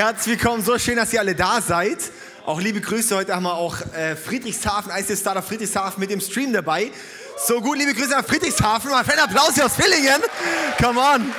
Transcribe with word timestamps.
Herzlich 0.00 0.40
willkommen, 0.40 0.64
so 0.64 0.78
schön, 0.78 0.96
dass 0.96 1.12
ihr 1.12 1.20
alle 1.20 1.34
da 1.34 1.60
seid. 1.60 1.98
Auch 2.46 2.58
liebe 2.58 2.80
Grüße, 2.80 3.14
heute 3.14 3.36
haben 3.36 3.42
wir 3.42 3.52
auch 3.52 3.76
äh, 3.92 4.16
Friedrichshafen, 4.16 4.90
ICF 4.90 5.20
Startup 5.20 5.44
Friedrichshafen 5.44 6.00
mit 6.00 6.08
dem 6.08 6.22
Stream 6.22 6.54
dabei. 6.54 6.90
So 7.46 7.60
gut, 7.60 7.76
liebe 7.76 7.92
Grüße 7.92 8.08
nach 8.08 8.24
Friedrichshafen. 8.24 8.90
Mal 8.90 9.04
einen 9.04 9.18
Applaus 9.18 9.56
hier 9.56 9.66
aus 9.66 9.74
Villingen. 9.74 10.22
Come 10.82 10.98
on. 10.98 11.30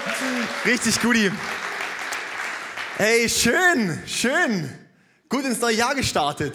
Richtig 0.64 1.02
gut. 1.02 1.16
Hey, 2.98 3.28
schön, 3.28 4.00
schön. 4.06 4.72
Gut 5.28 5.44
ins 5.44 5.60
neue 5.60 5.78
Jahr 5.78 5.96
gestartet. 5.96 6.54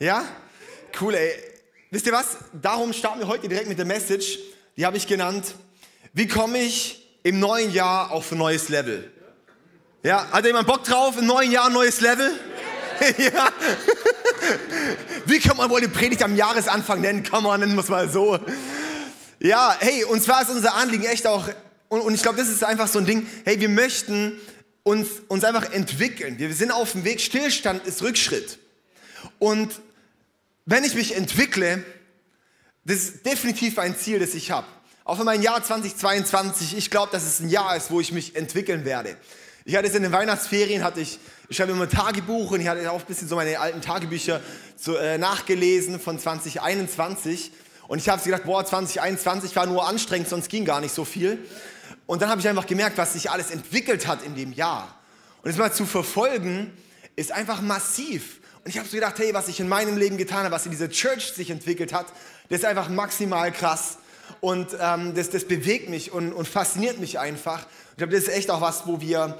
Ja? 0.00 0.24
Cool, 1.00 1.14
ey. 1.14 1.32
Wisst 1.92 2.06
ihr 2.06 2.12
was? 2.12 2.38
Darum 2.60 2.92
starten 2.92 3.20
wir 3.20 3.28
heute 3.28 3.48
direkt 3.48 3.68
mit 3.68 3.78
der 3.78 3.86
Message. 3.86 4.36
Die 4.76 4.84
habe 4.84 4.96
ich 4.96 5.06
genannt. 5.06 5.54
Wie 6.12 6.26
komme 6.26 6.58
ich 6.58 7.08
im 7.22 7.38
neuen 7.38 7.72
Jahr 7.72 8.10
auf 8.10 8.32
ein 8.32 8.38
neues 8.38 8.68
Level? 8.68 9.12
Ja, 10.02 10.26
hat 10.32 10.46
jemand 10.46 10.66
Bock 10.66 10.84
drauf? 10.84 11.18
Im 11.18 11.26
neuen 11.26 11.52
Jahr 11.52 11.68
neues 11.68 12.00
Level? 12.00 12.32
ja. 13.18 13.52
Wie 15.26 15.38
kann 15.38 15.58
man 15.58 15.68
wohl 15.68 15.82
die 15.82 15.88
Predigt 15.88 16.22
am 16.22 16.34
Jahresanfang 16.34 17.02
nennen? 17.02 17.22
Kann 17.22 17.42
man 17.42 17.60
nennen 17.60 17.74
wir 17.74 17.82
es 17.82 17.90
mal 17.90 18.08
so. 18.08 18.38
Ja, 19.40 19.76
hey, 19.78 20.04
und 20.04 20.22
zwar 20.22 20.40
ist 20.40 20.50
unser 20.50 20.74
Anliegen 20.74 21.04
echt 21.04 21.26
auch, 21.26 21.46
und, 21.88 22.00
und 22.00 22.14
ich 22.14 22.22
glaube, 22.22 22.38
das 22.38 22.48
ist 22.48 22.64
einfach 22.64 22.88
so 22.88 22.98
ein 22.98 23.04
Ding, 23.04 23.26
hey, 23.44 23.60
wir 23.60 23.68
möchten 23.68 24.40
uns, 24.84 25.08
uns 25.28 25.44
einfach 25.44 25.70
entwickeln. 25.70 26.38
Wir 26.38 26.54
sind 26.54 26.70
auf 26.70 26.92
dem 26.92 27.04
Weg, 27.04 27.20
Stillstand 27.20 27.86
ist 27.86 28.00
Rückschritt. 28.00 28.58
Und 29.38 29.82
wenn 30.64 30.82
ich 30.82 30.94
mich 30.94 31.14
entwickle, 31.14 31.84
das 32.86 32.96
ist 32.96 33.26
definitiv 33.26 33.78
ein 33.78 33.98
Ziel, 33.98 34.18
das 34.18 34.32
ich 34.32 34.50
habe. 34.50 34.66
Auch 35.04 35.18
für 35.18 35.24
mein 35.24 35.42
Jahr 35.42 35.62
2022, 35.62 36.74
ich 36.78 36.90
glaube, 36.90 37.12
dass 37.12 37.24
es 37.24 37.40
ein 37.40 37.50
Jahr 37.50 37.76
ist, 37.76 37.90
wo 37.90 38.00
ich 38.00 38.12
mich 38.12 38.34
entwickeln 38.34 38.86
werde. 38.86 39.18
Ich 39.66 39.76
hatte 39.76 39.88
es 39.88 39.94
in 39.94 40.02
den 40.02 40.12
Weihnachtsferien, 40.12 40.82
hatte 40.82 41.00
ich, 41.00 41.18
ich 41.48 41.56
schreibe 41.56 41.72
immer 41.72 41.88
Tagebuch 41.88 42.50
und 42.52 42.60
ich 42.60 42.68
hatte 42.68 42.90
auch 42.90 43.00
ein 43.00 43.06
bisschen 43.06 43.28
so 43.28 43.36
meine 43.36 43.58
alten 43.58 43.82
Tagebücher 43.82 44.40
so, 44.74 44.96
äh, 44.96 45.18
nachgelesen 45.18 46.00
von 46.00 46.18
2021. 46.18 47.52
Und 47.86 47.98
ich 47.98 48.08
habe 48.08 48.22
gedacht, 48.22 48.44
boah, 48.44 48.64
2021 48.64 49.54
war 49.56 49.66
nur 49.66 49.86
anstrengend, 49.86 50.28
sonst 50.28 50.48
ging 50.48 50.64
gar 50.64 50.80
nicht 50.80 50.94
so 50.94 51.04
viel. 51.04 51.38
Und 52.06 52.22
dann 52.22 52.30
habe 52.30 52.40
ich 52.40 52.48
einfach 52.48 52.66
gemerkt, 52.66 52.96
was 52.96 53.12
sich 53.12 53.30
alles 53.30 53.50
entwickelt 53.50 54.06
hat 54.06 54.22
in 54.22 54.34
dem 54.34 54.52
Jahr. 54.52 54.96
Und 55.42 55.50
es 55.50 55.58
mal 55.58 55.72
zu 55.72 55.84
verfolgen, 55.84 56.72
ist 57.16 57.32
einfach 57.32 57.60
massiv. 57.60 58.40
Und 58.64 58.70
ich 58.70 58.78
habe 58.78 58.88
so 58.88 58.94
gedacht, 58.94 59.18
hey, 59.18 59.34
was 59.34 59.48
ich 59.48 59.60
in 59.60 59.68
meinem 59.68 59.98
Leben 59.98 60.16
getan 60.16 60.44
habe, 60.44 60.52
was 60.54 60.64
in 60.64 60.70
dieser 60.70 60.88
Church 60.88 61.32
sich 61.32 61.50
entwickelt 61.50 61.92
hat, 61.92 62.06
das 62.48 62.60
ist 62.60 62.64
einfach 62.64 62.88
maximal 62.88 63.52
krass. 63.52 63.98
Und 64.40 64.68
ähm, 64.80 65.14
das, 65.14 65.30
das 65.30 65.44
bewegt 65.44 65.90
mich 65.90 66.12
und, 66.12 66.32
und 66.32 66.48
fasziniert 66.48 66.98
mich 66.98 67.18
einfach. 67.18 67.66
Ich 67.90 67.96
glaube, 67.98 68.12
das 68.14 68.22
ist 68.24 68.34
echt 68.34 68.50
auch 68.50 68.60
was, 68.60 68.86
wo 68.86 69.00
wir, 69.00 69.38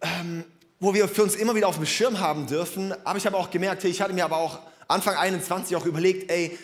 ähm, 0.00 0.44
wo 0.78 0.94
wir 0.94 1.08
für 1.08 1.22
uns 1.22 1.36
immer 1.36 1.54
wieder 1.54 1.68
auf 1.68 1.76
dem 1.76 1.86
Schirm 1.86 2.20
haben 2.20 2.46
dürfen. 2.46 2.94
Aber 3.04 3.18
ich 3.18 3.26
habe 3.26 3.36
auch 3.36 3.50
gemerkt, 3.50 3.84
ich 3.84 4.00
hatte 4.00 4.14
mir 4.14 4.24
aber 4.24 4.38
auch 4.38 4.60
Anfang 4.88 5.16
21 5.16 5.76
auch 5.76 5.86
überlegt, 5.86 6.30
ey, 6.30 6.58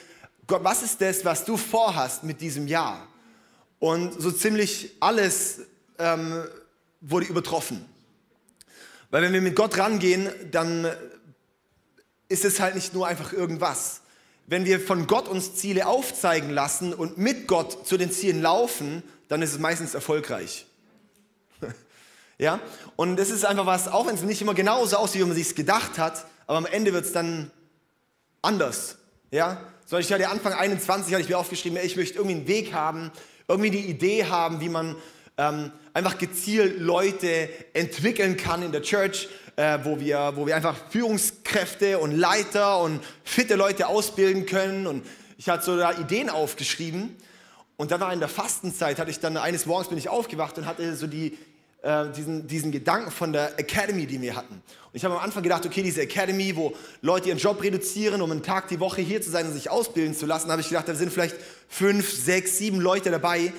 Gott, 0.47 0.64
was 0.64 0.82
ist 0.82 1.00
das, 1.00 1.24
was 1.24 1.44
du 1.44 1.56
vorhast 1.56 2.24
mit 2.24 2.41
diesem 2.41 2.66
Jahr? 2.66 3.06
Und 3.78 4.20
so 4.20 4.30
ziemlich 4.30 4.92
alles 5.00 5.60
ähm, 5.98 6.44
wurde 7.00 7.26
übertroffen. 7.26 7.84
Weil 9.10 9.22
wenn 9.22 9.32
wir 9.32 9.42
mit 9.42 9.54
Gott 9.54 9.78
rangehen, 9.78 10.30
dann 10.50 10.91
ist 12.28 12.44
es 12.44 12.58
halt 12.58 12.74
nicht 12.74 12.94
nur 12.94 13.06
einfach 13.06 13.32
irgendwas. 13.32 14.00
Wenn 14.47 14.64
wir 14.64 14.80
von 14.80 15.06
Gott 15.06 15.28
uns 15.28 15.54
Ziele 15.54 15.86
aufzeigen 15.86 16.50
lassen 16.50 16.94
und 16.94 17.18
mit 17.18 17.47
Gott 17.47 17.86
zu 17.86 17.97
den 17.97 18.10
Zielen 18.10 18.41
laufen, 18.41 19.03
dann 19.28 19.42
ist 19.42 19.53
es 19.53 19.58
meistens 19.58 19.94
erfolgreich. 19.94 20.66
Ja? 22.38 22.60
Und 22.97 23.16
das 23.16 23.30
ist 23.30 23.44
einfach 23.44 23.66
was, 23.66 23.88
auch 23.88 24.06
wenn 24.06 24.14
es 24.14 24.22
nicht 24.22 24.42
immer 24.42 24.54
genauso 24.54 24.97
aussieht, 24.97 25.20
wie 25.22 25.26
man 25.26 25.36
sich 25.36 25.54
gedacht 25.54 25.98
hat, 25.98 26.26
aber 26.47 26.58
am 26.58 26.66
Ende 26.66 26.92
wird 26.92 27.04
es 27.04 27.12
dann 27.12 27.50
anders. 28.42 28.98
Ja? 29.30 29.60
So, 29.86 29.98
ich 29.98 30.12
hatte 30.12 30.28
Anfang 30.28 30.52
21, 30.52 31.12
hatte 31.12 31.22
ich 31.22 31.28
mir 31.28 31.38
aufgeschrieben, 31.38 31.78
ich 31.82 31.97
möchte 31.97 32.19
irgendwie 32.19 32.36
einen 32.36 32.48
Weg 32.48 32.72
haben, 32.72 33.10
irgendwie 33.48 33.70
eine 33.70 33.78
Idee 33.78 34.24
haben, 34.26 34.60
wie 34.60 34.69
man 34.69 34.97
ähm, 35.38 35.70
einfach 35.94 36.19
gezielt 36.19 36.80
Leute 36.80 37.48
entwickeln 37.72 38.36
kann 38.36 38.62
in 38.62 38.72
der 38.72 38.82
Church, 38.82 39.28
äh, 39.56 39.78
wo, 39.82 40.00
wir, 40.00 40.32
wo 40.34 40.47
wir 40.47 40.56
einfach 40.56 40.76
Führungskräfte 40.91 41.98
und 41.98 42.12
Leiter 42.12 42.80
und 42.80 43.00
fitte 43.24 43.54
Leute 43.54 43.86
ausbilden 43.86 44.47
können. 44.47 44.86
Und 44.86 45.06
ich 45.38 45.48
hatte 45.48 45.64
so 45.64 45.76
da 45.76 45.92
Ideen 45.92 46.30
aufgeschrieben. 46.30 47.16
Und 47.76 47.91
dann 47.91 48.00
war 48.00 48.12
in 48.12 48.20
der 48.20 48.28
Fastenzeit, 48.28 48.98
hatte 48.98 49.10
ich 49.10 49.20
dann 49.20 49.36
eines 49.36 49.66
Morgens 49.66 49.88
bin 49.88 49.98
ich 49.98 50.08
aufgewacht 50.08 50.56
und 50.56 50.66
hatte 50.66 50.97
so 50.97 51.06
die, 51.06 51.38
äh, 51.86 52.10
diesen, 52.10 52.48
diesen 52.48 52.72
Gedanken 52.72 53.12
von 53.12 53.32
der 53.32 53.60
Academy, 53.60 54.06
die 54.06 54.20
wir 54.20 54.34
hatten. 54.34 54.54
Und 54.54 54.92
ich 54.92 55.04
habe 55.04 55.14
am 55.14 55.20
Anfang 55.20 55.44
gedacht, 55.44 55.64
okay, 55.64 55.84
diese 55.84 56.00
Academy, 56.00 56.56
wo 56.56 56.74
Leute 57.00 57.28
ihren 57.28 57.38
Job 57.38 57.62
reduzieren, 57.62 58.20
um 58.22 58.32
einen 58.32 58.42
Tag 58.42 58.66
die 58.66 58.80
Woche 58.80 59.02
hier 59.02 59.22
zu 59.22 59.30
sein 59.30 59.47
und 59.47 59.52
sich 59.52 59.70
ausbilden 59.70 60.12
zu 60.12 60.26
lassen, 60.26 60.50
habe 60.50 60.60
ich 60.60 60.69
gedacht, 60.69 60.88
da 60.88 60.97
sind 60.97 61.12
vielleicht 61.12 61.36
fünf, 61.69 62.10
sechs, 62.10 62.58
sieben 62.58 62.80
Leute 62.80 63.12
dabei. 63.12 63.52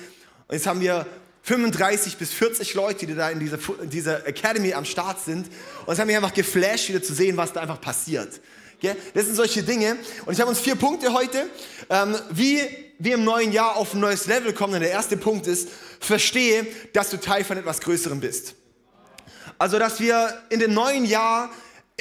Und 0.46 0.54
jetzt 0.54 0.66
haben 0.66 0.82
wir 0.82 1.06
35 1.44 2.18
bis 2.18 2.34
40 2.34 2.74
Leute, 2.74 3.06
die 3.06 3.14
da 3.14 3.30
in 3.30 3.40
dieser, 3.40 3.58
in 3.82 3.88
dieser 3.88 4.26
Academy 4.26 4.74
am 4.74 4.84
Start 4.84 5.20
sind. 5.20 5.46
Und 5.86 5.94
es 5.94 5.98
hat 5.98 6.06
mich 6.06 6.16
einfach 6.16 6.34
geflasht, 6.34 6.90
wieder 6.90 7.02
zu 7.02 7.14
sehen, 7.14 7.38
was 7.38 7.54
da 7.54 7.62
einfach 7.62 7.80
passiert. 7.80 8.40
Das 9.14 9.24
sind 9.24 9.36
solche 9.36 9.62
Dinge. 9.62 9.96
Und 10.26 10.34
ich 10.34 10.40
habe 10.40 10.50
uns 10.50 10.60
vier 10.60 10.76
Punkte 10.76 11.14
heute, 11.14 11.48
ähm, 11.88 12.14
wie 12.30 12.60
wir 12.98 13.14
im 13.14 13.24
neuen 13.24 13.52
Jahr 13.52 13.76
auf 13.76 13.94
ein 13.94 14.00
neues 14.00 14.26
Level 14.26 14.52
kommen. 14.52 14.74
Und 14.74 14.80
der 14.80 14.90
erste 14.90 15.16
Punkt 15.16 15.46
ist, 15.46 15.68
verstehe, 16.00 16.66
dass 16.92 17.10
du 17.10 17.18
Teil 17.18 17.44
von 17.44 17.56
etwas 17.56 17.80
Größerem 17.80 18.20
bist. 18.20 18.54
Also, 19.58 19.78
dass 19.78 20.00
wir 20.00 20.42
in 20.50 20.60
dem 20.60 20.72
neuen 20.72 21.04
Jahr 21.04 21.50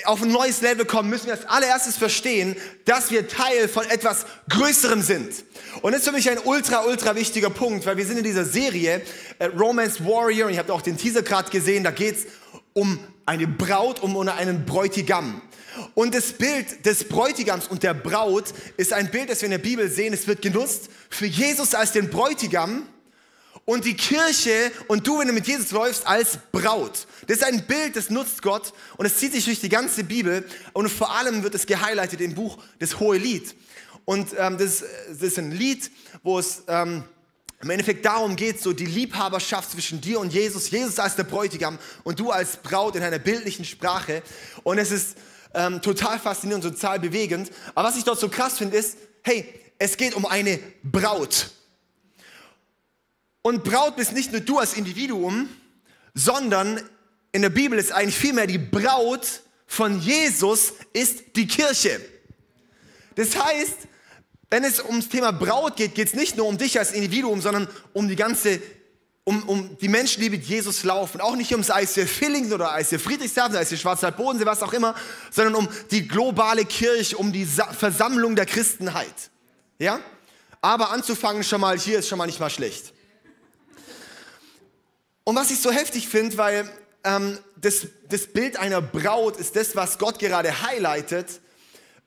auf 0.05 0.21
ein 0.21 0.31
neues 0.31 0.61
Level 0.61 0.85
kommen, 0.85 1.09
müssen 1.09 1.25
wir 1.25 1.33
als 1.33 1.45
allererstes 1.45 1.97
verstehen, 1.97 2.55
dass 2.85 3.09
wir 3.09 3.27
Teil 3.27 3.67
von 3.67 3.83
etwas 3.89 4.25
Größerem 4.49 5.01
sind. 5.01 5.43
Und 5.81 5.91
das 5.91 6.01
ist 6.01 6.07
für 6.07 6.13
mich 6.13 6.29
ein 6.29 6.37
ultra, 6.37 6.85
ultra 6.85 7.15
wichtiger 7.15 7.49
Punkt, 7.49 7.85
weil 7.85 7.97
wir 7.97 8.05
sind 8.05 8.17
in 8.17 8.23
dieser 8.23 8.45
Serie 8.45 9.01
äh, 9.39 9.45
Romance 9.45 10.03
Warrior 10.05 10.47
und 10.47 10.53
ihr 10.53 10.59
habt 10.59 10.69
auch 10.69 10.81
den 10.81 10.97
Teaser 10.97 11.23
gerade 11.23 11.49
gesehen, 11.49 11.83
da 11.83 11.91
geht 11.91 12.17
es 12.17 12.25
um 12.73 13.00
eine 13.25 13.47
Braut, 13.47 14.01
um 14.01 14.15
einen 14.17 14.65
Bräutigam. 14.65 15.41
Und 15.95 16.13
das 16.13 16.33
Bild 16.33 16.85
des 16.85 17.03
Bräutigams 17.03 17.67
und 17.67 17.83
der 17.83 17.93
Braut 17.93 18.53
ist 18.77 18.93
ein 18.93 19.09
Bild, 19.09 19.29
das 19.29 19.41
wir 19.41 19.47
in 19.47 19.51
der 19.51 19.57
Bibel 19.57 19.89
sehen. 19.89 20.13
Es 20.13 20.27
wird 20.27 20.41
genutzt 20.41 20.89
für 21.09 21.25
Jesus 21.25 21.75
als 21.75 21.91
den 21.91 22.09
Bräutigam 22.09 22.88
und 23.67 23.83
die 23.83 23.95
Kirche 23.95 24.71
und 24.87 25.05
du, 25.05 25.19
wenn 25.19 25.27
du 25.27 25.33
mit 25.33 25.45
Jesus 25.45 25.71
läufst, 25.71 26.07
als 26.07 26.39
Braut. 26.53 27.05
Das 27.27 27.39
ist 27.39 27.43
ein 27.43 27.67
Bild, 27.67 27.97
das 27.97 28.09
nutzt 28.09 28.41
Gott 28.41 28.71
und 28.95 29.05
es 29.05 29.17
zieht 29.17 29.33
sich 29.33 29.43
durch 29.43 29.59
die 29.59 29.67
ganze 29.67 30.05
Bibel 30.05 30.45
und 30.71 30.87
vor 30.87 31.11
allem 31.11 31.43
wird 31.43 31.53
es 31.53 31.65
gehighlightet 31.65 32.21
im 32.21 32.33
Buch 32.33 32.57
Das 32.79 32.97
Hohe 33.01 33.17
Lied. 33.17 33.53
Und 34.05 34.29
ähm, 34.37 34.57
das, 34.57 34.85
das, 35.09 35.21
ist 35.21 35.37
ein 35.37 35.51
Lied, 35.51 35.91
wo 36.23 36.39
es 36.39 36.63
ähm, 36.69 37.03
im 37.61 37.69
Endeffekt 37.69 38.05
darum 38.05 38.37
geht, 38.37 38.61
so 38.61 38.71
die 38.71 38.85
Liebhaberschaft 38.85 39.71
zwischen 39.71 39.99
dir 39.99 40.21
und 40.21 40.31
Jesus, 40.31 40.71
Jesus 40.71 40.97
als 40.97 41.17
der 41.17 41.25
Bräutigam 41.25 41.77
und 42.05 42.21
du 42.21 42.31
als 42.31 42.55
Braut 42.55 42.95
in 42.95 43.03
einer 43.03 43.19
bildlichen 43.19 43.65
Sprache. 43.65 44.23
Und 44.63 44.77
es 44.77 44.91
ist 44.91 45.17
ähm, 45.53 45.81
total 45.81 46.19
faszinierend 46.19 46.63
und 46.63 46.75
total 46.75 47.01
bewegend. 47.01 47.51
Aber 47.75 47.89
was 47.89 47.97
ich 47.97 48.05
dort 48.05 48.17
so 48.17 48.29
krass 48.29 48.59
finde, 48.59 48.77
ist, 48.77 48.97
hey, 49.23 49.45
es 49.77 49.97
geht 49.97 50.13
um 50.13 50.25
eine 50.25 50.57
Braut. 50.83 51.51
Und 53.47 53.63
Braut 53.63 53.95
bist 53.95 54.11
nicht 54.11 54.33
nur 54.33 54.41
du 54.41 54.59
als 54.59 54.73
Individuum, 54.73 55.47
sondern 56.13 56.81
in 57.31 57.41
der 57.44 57.49
Bibel 57.49 57.79
ist 57.79 57.94
eigentlich 57.94 58.17
vielmehr 58.17 58.45
die 58.45 58.57
Braut 58.57 59.25
von 59.65 60.01
Jesus 60.01 60.73
ist 60.91 61.38
die 61.38 61.47
Kirche. 61.47 62.01
Das 63.15 63.41
heißt, 63.41 63.88
wenn 64.49 64.65
es 64.65 64.83
ums 64.83 65.07
Thema 65.07 65.31
Braut 65.31 65.77
geht, 65.77 65.95
geht 65.95 66.09
es 66.09 66.13
nicht 66.13 66.35
nur 66.35 66.45
um 66.45 66.57
dich 66.57 66.77
als 66.77 66.91
Individuum, 66.91 67.39
sondern 67.39 67.69
um 67.94 68.09
die 68.09 68.17
ganze, 68.17 68.61
um, 69.23 69.41
um 69.44 69.77
die 69.77 69.88
Menschen, 69.88 70.21
die 70.21 70.29
mit 70.29 70.43
Jesus 70.43 70.83
laufen. 70.83 71.21
Auch 71.21 71.38
nicht 71.38 71.53
ums 71.53 71.69
ICF 71.69 72.11
Villingen 72.11 72.51
oder 72.51 72.77
ICF 72.77 73.01
Friedrichshafen, 73.01 73.55
ICF 73.55 73.79
Schwarzwald-Bodensee, 73.79 74.45
was 74.45 74.61
auch 74.61 74.73
immer, 74.73 74.93
sondern 75.31 75.55
um 75.55 75.69
die 75.89 76.05
globale 76.05 76.65
Kirche, 76.65 77.15
um 77.15 77.31
die 77.31 77.45
Sa 77.45 77.71
Versammlung 77.71 78.35
der 78.35 78.45
Christenheit. 78.45 79.31
Ja? 79.79 80.01
Aber 80.59 80.91
anzufangen 80.91 81.45
schon 81.45 81.61
mal 81.61 81.79
hier 81.79 82.00
ist 82.00 82.09
schon 82.09 82.17
mal 82.17 82.25
nicht 82.25 82.41
mal 82.41 82.50
schlecht. 82.50 82.91
Und 85.27 85.35
was 85.35 85.51
ich 85.51 85.59
so 85.59 85.71
heftig 85.71 86.07
finde, 86.07 86.38
weil 86.38 86.69
ähm, 87.03 87.38
das, 87.57 87.88
das 88.07 88.27
Bild 88.27 88.56
einer 88.56 88.81
Braut 88.81 89.35
ist 89.35 89.57
das, 89.57 89.75
was 89.75 89.97
Gott 89.97 90.19
gerade 90.19 90.62
highlightet. 90.62 91.41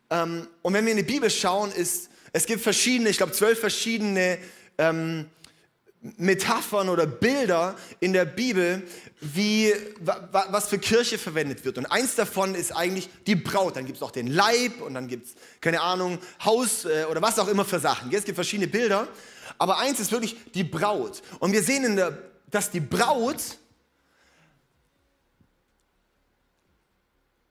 Ähm, 0.08 0.48
und 0.62 0.72
wenn 0.72 0.86
wir 0.86 0.92
in 0.92 0.96
die 0.96 1.02
Bibel 1.02 1.28
schauen, 1.28 1.70
ist, 1.70 2.08
es 2.32 2.46
gibt 2.46 2.62
verschiedene, 2.62 3.10
ich 3.10 3.18
glaube 3.18 3.32
zwölf 3.32 3.60
verschiedene 3.60 4.38
ähm, 4.78 5.28
Metaphern 6.00 6.88
oder 6.88 7.06
Bilder 7.06 7.76
in 8.00 8.14
der 8.14 8.24
Bibel, 8.24 8.84
wie, 9.20 9.74
wa, 10.00 10.46
was 10.48 10.68
für 10.68 10.78
Kirche 10.78 11.18
verwendet 11.18 11.66
wird. 11.66 11.76
Und 11.76 11.84
eins 11.84 12.14
davon 12.14 12.54
ist 12.54 12.74
eigentlich 12.74 13.10
die 13.26 13.36
Braut. 13.36 13.76
Dann 13.76 13.84
gibt 13.84 13.98
es 13.98 14.02
auch 14.02 14.12
den 14.12 14.28
Leib 14.28 14.80
und 14.80 14.94
dann 14.94 15.08
gibt 15.08 15.26
es, 15.26 15.34
keine 15.60 15.82
Ahnung, 15.82 16.18
Haus 16.42 16.86
äh, 16.86 17.04
oder 17.04 17.20
was 17.20 17.38
auch 17.38 17.48
immer 17.48 17.66
für 17.66 17.80
Sachen. 17.80 18.10
Es 18.14 18.24
gibt 18.24 18.36
verschiedene 18.36 18.66
Bilder. 18.66 19.08
Aber 19.58 19.76
eins 19.76 20.00
ist 20.00 20.10
wirklich 20.10 20.38
die 20.54 20.64
Braut. 20.64 21.20
Und 21.38 21.52
wir 21.52 21.62
sehen 21.62 21.84
in 21.84 21.96
der 21.96 22.29
dass 22.50 22.70
die 22.70 22.80
Braut, 22.80 23.58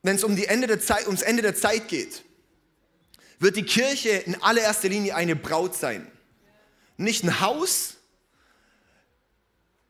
wenn 0.04 0.16
es 0.16 0.24
um 0.24 0.36
die 0.36 0.46
Ende 0.46 0.68
der 0.68 0.80
Zeit, 0.80 1.06
ums 1.08 1.22
Ende 1.22 1.42
der 1.42 1.56
Zeit 1.56 1.88
geht, 1.88 2.24
wird 3.40 3.56
die 3.56 3.64
Kirche 3.64 4.10
in 4.10 4.42
allererster 4.42 4.90
Linie 4.90 5.16
eine 5.16 5.36
Braut 5.36 5.76
sein. 5.76 6.10
Nicht 6.98 7.24
ein 7.24 7.40
Haus, 7.40 7.96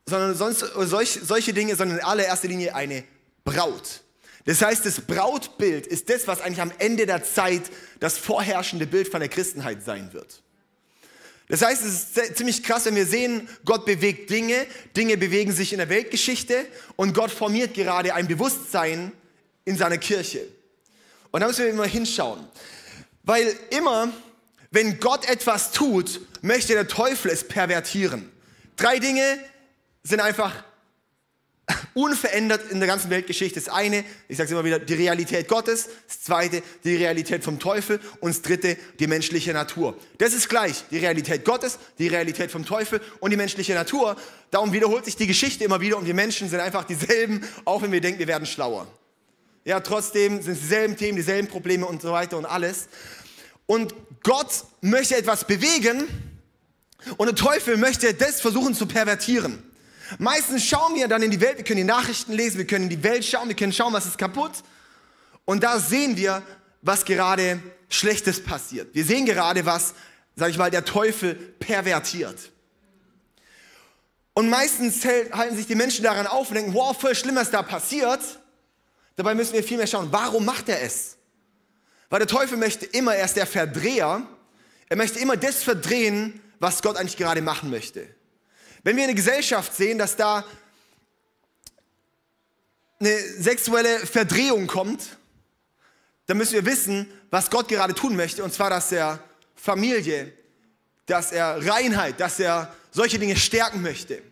sondern 0.06 0.34
sonst, 0.36 0.60
solch, 0.60 1.18
solche 1.22 1.52
Dinge, 1.52 1.74
sondern 1.74 1.98
in 1.98 2.04
allererster 2.04 2.48
Linie 2.48 2.74
eine 2.74 3.04
Braut. 3.44 4.02
Das 4.44 4.62
heißt, 4.62 4.86
das 4.86 5.00
Brautbild 5.00 5.86
ist 5.86 6.08
das, 6.08 6.26
was 6.26 6.40
eigentlich 6.40 6.60
am 6.60 6.72
Ende 6.78 7.06
der 7.06 7.22
Zeit 7.24 7.62
das 7.98 8.18
vorherrschende 8.18 8.86
Bild 8.86 9.08
von 9.08 9.20
der 9.20 9.28
Christenheit 9.28 9.82
sein 9.82 10.12
wird. 10.12 10.42
Das 11.50 11.62
heißt, 11.62 11.84
es 11.84 12.16
ist 12.16 12.36
ziemlich 12.36 12.62
krass, 12.62 12.84
wenn 12.84 12.94
wir 12.94 13.06
sehen, 13.06 13.48
Gott 13.64 13.84
bewegt 13.84 14.30
Dinge, 14.30 14.66
Dinge 14.96 15.16
bewegen 15.16 15.50
sich 15.50 15.72
in 15.72 15.78
der 15.78 15.88
Weltgeschichte 15.88 16.64
und 16.94 17.12
Gott 17.12 17.32
formiert 17.32 17.74
gerade 17.74 18.14
ein 18.14 18.28
Bewusstsein 18.28 19.10
in 19.64 19.76
seiner 19.76 19.98
Kirche. 19.98 20.46
Und 21.32 21.40
da 21.40 21.48
müssen 21.48 21.64
wir 21.64 21.70
immer 21.70 21.86
hinschauen. 21.86 22.46
Weil 23.24 23.52
immer, 23.70 24.12
wenn 24.70 25.00
Gott 25.00 25.28
etwas 25.28 25.72
tut, 25.72 26.20
möchte 26.40 26.74
der 26.74 26.86
Teufel 26.86 27.32
es 27.32 27.46
pervertieren. 27.46 28.30
Drei 28.76 29.00
Dinge 29.00 29.38
sind 30.04 30.20
einfach 30.20 30.54
unverändert 31.94 32.70
in 32.70 32.80
der 32.80 32.88
ganzen 32.88 33.10
Weltgeschichte. 33.10 33.60
Das 33.60 33.68
eine, 33.68 34.04
ich 34.28 34.36
sage 34.36 34.46
es 34.46 34.52
immer 34.52 34.64
wieder, 34.64 34.78
die 34.78 34.94
Realität 34.94 35.48
Gottes. 35.48 35.88
Das 36.06 36.22
zweite, 36.22 36.62
die 36.84 36.96
Realität 36.96 37.44
vom 37.44 37.58
Teufel. 37.58 38.00
Und 38.20 38.34
das 38.34 38.42
dritte, 38.42 38.76
die 38.98 39.06
menschliche 39.06 39.52
Natur. 39.52 39.96
Das 40.18 40.32
ist 40.32 40.48
gleich. 40.48 40.84
Die 40.90 40.98
Realität 40.98 41.44
Gottes, 41.44 41.78
die 41.98 42.08
Realität 42.08 42.50
vom 42.50 42.64
Teufel 42.64 43.00
und 43.20 43.30
die 43.30 43.36
menschliche 43.36 43.74
Natur. 43.74 44.16
Darum 44.50 44.72
wiederholt 44.72 45.04
sich 45.04 45.16
die 45.16 45.26
Geschichte 45.26 45.64
immer 45.64 45.80
wieder 45.80 45.96
und 45.96 46.06
wir 46.06 46.14
Menschen 46.14 46.48
sind 46.48 46.60
einfach 46.60 46.84
dieselben, 46.84 47.42
auch 47.64 47.82
wenn 47.82 47.92
wir 47.92 48.00
denken, 48.00 48.18
wir 48.18 48.26
werden 48.26 48.46
schlauer. 48.46 48.86
Ja, 49.64 49.80
trotzdem 49.80 50.42
sind 50.42 50.54
es 50.54 50.60
dieselben 50.60 50.96
Themen, 50.96 51.16
dieselben 51.16 51.48
Probleme 51.48 51.86
und 51.86 52.02
so 52.02 52.12
weiter 52.12 52.38
und 52.38 52.46
alles. 52.46 52.88
Und 53.66 53.94
Gott 54.22 54.64
möchte 54.80 55.16
etwas 55.16 55.46
bewegen 55.46 56.08
und 57.16 57.26
der 57.26 57.36
Teufel 57.36 57.76
möchte 57.76 58.12
das 58.14 58.40
versuchen 58.40 58.74
zu 58.74 58.86
pervertieren. 58.86 59.62
Meistens 60.18 60.64
schauen 60.64 60.94
wir 60.94 61.08
dann 61.08 61.22
in 61.22 61.30
die 61.30 61.40
Welt, 61.40 61.58
wir 61.58 61.64
können 61.64 61.78
die 61.78 61.84
Nachrichten 61.84 62.32
lesen, 62.32 62.58
wir 62.58 62.66
können 62.66 62.84
in 62.84 62.90
die 62.90 63.02
Welt 63.02 63.24
schauen, 63.24 63.48
wir 63.48 63.56
können 63.56 63.72
schauen, 63.72 63.92
was 63.92 64.06
ist 64.06 64.18
kaputt. 64.18 64.52
Und 65.44 65.62
da 65.62 65.78
sehen 65.78 66.16
wir, 66.16 66.42
was 66.82 67.04
gerade 67.04 67.62
Schlechtes 67.88 68.42
passiert. 68.42 68.94
Wir 68.94 69.04
sehen 69.04 69.26
gerade, 69.26 69.66
was, 69.66 69.94
sag 70.36 70.50
ich 70.50 70.58
mal, 70.58 70.70
der 70.70 70.84
Teufel 70.84 71.34
pervertiert. 71.34 72.50
Und 74.32 74.48
meistens 74.48 75.04
halten 75.04 75.56
sich 75.56 75.66
die 75.66 75.74
Menschen 75.74 76.04
daran 76.04 76.26
auf 76.26 76.48
und 76.48 76.54
denken, 76.54 76.74
wow, 76.74 76.98
voll 76.98 77.14
schlimm, 77.14 77.36
was 77.36 77.50
da 77.50 77.62
passiert. 77.62 78.20
Dabei 79.16 79.34
müssen 79.34 79.52
wir 79.52 79.62
viel 79.62 79.76
mehr 79.76 79.86
schauen, 79.86 80.08
warum 80.10 80.44
macht 80.44 80.68
er 80.68 80.82
es? 80.82 81.16
Weil 82.08 82.20
der 82.20 82.28
Teufel 82.28 82.56
möchte 82.56 82.86
immer, 82.86 83.14
er 83.14 83.24
ist 83.24 83.36
der 83.36 83.46
Verdreher, 83.46 84.26
er 84.88 84.96
möchte 84.96 85.18
immer 85.18 85.36
das 85.36 85.62
verdrehen, 85.62 86.40
was 86.58 86.82
Gott 86.82 86.96
eigentlich 86.96 87.16
gerade 87.16 87.42
machen 87.42 87.70
möchte. 87.70 88.08
Wenn 88.82 88.96
wir 88.96 89.04
eine 89.04 89.14
Gesellschaft 89.14 89.74
sehen, 89.74 89.98
dass 89.98 90.16
da 90.16 90.44
eine 92.98 93.18
sexuelle 93.18 93.98
Verdrehung 93.98 94.66
kommt, 94.66 95.18
dann 96.26 96.38
müssen 96.38 96.54
wir 96.54 96.64
wissen, 96.64 97.10
was 97.30 97.50
Gott 97.50 97.68
gerade 97.68 97.94
tun 97.94 98.16
möchte, 98.16 98.42
und 98.42 98.52
zwar, 98.52 98.70
dass 98.70 98.92
er 98.92 99.22
Familie, 99.54 100.32
dass 101.06 101.32
er 101.32 101.66
Reinheit, 101.66 102.20
dass 102.20 102.40
er 102.40 102.74
solche 102.90 103.18
Dinge 103.18 103.36
stärken 103.36 103.82
möchte. 103.82 104.22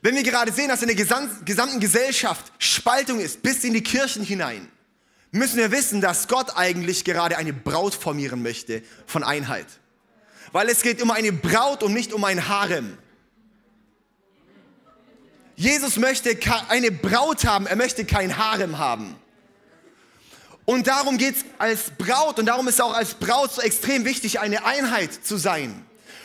Wenn 0.00 0.14
wir 0.14 0.22
gerade 0.22 0.52
sehen, 0.52 0.68
dass 0.68 0.82
in 0.82 0.88
der 0.88 0.96
gesamten 0.96 1.80
Gesellschaft 1.80 2.52
Spaltung 2.58 3.18
ist, 3.18 3.42
bis 3.42 3.64
in 3.64 3.72
die 3.72 3.82
Kirchen 3.82 4.22
hinein, 4.22 4.70
müssen 5.32 5.56
wir 5.56 5.72
wissen, 5.72 6.00
dass 6.00 6.28
Gott 6.28 6.56
eigentlich 6.56 7.04
gerade 7.04 7.36
eine 7.36 7.52
Braut 7.52 7.94
formieren 7.94 8.42
möchte 8.42 8.82
von 9.06 9.24
Einheit 9.24 9.66
weil 10.52 10.68
es 10.68 10.82
geht 10.82 11.02
um 11.02 11.10
eine 11.10 11.32
Braut 11.32 11.82
und 11.82 11.92
nicht 11.92 12.12
um 12.12 12.24
ein 12.24 12.48
Harem. 12.48 12.96
Jesus 15.56 15.96
möchte 15.96 16.38
eine 16.68 16.92
Braut 16.92 17.44
haben, 17.44 17.66
er 17.66 17.76
möchte 17.76 18.04
kein 18.04 18.36
Harem 18.36 18.78
haben. 18.78 19.16
Und 20.64 20.86
darum 20.86 21.18
geht 21.18 21.36
es 21.36 21.44
als 21.58 21.90
Braut 21.98 22.38
und 22.38 22.46
darum 22.46 22.68
ist 22.68 22.74
es 22.74 22.80
auch 22.80 22.94
als 22.94 23.14
Braut 23.14 23.52
so 23.52 23.62
extrem 23.62 24.04
wichtig, 24.04 24.38
eine 24.38 24.64
Einheit 24.64 25.12
zu 25.26 25.36
sein. 25.36 25.84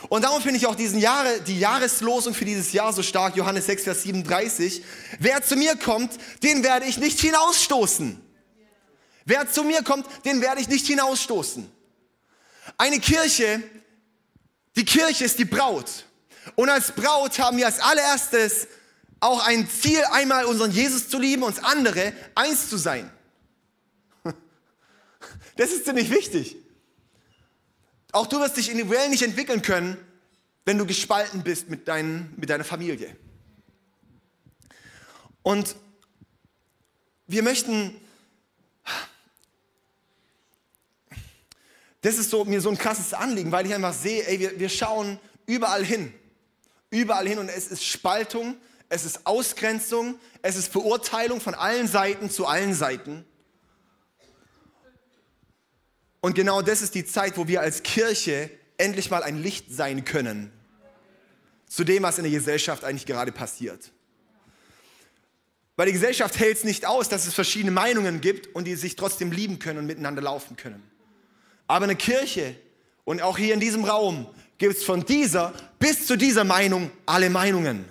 Und 0.10 0.24
darum 0.24 0.42
finde 0.42 0.58
ich 0.58 0.68
auch 0.68 0.76
diesen 0.76 1.00
Jahre, 1.00 1.40
die 1.42 1.60
Jahreslosung 1.60 2.34
für 2.34 2.46
dieses 2.46 2.74
Jahr 2.74 2.92
so 2.92 3.02
stark, 3.02 3.36
Johannes 3.38 3.68
6, 3.68 3.84
Vers 3.84 4.04
37. 4.04 4.84
Wer 5.20 5.42
zu 5.44 5.56
mir 5.56 5.78
kommt, 5.78 6.12
den 6.44 6.64
werde 6.64 6.86
ich 6.86 6.98
nicht 6.98 7.20
hinausstoßen. 7.22 8.22
Wer 9.26 9.50
zu 9.50 9.64
mir 9.64 9.82
kommt, 9.82 10.06
den 10.26 10.42
werde 10.42 10.60
ich 10.62 10.68
nicht 10.68 10.86
hinausstoßen. 10.86 11.72
Eine 12.78 13.00
Kirche 13.00 13.64
die 14.76 14.86
Kirche 14.86 15.26
ist 15.26 15.40
die 15.40 15.46
Braut. 15.46 16.06
Und 16.56 16.70
als 16.70 16.92
Braut 16.92 17.38
haben 17.40 17.58
wir 17.58 17.66
als 17.66 17.80
allererstes 17.80 18.68
auch 19.20 19.46
ein 19.46 19.70
Ziel, 19.70 20.04
einmal 20.12 20.46
unseren 20.46 20.72
Jesus 20.72 21.08
zu 21.08 21.18
lieben 21.18 21.44
und 21.44 21.64
andere, 21.64 22.14
eins 22.36 22.70
zu 22.70 22.78
sein. 22.78 23.10
Das 25.56 25.72
ist 25.72 25.86
ziemlich 25.86 26.10
wichtig. 26.10 26.58
Auch 28.12 28.28
du 28.28 28.40
wirst 28.40 28.58
dich 28.58 28.70
individuell 28.70 29.10
nicht 29.10 29.22
entwickeln 29.22 29.62
können, 29.62 29.98
wenn 30.66 30.78
du 30.78 30.86
gespalten 30.86 31.44
bist 31.44 31.70
mit, 31.70 31.88
dein, 31.88 32.34
mit 32.38 32.50
deiner 32.50 32.64
Familie. 32.64 33.16
Und 35.44 35.76
wir 37.28 37.44
möchten 37.44 38.00
Das 42.04 42.18
ist 42.18 42.30
so, 42.30 42.44
mir 42.44 42.60
so 42.60 42.70
ein 42.70 42.78
krasses 42.78 43.14
Anliegen, 43.14 43.54
weil 43.54 43.66
ich 43.66 43.74
einfach 43.74 43.94
sehe, 43.94 44.28
ey, 44.28 44.38
wir, 44.38 44.60
wir 44.60 44.68
schauen 44.68 45.18
überall 45.46 45.86
hin. 45.86 46.14
Überall 46.90 47.26
hin 47.28 47.40
und 47.40 47.48
es 47.48 47.68
ist 47.68 47.86
Spaltung, 47.86 48.58
es 48.90 49.06
ist 49.06 49.26
Ausgrenzung, 49.26 50.20
es 50.42 50.58
ist 50.58 50.68
Verurteilung 50.68 51.40
von 51.40 51.56
allen 51.56 51.88
Seiten 51.88 52.30
zu 52.30 52.46
allen 52.46 52.74
Seiten. 52.74 53.24
Und 56.20 56.36
genau 56.36 56.62
das 56.62 56.82
ist 56.82 56.94
die 56.94 57.06
Zeit, 57.06 57.38
wo 57.38 57.48
wir 57.48 57.62
als 57.62 57.84
Kirche 57.84 58.52
endlich 58.78 59.10
mal 59.10 59.24
ein 59.24 59.42
Licht 59.42 59.72
sein 59.72 60.04
können 60.04 60.52
zu 61.70 61.86
dem, 61.86 62.04
was 62.04 62.18
in 62.18 62.26
der 62.26 62.34
Gesellschaft 62.34 62.84
eigentlich 62.84 63.06
gerade 63.06 63.32
passiert. 63.32 63.92
Weil 65.78 65.86
die 65.86 65.94
Gesellschaft 65.94 66.38
hält 66.38 66.58
es 66.58 66.64
nicht 66.66 66.86
aus, 66.86 67.08
dass 67.08 67.26
es 67.28 67.34
verschiedene 67.34 67.72
Meinungen 67.72 68.20
gibt 68.20 68.54
und 68.54 68.66
die 68.66 68.76
sich 68.76 68.98
trotzdem 68.98 69.32
lieben 69.32 69.60
können 69.60 69.80
und 69.80 69.86
miteinander 69.86 70.22
laufen 70.22 70.58
können. 70.58 70.93
Aber 71.68 71.86
eine 71.86 71.96
Kirche 71.96 72.56
und 73.06 73.22
auch 73.22 73.38
hier 73.38 73.54
in 73.54 73.60
diesem 73.60 73.84
Raum 73.84 74.28
gibt 74.58 74.78
es 74.78 74.84
von 74.84 75.06
dieser 75.06 75.54
bis 75.80 76.06
zu 76.06 76.16
dieser 76.18 76.44
Meinung 76.44 76.92
alle 77.06 77.30
Meinungen. 77.30 77.86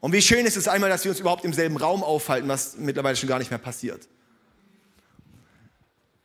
Und 0.00 0.12
wie 0.12 0.22
schön 0.22 0.46
ist 0.46 0.56
es 0.56 0.66
einmal, 0.66 0.88
dass 0.90 1.04
wir 1.04 1.10
uns 1.10 1.20
überhaupt 1.20 1.44
im 1.44 1.52
selben 1.52 1.76
Raum 1.76 2.02
aufhalten, 2.02 2.48
was 2.48 2.76
mittlerweile 2.78 3.16
schon 3.16 3.28
gar 3.28 3.38
nicht 3.38 3.50
mehr 3.50 3.58
passiert. 3.58 4.08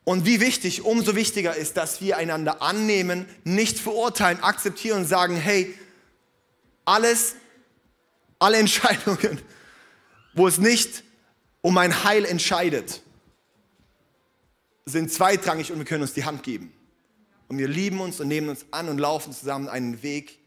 Und 0.05 0.25
wie 0.25 0.39
wichtig, 0.39 0.83
umso 0.83 1.15
wichtiger 1.15 1.55
ist, 1.55 1.77
dass 1.77 1.99
wir 1.99 2.17
einander 2.17 2.61
annehmen, 2.61 3.25
nicht 3.43 3.79
verurteilen, 3.79 4.41
akzeptieren 4.41 4.99
und 4.99 5.05
sagen, 5.05 5.35
hey, 5.35 5.77
alles, 6.85 7.35
alle 8.37 8.57
Entscheidungen, 8.57 9.41
wo 10.35 10.47
es 10.47 10.59
nicht 10.59 11.03
um 11.61 11.73
mein 11.73 12.03
Heil 12.03 12.23
entscheidet, 12.23 13.01
sind 14.85 15.11
zweitrangig 15.11 15.71
und 15.71 15.79
wir 15.79 15.85
können 15.85 16.03
uns 16.03 16.13
die 16.13 16.23
Hand 16.23 16.43
geben. 16.43 16.71
Und 17.47 17.57
wir 17.57 17.67
lieben 17.67 17.99
uns 17.99 18.19
und 18.19 18.27
nehmen 18.27 18.49
uns 18.49 18.65
an 18.71 18.89
und 18.89 18.97
laufen 18.97 19.33
zusammen 19.33 19.67
einen 19.67 20.01
Weg. 20.01 20.39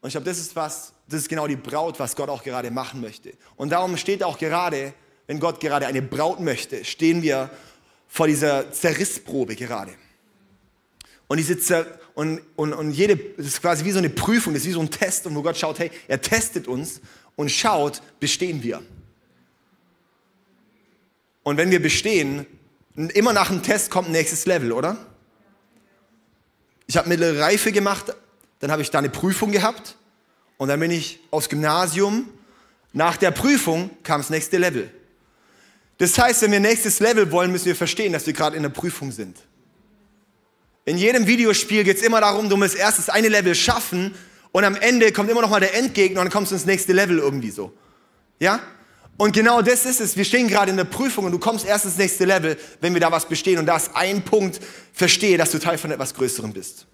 Und 0.00 0.08
ich 0.08 0.14
glaube, 0.14 0.24
das 0.26 0.38
ist 0.38 0.56
was, 0.56 0.92
das 1.08 1.22
ist 1.22 1.28
genau 1.28 1.46
die 1.46 1.56
Braut, 1.56 1.98
was 1.98 2.16
Gott 2.16 2.28
auch 2.28 2.42
gerade 2.42 2.70
machen 2.70 3.00
möchte. 3.00 3.32
Und 3.56 3.70
darum 3.70 3.96
steht 3.96 4.22
auch 4.22 4.38
gerade, 4.38 4.94
wenn 5.26 5.40
Gott 5.40 5.60
gerade 5.60 5.86
eine 5.86 6.02
Braut 6.02 6.40
möchte, 6.40 6.84
stehen 6.84 7.22
wir 7.22 7.50
vor 8.08 8.26
dieser 8.26 8.70
Zerrissprobe 8.72 9.56
gerade. 9.56 9.92
Und, 11.26 11.38
diese 11.38 11.58
Zer 11.58 11.86
und, 12.14 12.40
und, 12.54 12.72
und 12.72 12.92
jede, 12.92 13.16
das 13.16 13.46
ist 13.46 13.60
quasi 13.60 13.84
wie 13.84 13.90
so 13.90 13.98
eine 13.98 14.10
Prüfung, 14.10 14.52
das 14.52 14.62
ist 14.62 14.68
wie 14.68 14.72
so 14.72 14.80
ein 14.80 14.90
Test, 14.90 15.26
und 15.26 15.34
wo 15.34 15.42
Gott 15.42 15.56
schaut, 15.56 15.78
hey, 15.78 15.90
er 16.06 16.20
testet 16.20 16.68
uns 16.68 17.00
und 17.34 17.50
schaut, 17.50 18.02
bestehen 18.20 18.62
wir. 18.62 18.82
Und 21.42 21.56
wenn 21.56 21.70
wir 21.70 21.82
bestehen, 21.82 22.46
immer 22.94 23.32
nach 23.32 23.48
dem 23.48 23.62
Test 23.62 23.90
kommt 23.90 24.08
ein 24.08 24.12
nächstes 24.12 24.46
Level, 24.46 24.72
oder? 24.72 24.96
Ich 26.86 26.96
habe 26.96 27.08
mittlere 27.08 27.40
Reife 27.40 27.72
gemacht, 27.72 28.14
dann 28.60 28.70
habe 28.70 28.82
ich 28.82 28.90
da 28.90 28.98
eine 28.98 29.10
Prüfung 29.10 29.52
gehabt 29.52 29.96
und 30.58 30.68
dann 30.68 30.78
bin 30.80 30.90
ich 30.90 31.20
aufs 31.30 31.48
Gymnasium. 31.48 32.28
Nach 32.92 33.16
der 33.16 33.30
Prüfung 33.30 33.90
kam 34.02 34.20
das 34.20 34.30
nächste 34.30 34.58
Level. 34.58 34.90
Das 35.98 36.16
heißt, 36.18 36.42
wenn 36.42 36.52
wir 36.52 36.60
nächstes 36.60 37.00
Level 37.00 37.30
wollen, 37.32 37.50
müssen 37.50 37.66
wir 37.66 37.76
verstehen, 37.76 38.12
dass 38.12 38.26
wir 38.26 38.32
gerade 38.32 38.56
in 38.56 38.62
der 38.62 38.70
Prüfung 38.70 39.12
sind. 39.12 39.36
In 40.84 40.98
jedem 40.98 41.26
Videospiel 41.26 41.82
geht 41.82 41.96
es 41.96 42.02
immer 42.02 42.20
darum, 42.20 42.48
du 42.48 42.56
musst 42.56 42.76
erst 42.76 42.98
das 42.98 43.08
eine 43.08 43.28
Level 43.28 43.54
schaffen 43.54 44.14
und 44.52 44.64
am 44.64 44.76
Ende 44.76 45.12
kommt 45.12 45.30
immer 45.30 45.40
noch 45.40 45.50
mal 45.50 45.60
der 45.60 45.74
Endgegner 45.74 46.20
und 46.20 46.26
dann 46.26 46.32
kommst 46.32 46.52
du 46.52 46.56
ins 46.56 46.66
nächste 46.66 46.92
Level 46.92 47.18
irgendwie 47.18 47.50
so. 47.50 47.72
Ja? 48.38 48.60
Und 49.16 49.32
genau 49.32 49.62
das 49.62 49.86
ist 49.86 50.00
es. 50.00 50.16
Wir 50.16 50.24
stehen 50.24 50.48
gerade 50.48 50.70
in 50.70 50.76
der 50.76 50.84
Prüfung 50.84 51.24
und 51.24 51.32
du 51.32 51.38
kommst 51.38 51.64
erst 51.64 51.84
ins 51.84 51.96
nächste 51.96 52.24
Level, 52.24 52.58
wenn 52.80 52.94
wir 52.94 53.00
da 53.00 53.12
was 53.12 53.26
bestehen. 53.26 53.58
Und 53.58 53.66
da 53.66 53.76
ist 53.76 53.90
ein 53.94 54.24
Punkt, 54.24 54.60
verstehe, 54.92 55.38
dass 55.38 55.50
du 55.50 55.58
Teil 55.58 55.78
von 55.78 55.90
etwas 55.92 56.14
Größerem 56.14 56.52
bist. 56.52 56.86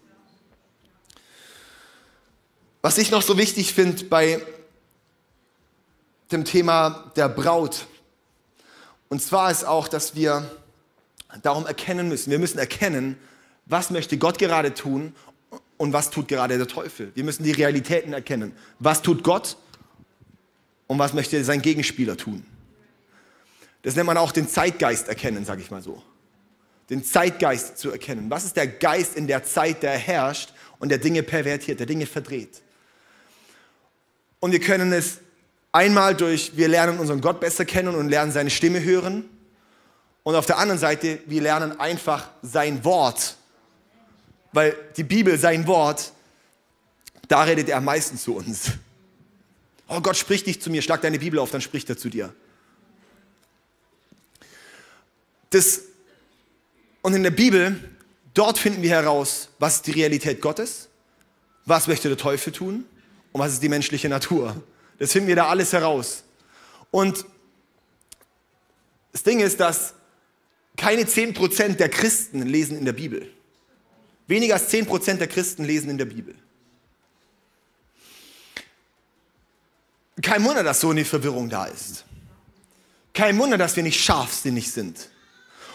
Was 2.82 2.98
ich 2.98 3.10
noch 3.10 3.22
so 3.22 3.38
wichtig 3.38 3.74
finde 3.74 4.04
bei 4.04 4.40
dem 6.30 6.44
Thema 6.44 7.12
der 7.16 7.28
Braut, 7.28 7.86
und 9.08 9.20
zwar 9.20 9.50
ist 9.50 9.64
auch, 9.64 9.88
dass 9.88 10.14
wir 10.14 10.48
darum 11.42 11.66
erkennen 11.66 12.08
müssen, 12.08 12.30
wir 12.30 12.38
müssen 12.38 12.58
erkennen, 12.58 13.18
was 13.66 13.90
möchte 13.90 14.18
Gott 14.18 14.38
gerade 14.38 14.72
tun 14.72 15.14
und 15.78 15.92
was 15.92 16.10
tut 16.10 16.28
gerade 16.28 16.58
der 16.58 16.68
Teufel. 16.68 17.10
Wir 17.14 17.24
müssen 17.24 17.42
die 17.42 17.52
Realitäten 17.52 18.12
erkennen. 18.12 18.54
Was 18.78 19.02
tut 19.02 19.24
Gott 19.24 19.56
und 20.90 20.98
was 20.98 21.12
möchte 21.12 21.44
sein 21.44 21.62
Gegenspieler 21.62 22.16
tun. 22.16 22.44
Das 23.82 23.94
nennt 23.94 24.08
man 24.08 24.16
auch 24.16 24.32
den 24.32 24.48
Zeitgeist 24.48 25.06
erkennen, 25.06 25.44
sage 25.44 25.62
ich 25.62 25.70
mal 25.70 25.80
so. 25.80 26.02
Den 26.90 27.04
Zeitgeist 27.04 27.78
zu 27.78 27.92
erkennen. 27.92 28.28
Was 28.28 28.44
ist 28.44 28.56
der 28.56 28.66
Geist 28.66 29.14
in 29.14 29.28
der 29.28 29.44
Zeit, 29.44 29.84
der 29.84 29.92
herrscht 29.92 30.52
und 30.80 30.88
der 30.88 30.98
Dinge 30.98 31.22
pervertiert, 31.22 31.78
der 31.78 31.86
Dinge 31.86 32.06
verdreht? 32.06 32.62
Und 34.40 34.50
wir 34.50 34.58
können 34.58 34.92
es 34.92 35.18
einmal 35.70 36.16
durch, 36.16 36.56
wir 36.56 36.66
lernen 36.66 36.98
unseren 36.98 37.20
Gott 37.20 37.38
besser 37.38 37.64
kennen 37.64 37.94
und 37.94 38.08
lernen 38.08 38.32
seine 38.32 38.50
Stimme 38.50 38.82
hören. 38.82 39.30
Und 40.24 40.34
auf 40.34 40.46
der 40.46 40.58
anderen 40.58 40.80
Seite, 40.80 41.20
wir 41.24 41.40
lernen 41.40 41.78
einfach 41.78 42.30
sein 42.42 42.84
Wort. 42.84 43.36
Weil 44.50 44.74
die 44.96 45.04
Bibel, 45.04 45.38
sein 45.38 45.68
Wort, 45.68 46.10
da 47.28 47.44
redet 47.44 47.68
er 47.68 47.76
am 47.76 47.84
meisten 47.84 48.18
zu 48.18 48.34
uns. 48.34 48.72
Oh 49.92 50.00
Gott 50.00 50.16
spricht 50.16 50.46
nicht 50.46 50.62
zu 50.62 50.70
mir, 50.70 50.82
schlag 50.82 51.02
deine 51.02 51.18
Bibel 51.18 51.40
auf, 51.40 51.50
dann 51.50 51.60
spricht 51.60 51.90
er 51.90 51.98
zu 51.98 52.08
dir. 52.08 52.32
Das, 55.50 55.82
und 57.02 57.12
in 57.12 57.24
der 57.24 57.32
Bibel, 57.32 57.76
dort 58.32 58.56
finden 58.56 58.82
wir 58.82 58.90
heraus, 58.90 59.48
was 59.58 59.76
ist 59.76 59.88
die 59.88 59.90
Realität 59.90 60.40
Gottes, 60.40 60.88
was 61.64 61.88
möchte 61.88 62.06
der 62.06 62.16
Teufel 62.16 62.52
tun 62.52 62.84
und 63.32 63.40
was 63.40 63.54
ist 63.54 63.62
die 63.64 63.68
menschliche 63.68 64.08
Natur. 64.08 64.62
Das 65.00 65.10
finden 65.10 65.26
wir 65.26 65.34
da 65.34 65.48
alles 65.48 65.72
heraus. 65.72 66.22
Und 66.92 67.26
das 69.10 69.24
Ding 69.24 69.40
ist, 69.40 69.58
dass 69.58 69.94
keine 70.76 71.02
10% 71.02 71.74
der 71.74 71.88
Christen 71.88 72.42
lesen 72.42 72.78
in 72.78 72.84
der 72.84 72.92
Bibel. 72.92 73.28
Weniger 74.28 74.54
als 74.54 74.72
10% 74.72 75.14
der 75.14 75.26
Christen 75.26 75.64
lesen 75.64 75.90
in 75.90 75.98
der 75.98 76.04
Bibel. 76.04 76.36
Kein 80.22 80.44
Wunder, 80.44 80.62
dass 80.62 80.80
so 80.80 80.90
eine 80.90 81.04
Verwirrung 81.04 81.48
da 81.48 81.66
ist. 81.66 82.04
Kein 83.14 83.38
Wunder, 83.38 83.58
dass 83.58 83.76
wir 83.76 83.82
nicht 83.82 84.02
scharfsinnig 84.02 84.70
sind. 84.72 85.08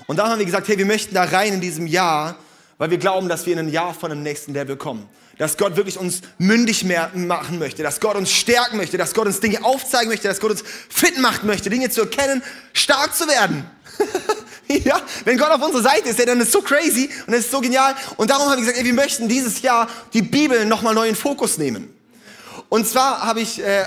Und 0.07 0.17
da 0.17 0.29
haben 0.29 0.39
wir 0.39 0.45
gesagt, 0.45 0.67
hey, 0.67 0.77
wir 0.77 0.85
möchten 0.85 1.15
da 1.15 1.23
rein 1.23 1.53
in 1.53 1.61
diesem 1.61 1.87
Jahr, 1.87 2.35
weil 2.77 2.91
wir 2.91 2.97
glauben, 2.97 3.29
dass 3.29 3.45
wir 3.45 3.53
in 3.53 3.59
ein 3.59 3.69
Jahr 3.69 3.93
von 3.93 4.09
dem 4.09 4.23
nächsten 4.23 4.53
Level 4.53 4.77
kommen. 4.77 5.07
Dass 5.37 5.57
Gott 5.57 5.75
wirklich 5.75 5.97
uns 5.97 6.21
mündig 6.37 6.85
machen 6.85 7.59
möchte, 7.59 7.83
dass 7.83 7.99
Gott 7.99 8.15
uns 8.15 8.31
stärken 8.31 8.77
möchte, 8.77 8.97
dass 8.97 9.13
Gott 9.13 9.27
uns 9.27 9.41
Dinge 9.41 9.65
aufzeigen 9.65 10.09
möchte, 10.09 10.27
dass 10.27 10.39
Gott 10.39 10.51
uns 10.51 10.63
fit 10.89 11.17
machen 11.19 11.47
möchte, 11.47 11.69
Dinge 11.69 11.89
zu 11.89 12.01
erkennen, 12.01 12.41
stark 12.71 13.13
zu 13.13 13.27
werden. 13.27 13.69
ja, 14.67 15.01
wenn 15.25 15.37
Gott 15.37 15.49
auf 15.51 15.61
unserer 15.61 15.83
Seite 15.83 16.09
ist, 16.09 16.19
dann 16.19 16.39
ist 16.39 16.47
es 16.47 16.53
so 16.53 16.61
crazy 16.61 17.09
und 17.27 17.33
es 17.33 17.45
ist 17.45 17.51
so 17.51 17.59
genial. 17.59 17.95
Und 18.15 18.29
darum 18.29 18.45
haben 18.45 18.53
wir 18.53 18.61
gesagt, 18.61 18.77
ey, 18.77 18.85
wir 18.85 18.93
möchten 18.93 19.27
dieses 19.27 19.61
Jahr 19.61 19.89
die 20.13 20.21
Bibel 20.21 20.65
nochmal 20.65 20.93
neu 20.93 21.07
in 21.07 21.15
Fokus 21.15 21.57
nehmen. 21.57 21.93
Und 22.69 22.87
zwar 22.87 23.21
habe 23.21 23.41
ich, 23.41 23.61
äh, 23.61 23.85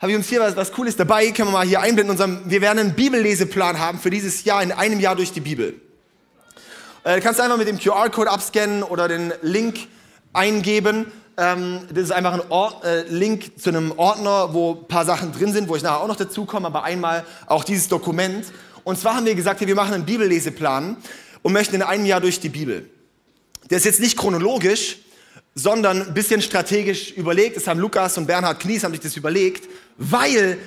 habe 0.00 0.12
ich 0.12 0.16
uns 0.16 0.28
hier 0.28 0.40
was, 0.40 0.56
was 0.56 0.72
Cooles 0.72 0.96
dabei, 0.96 1.30
können 1.30 1.48
wir 1.48 1.52
mal 1.52 1.66
hier 1.66 1.80
einblenden. 1.80 2.10
Unserem, 2.10 2.40
wir 2.46 2.62
werden 2.62 2.78
einen 2.78 2.94
Bibelleseplan 2.94 3.78
haben 3.78 3.98
für 3.98 4.08
dieses 4.08 4.44
Jahr, 4.44 4.62
in 4.62 4.72
einem 4.72 4.98
Jahr 4.98 5.14
durch 5.14 5.32
die 5.32 5.40
Bibel. 5.40 5.74
Äh, 7.04 7.20
kannst 7.20 7.38
du 7.38 7.44
einfach 7.44 7.58
mit 7.58 7.68
dem 7.68 7.78
QR-Code 7.78 8.30
abscannen 8.30 8.82
oder 8.82 9.08
den 9.08 9.34
Link 9.42 9.88
eingeben. 10.32 11.12
Ähm, 11.36 11.80
das 11.92 12.04
ist 12.04 12.12
einfach 12.12 12.32
ein 12.32 12.42
Ort, 12.48 12.82
äh, 12.82 13.02
Link 13.08 13.60
zu 13.60 13.68
einem 13.68 13.92
Ordner, 13.92 14.54
wo 14.54 14.72
ein 14.72 14.88
paar 14.88 15.04
Sachen 15.04 15.32
drin 15.32 15.52
sind, 15.52 15.68
wo 15.68 15.76
ich 15.76 15.82
nachher 15.82 16.00
auch 16.00 16.08
noch 16.08 16.16
dazu 16.16 16.46
komme, 16.46 16.68
aber 16.68 16.82
einmal 16.82 17.24
auch 17.46 17.62
dieses 17.62 17.88
Dokument. 17.88 18.46
Und 18.84 18.98
zwar 18.98 19.16
haben 19.16 19.26
wir 19.26 19.34
gesagt, 19.34 19.60
wir 19.60 19.74
machen 19.74 19.92
einen 19.92 20.06
Bibelleseplan 20.06 20.96
und 21.42 21.52
möchten 21.52 21.74
in 21.74 21.82
einem 21.82 22.06
Jahr 22.06 22.22
durch 22.22 22.40
die 22.40 22.48
Bibel. 22.48 22.88
Der 23.68 23.76
ist 23.76 23.84
jetzt 23.84 24.00
nicht 24.00 24.16
chronologisch, 24.16 24.96
sondern 25.54 26.02
ein 26.02 26.14
bisschen 26.14 26.40
strategisch 26.42 27.12
überlegt. 27.12 27.56
Das 27.56 27.66
haben 27.66 27.80
Lukas 27.80 28.16
und 28.18 28.26
Bernhard 28.26 28.60
Knies 28.60 28.84
haben 28.84 28.92
sich 28.92 29.00
das 29.00 29.16
überlegt, 29.16 29.68
weil 30.00 30.58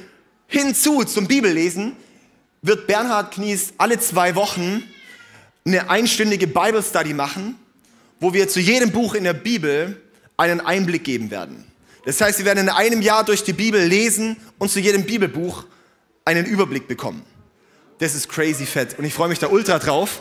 hinzu 0.47 1.03
zum 1.03 1.27
Bibellesen 1.27 1.97
wird 2.61 2.87
Bernhard 2.87 3.33
Knies 3.33 3.73
alle 3.77 3.99
zwei 3.99 4.35
Wochen 4.35 4.83
eine 5.65 5.89
einstündige 5.89 6.47
Bible 6.47 6.83
Study 6.83 7.13
machen, 7.13 7.55
wo 8.19 8.33
wir 8.33 8.47
zu 8.47 8.59
jedem 8.59 8.91
Buch 8.91 9.15
in 9.15 9.23
der 9.23 9.33
Bibel 9.33 9.99
einen 10.37 10.61
Einblick 10.61 11.03
geben 11.03 11.31
werden. 11.31 11.65
Das 12.05 12.21
heißt, 12.21 12.37
wir 12.37 12.45
werden 12.45 12.59
in 12.59 12.69
einem 12.69 13.01
Jahr 13.01 13.23
durch 13.25 13.43
die 13.43 13.53
Bibel 13.53 13.83
lesen 13.83 14.37
und 14.59 14.69
zu 14.69 14.79
jedem 14.79 15.03
Bibelbuch 15.03 15.65
einen 16.25 16.45
Überblick 16.45 16.87
bekommen. 16.87 17.23
Das 17.97 18.13
ist 18.13 18.29
crazy 18.29 18.65
fett 18.65 18.99
und 18.99 19.05
ich 19.05 19.13
freue 19.13 19.29
mich 19.29 19.39
da 19.39 19.47
ultra 19.47 19.79
drauf. 19.79 20.19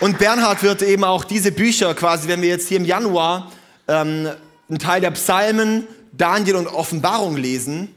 Und 0.00 0.18
Bernhard 0.18 0.62
wird 0.62 0.82
eben 0.82 1.04
auch 1.04 1.24
diese 1.24 1.52
Bücher 1.52 1.94
quasi, 1.94 2.26
wenn 2.28 2.42
wir 2.42 2.48
jetzt 2.48 2.68
hier 2.68 2.78
im 2.78 2.84
Januar 2.84 3.52
ähm, 3.88 4.30
einen 4.68 4.78
Teil 4.78 5.00
der 5.00 5.10
Psalmen, 5.12 5.86
Daniel 6.12 6.56
und 6.56 6.66
Offenbarung 6.66 7.36
lesen, 7.36 7.94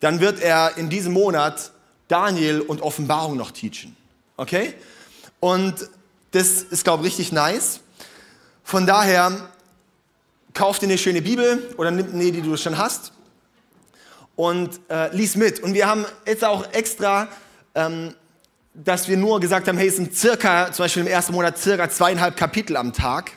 dann 0.00 0.20
wird 0.20 0.40
er 0.40 0.76
in 0.76 0.88
diesem 0.88 1.12
Monat 1.12 1.72
Daniel 2.08 2.60
und 2.60 2.82
Offenbarung 2.82 3.36
noch 3.36 3.50
teachen. 3.50 3.96
Okay? 4.36 4.74
Und 5.40 5.88
das 6.30 6.62
ist, 6.62 6.84
glaube 6.84 7.06
ich, 7.06 7.12
richtig 7.12 7.32
nice. 7.32 7.80
Von 8.64 8.86
daher, 8.86 9.48
kauf 10.54 10.78
dir 10.78 10.86
eine 10.86 10.98
schöne 10.98 11.22
Bibel 11.22 11.74
oder 11.76 11.90
nimm 11.90 12.14
eine, 12.14 12.32
die 12.32 12.42
du 12.42 12.56
schon 12.56 12.78
hast 12.78 13.12
und 14.36 14.80
äh, 14.88 15.14
lies 15.14 15.36
mit. 15.36 15.60
Und 15.60 15.74
wir 15.74 15.86
haben 15.86 16.06
jetzt 16.26 16.44
auch 16.44 16.72
extra 16.72 17.28
ähm, 17.74 18.14
dass 18.74 19.08
wir 19.08 19.16
nur 19.16 19.40
gesagt 19.40 19.68
haben, 19.68 19.78
hey, 19.78 19.88
es 19.88 19.96
sind 19.96 20.16
circa, 20.16 20.72
zum 20.72 20.84
Beispiel 20.84 21.02
im 21.02 21.08
ersten 21.08 21.32
Monat 21.32 21.58
circa 21.58 21.90
zweieinhalb 21.90 22.36
Kapitel 22.36 22.76
am 22.76 22.92
Tag. 22.92 23.32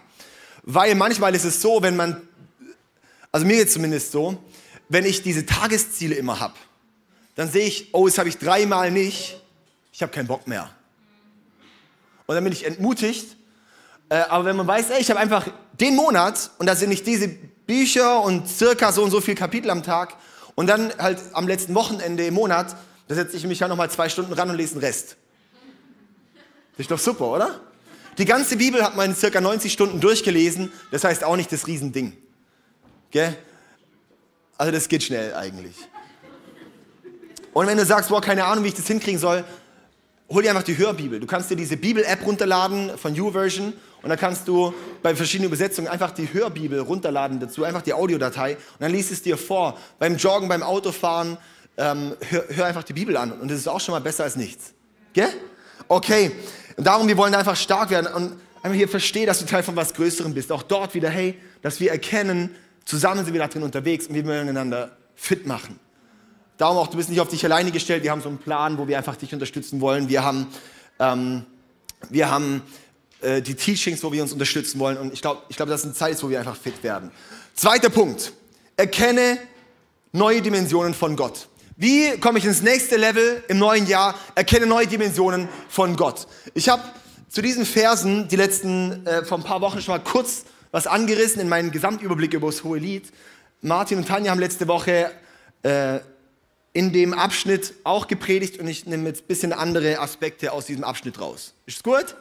Weil 0.64 0.96
manchmal 0.96 1.36
ist 1.36 1.44
es 1.44 1.62
so, 1.62 1.82
wenn 1.82 1.96
man, 1.96 2.22
also 3.34 3.46
mir 3.48 3.58
geht 3.58 3.68
es 3.68 3.74
zumindest 3.74 4.12
so, 4.12 4.38
wenn 4.88 5.06
ich 5.06 5.24
diese 5.24 5.46
Tagesziele 5.46 6.16
immer 6.16 6.40
habe, 6.40 6.54
dann 7.36 7.52
sehe 7.52 7.66
ich, 7.66 7.90
oh, 7.94 8.06
das 8.06 8.18
habe 8.20 8.30
ich 8.30 8.38
dreimal 8.38 8.92
nicht, 8.92 9.42
ich 9.92 10.02
habe 10.02 10.12
keinen 10.12 10.28
Bock 10.28 10.48
mehr. 10.48 10.70
Und 12.28 12.36
dann 12.36 12.44
bin 12.44 12.54
ich 12.54 12.66
entmutigt. 12.66 13.36
Äh, 14.10 14.18
aber 14.30 14.46
wenn 14.46 14.56
man 14.56 14.68
weiß, 14.68 14.92
ey, 14.92 15.02
ich 15.02 15.10
habe 15.10 15.20
einfach 15.20 15.48
den 15.80 15.96
Monat 15.96 16.52
und 16.60 16.68
da 16.68 16.76
sind 16.76 16.90
nicht 16.90 17.08
diese 17.08 17.28
Bücher 17.28 18.22
und 18.22 18.48
circa 18.48 18.92
so 18.92 19.04
und 19.04 19.10
so 19.10 19.20
viele 19.20 19.36
Kapitel 19.36 19.72
am 19.72 19.82
Tag 19.82 20.16
und 20.54 20.68
dann 20.68 20.94
halt 21.00 21.20
am 21.34 21.48
letzten 21.48 21.74
Wochenende 21.74 22.26
im 22.28 22.36
Monat, 22.36 22.76
da 23.08 23.16
setze 23.16 23.36
ich 23.36 23.46
mich 23.48 23.60
ja 23.60 23.68
nochmal 23.68 23.90
zwei 23.90 24.10
Stunden 24.10 24.34
ran 24.34 24.50
und 24.50 24.58
lese 24.58 24.76
den 24.76 24.82
Rest. 24.82 25.18
Das 26.78 26.86
ist 26.86 26.92
doch 26.92 27.00
super, 27.00 27.28
oder? 27.28 27.60
Die 28.20 28.26
ganze 28.26 28.58
Bibel 28.58 28.84
hat 28.84 28.96
man 28.96 29.10
in 29.10 29.16
circa 29.16 29.42
90 29.42 29.74
Stunden 29.74 30.00
durchgelesen. 30.00 30.72
Das 30.92 31.04
heißt 31.04 31.24
auch 31.24 31.36
nicht 31.36 31.52
das 31.52 31.66
Riesending. 31.66 32.16
Gell? 33.14 33.38
Also 34.58 34.72
das 34.72 34.88
geht 34.90 35.04
schnell 35.04 35.36
eigentlich. 35.36 35.76
Und 37.54 37.68
wenn 37.68 37.78
du 37.78 37.86
sagst, 37.86 38.10
boah, 38.10 38.20
keine 38.20 38.44
Ahnung, 38.44 38.64
wie 38.64 38.70
ich 38.70 38.74
das 38.74 38.88
hinkriegen 38.88 39.20
soll, 39.20 39.44
hol 40.30 40.42
dir 40.42 40.50
einfach 40.50 40.64
die 40.64 40.76
Hörbibel. 40.76 41.20
Du 41.20 41.28
kannst 41.28 41.52
dir 41.52 41.56
diese 41.56 41.78
Bibel-App 41.78 42.26
runterladen 42.26 42.98
von 42.98 43.14
YouVersion 43.14 43.74
und 44.02 44.10
dann 44.10 44.18
kannst 44.18 44.48
du 44.48 44.74
bei 45.04 45.16
verschiedenen 45.16 45.50
Übersetzungen 45.50 45.88
einfach 45.90 46.10
die 46.10 46.34
Hörbibel 46.34 46.80
runterladen 46.80 47.40
dazu, 47.40 47.64
einfach 47.64 47.84
die 47.84 47.94
Audiodatei 47.94 48.54
und 48.54 48.82
dann 48.82 48.92
liest 48.92 49.12
es 49.12 49.22
dir 49.22 49.38
vor. 49.38 49.78
Beim 50.00 50.18
Joggen, 50.18 50.50
beim 50.50 50.64
Autofahren, 50.64 51.38
ähm, 51.78 52.16
hör, 52.30 52.46
hör, 52.50 52.66
einfach 52.66 52.84
die 52.84 52.94
Bibel 52.94 53.16
an 53.16 53.32
und 53.32 53.52
das 53.52 53.60
ist 53.60 53.68
auch 53.68 53.80
schon 53.80 53.94
mal 53.94 54.02
besser 54.02 54.24
als 54.24 54.36
nichts. 54.36 54.74
Gell? 55.14 55.30
Okay, 55.88 56.32
und 56.78 56.88
darum, 56.88 57.08
wir 57.08 57.18
wollen 57.18 57.36
einfach 57.36 57.56
stark 57.56 57.92
werden 57.92 58.12
und 58.12 58.40
einfach 58.64 58.76
hier 58.76 58.90
verstehen, 58.90 59.28
dass 59.28 59.38
du 59.38 59.46
Teil 59.46 59.62
von 59.62 59.76
was 59.76 59.94
Größerem 59.94 60.34
bist. 60.34 60.52
Auch 60.52 60.64
dort 60.64 60.96
wieder, 60.96 61.10
hey, 61.10 61.40
dass 61.62 61.80
wir 61.80 61.92
erkennen, 61.92 62.56
zusammen 62.86 63.24
sind 63.24 63.34
wir 63.34 63.42
da 63.42 63.48
drin 63.48 63.64
unterwegs 63.64 64.08
und 64.08 64.16
wir 64.16 64.26
wollen 64.26 64.50
einander 64.50 64.98
fit 65.16 65.46
machen. 65.46 65.80
Darum 66.58 66.78
auch, 66.78 66.88
du 66.88 66.98
bist 66.98 67.10
nicht 67.10 67.20
auf 67.20 67.30
dich 67.30 67.44
alleine 67.44 67.72
gestellt. 67.72 68.04
Wir 68.04 68.12
haben 68.12 68.22
so 68.22 68.30
einen 68.30 68.38
Plan, 68.38 68.78
wo 68.78 68.88
wir 68.88 68.98
einfach 68.98 69.16
dich 69.16 69.34
unterstützen 69.34 69.82
wollen. 69.82 70.08
Wir 70.08 70.24
haben, 70.24 70.48
ähm, 71.00 71.46
wir 72.10 72.30
haben 72.30 72.62
äh, 73.22 73.42
die 73.42 73.56
Teachings, 73.56 74.04
wo 74.04 74.12
wir 74.12 74.22
uns 74.22 74.34
unterstützen 74.34 74.80
wollen. 74.80 74.98
Und 74.98 75.14
ich 75.14 75.22
glaube, 75.22 75.42
ich 75.50 75.58
glaub, 75.58 75.70
das 75.70 75.82
ist 75.82 75.86
eine 75.86 75.94
Zeit, 75.94 76.24
wo 76.24 76.30
wir 76.30 76.40
einfach 76.40 76.56
fit 76.56 76.84
werden. 76.84 77.12
Zweiter 77.56 77.90
Punkt. 77.90 78.34
Erkenne 78.78 79.40
neue 80.12 80.42
Dimensionen 80.42 80.94
von 80.94 81.16
Gott. 81.16 81.48
Wie 81.76 82.18
komme 82.20 82.38
ich 82.38 82.46
ins 82.46 82.62
nächste 82.62 82.98
Level 82.98 83.44
im 83.48 83.58
neuen 83.58 83.88
Jahr? 83.88 84.16
Erkenne 84.36 84.68
neue 84.68 84.86
Dimensionen 84.86 85.50
von 85.70 85.96
Gott. 85.96 86.28
Ich 86.54 86.70
habe 86.70 86.84
zu 87.30 87.42
diesen 87.42 87.66
Versen 87.66 88.28
die 88.28 88.36
letzten, 88.36 89.06
äh, 89.08 89.26
vor 89.26 89.40
ein 89.40 89.44
paar 89.44 89.62
Wochen 89.62 89.82
schon 89.82 89.96
mal 89.96 90.04
kurz 90.04 90.44
was 90.74 90.88
angerissen 90.88 91.40
in 91.40 91.48
meinen 91.48 91.72
Gesamtüberblick 91.72 92.34
über 92.34 92.48
das 92.48 92.64
Hohe 92.64 92.80
Lied. 92.80 93.06
Martin 93.62 94.00
und 94.00 94.08
Tanja 94.08 94.32
haben 94.32 94.40
letzte 94.40 94.68
Woche 94.68 95.12
äh, 95.62 96.00
in 96.74 96.92
dem 96.92 97.14
Abschnitt 97.14 97.76
auch 97.84 98.08
gepredigt 98.08 98.60
und 98.60 98.68
ich 98.68 98.88
nehme 98.88 99.08
jetzt 99.08 99.22
ein 99.22 99.28
bisschen 99.28 99.54
andere 99.54 100.00
Aspekte 100.00 100.52
aus 100.52 100.66
diesem 100.66 100.84
Abschnitt 100.84 101.22
raus. 101.22 101.54
Ist 101.68 101.78
es 101.78 101.84
gut? 101.84 102.16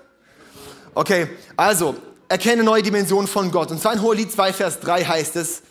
Okay, 0.94 1.28
also, 1.56 1.96
erkenne 2.28 2.62
neue 2.62 2.82
Dimensionen 2.82 3.26
von 3.26 3.50
Gott. 3.50 3.70
Und 3.70 3.80
zwar 3.80 3.94
in 3.94 4.02
Hohelied 4.02 4.30
2, 4.30 4.52
Vers 4.52 4.80
3 4.80 5.02
heißt 5.06 5.36
es, 5.36 5.62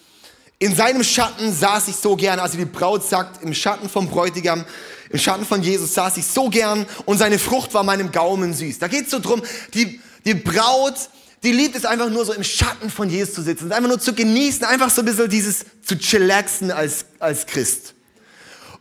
in 0.58 0.76
seinem 0.76 1.04
Schatten 1.04 1.54
saß 1.54 1.88
ich 1.88 1.96
so 1.96 2.16
gern, 2.16 2.40
also 2.40 2.58
die 2.58 2.66
Braut 2.66 3.04
sagt, 3.04 3.44
im 3.44 3.54
Schatten 3.54 3.90
vom 3.90 4.10
Bräutigam, 4.10 4.66
im 5.12 5.20
Schatten 5.20 5.46
von 5.46 5.62
Jesus 5.62 5.94
saß 5.94 6.18
ich 6.18 6.26
so 6.26 6.50
gern 6.50 6.88
und 7.06 7.20
seine 7.20 7.38
Frucht 7.38 7.76
war 7.76 7.84
meinem 7.84 8.12
Gaumen 8.12 8.56
süß. 8.56 8.80
Da 8.80 8.88
geht 8.88 9.06
es 9.06 9.12
so 9.12 9.20
drum, 9.20 9.44
die, 9.76 10.02
die 10.26 10.34
Braut, 10.34 10.96
die 11.44 11.52
liebt 11.52 11.76
es 11.76 11.86
einfach 11.86 12.10
nur 12.10 12.26
so 12.26 12.34
im 12.34 12.44
Schatten 12.44 12.90
von 12.90 13.10
Jesus 13.10 13.34
zu 13.34 13.42
sitzen, 13.42 13.72
einfach 13.72 13.90
nur 13.90 14.00
zu 14.00 14.14
genießen, 14.14 14.64
einfach 14.66 14.90
so 14.90 15.02
ein 15.02 15.06
bisschen 15.06 15.30
dieses 15.30 15.66
zu 15.84 15.98
chillaxen 15.98 16.72
als, 16.72 17.06
als 17.20 17.46
Christ. 17.48 17.96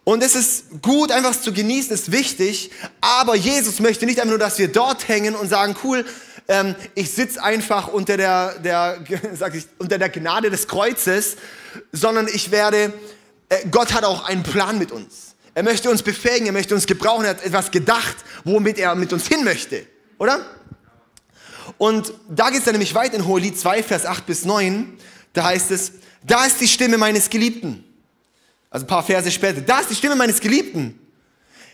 Und 0.05 0.23
es 0.23 0.35
ist 0.35 0.65
gut, 0.83 1.13
einfach 1.13 1.39
zu 1.39 1.53
genießen, 1.53 1.93
ist 1.93 2.13
wichtig. 2.13 2.71
Aber 3.01 3.35
Jesus 3.35 3.81
möchte 3.81 4.07
nicht 4.07 4.19
einfach 4.19 4.31
nur, 4.31 4.39
dass 4.39 4.59
wir 4.59 4.69
dort 4.69 5.09
hängen 5.09 5.35
und 5.35 5.49
sagen, 5.49 5.77
cool, 5.85 6.05
ähm, 6.49 6.75
ich 6.95 7.11
sitze 7.13 7.43
einfach 7.43 7.89
unter 7.89 8.17
der, 8.17 8.59
der, 8.59 8.99
sag 9.35 9.55
ich, 9.55 9.67
unter 9.79 9.99
der 9.99 10.09
Gnade 10.09 10.51
des 10.51 10.67
Kreuzes, 10.69 11.37
sondern 11.93 12.29
ich 12.29 12.51
werde, 12.51 12.93
äh, 13.49 13.67
Gott 13.71 13.93
hat 13.93 14.05
auch 14.05 14.25
einen 14.25 14.43
Plan 14.43 14.79
mit 14.79 14.91
uns. 14.91 15.37
Er 15.55 15.63
möchte 15.63 15.91
uns 15.91 16.03
befähigen, 16.03 16.47
er 16.47 16.53
möchte 16.53 16.75
uns 16.75 16.87
gebrauchen, 16.87 17.25
er 17.25 17.31
hat 17.31 17.45
etwas 17.45 17.71
gedacht, 17.71 18.17
womit 18.45 18.79
er 18.79 18.95
mit 18.95 19.13
uns 19.13 19.27
hin 19.27 19.45
möchte. 19.45 19.87
Oder? 20.19 20.45
Und 21.81 22.13
da 22.29 22.51
geht 22.51 22.59
es 22.59 22.67
dann 22.67 22.75
nämlich 22.75 22.95
weit 22.95 23.15
in 23.15 23.27
Hohelied 23.27 23.59
2, 23.59 23.83
Vers 23.83 24.05
8 24.05 24.27
bis 24.27 24.45
9. 24.45 24.99
Da 25.33 25.45
heißt 25.45 25.71
es, 25.71 25.93
da 26.23 26.45
ist 26.45 26.61
die 26.61 26.69
Stimme 26.69 26.99
meines 26.99 27.31
Geliebten. 27.31 27.83
Also 28.69 28.85
ein 28.85 28.87
paar 28.87 29.03
Verse 29.03 29.31
später. 29.31 29.63
Da 29.63 29.81
ist 29.81 29.89
die 29.89 29.95
Stimme 29.95 30.15
meines 30.15 30.41
Geliebten. 30.41 30.99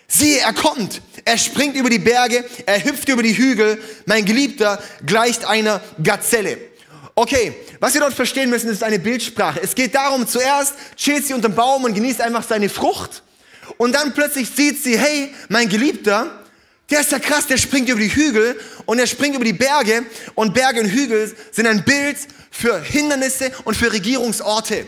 Siehe, 0.06 0.38
er 0.38 0.52
kommt. 0.52 1.02
Er 1.24 1.36
springt 1.36 1.74
über 1.74 1.90
die 1.90 1.98
Berge. 1.98 2.44
Er 2.66 2.84
hüpft 2.84 3.08
über 3.08 3.24
die 3.24 3.36
Hügel. 3.36 3.82
Mein 4.06 4.24
Geliebter 4.24 4.80
gleicht 5.04 5.44
einer 5.44 5.82
Gazelle. 6.00 6.56
Okay, 7.16 7.56
was 7.80 7.94
wir 7.94 8.00
dort 8.00 8.14
verstehen 8.14 8.48
müssen, 8.48 8.70
ist 8.70 8.84
eine 8.84 9.00
Bildsprache. 9.00 9.60
Es 9.60 9.74
geht 9.74 9.96
darum, 9.96 10.28
zuerst 10.28 10.74
chillt 10.94 11.26
sie 11.26 11.34
unter 11.34 11.48
dem 11.48 11.56
Baum 11.56 11.82
und 11.82 11.94
genießt 11.94 12.20
einfach 12.20 12.44
seine 12.44 12.68
Frucht. 12.68 13.24
Und 13.76 13.92
dann 13.96 14.14
plötzlich 14.14 14.50
sieht 14.50 14.80
sie, 14.84 14.96
hey, 14.96 15.34
mein 15.48 15.68
Geliebter, 15.68 16.45
der 16.90 17.00
ist 17.00 17.10
ja 17.10 17.18
krass, 17.18 17.46
der 17.46 17.56
springt 17.56 17.88
über 17.88 18.00
die 18.00 18.14
Hügel 18.14 18.60
und 18.84 18.98
er 18.98 19.06
springt 19.06 19.34
über 19.34 19.44
die 19.44 19.52
Berge. 19.52 20.04
Und 20.34 20.54
Berge 20.54 20.80
und 20.80 20.88
Hügel 20.88 21.34
sind 21.50 21.66
ein 21.66 21.84
Bild 21.84 22.16
für 22.50 22.80
Hindernisse 22.80 23.50
und 23.64 23.76
für 23.76 23.92
Regierungsorte 23.92 24.86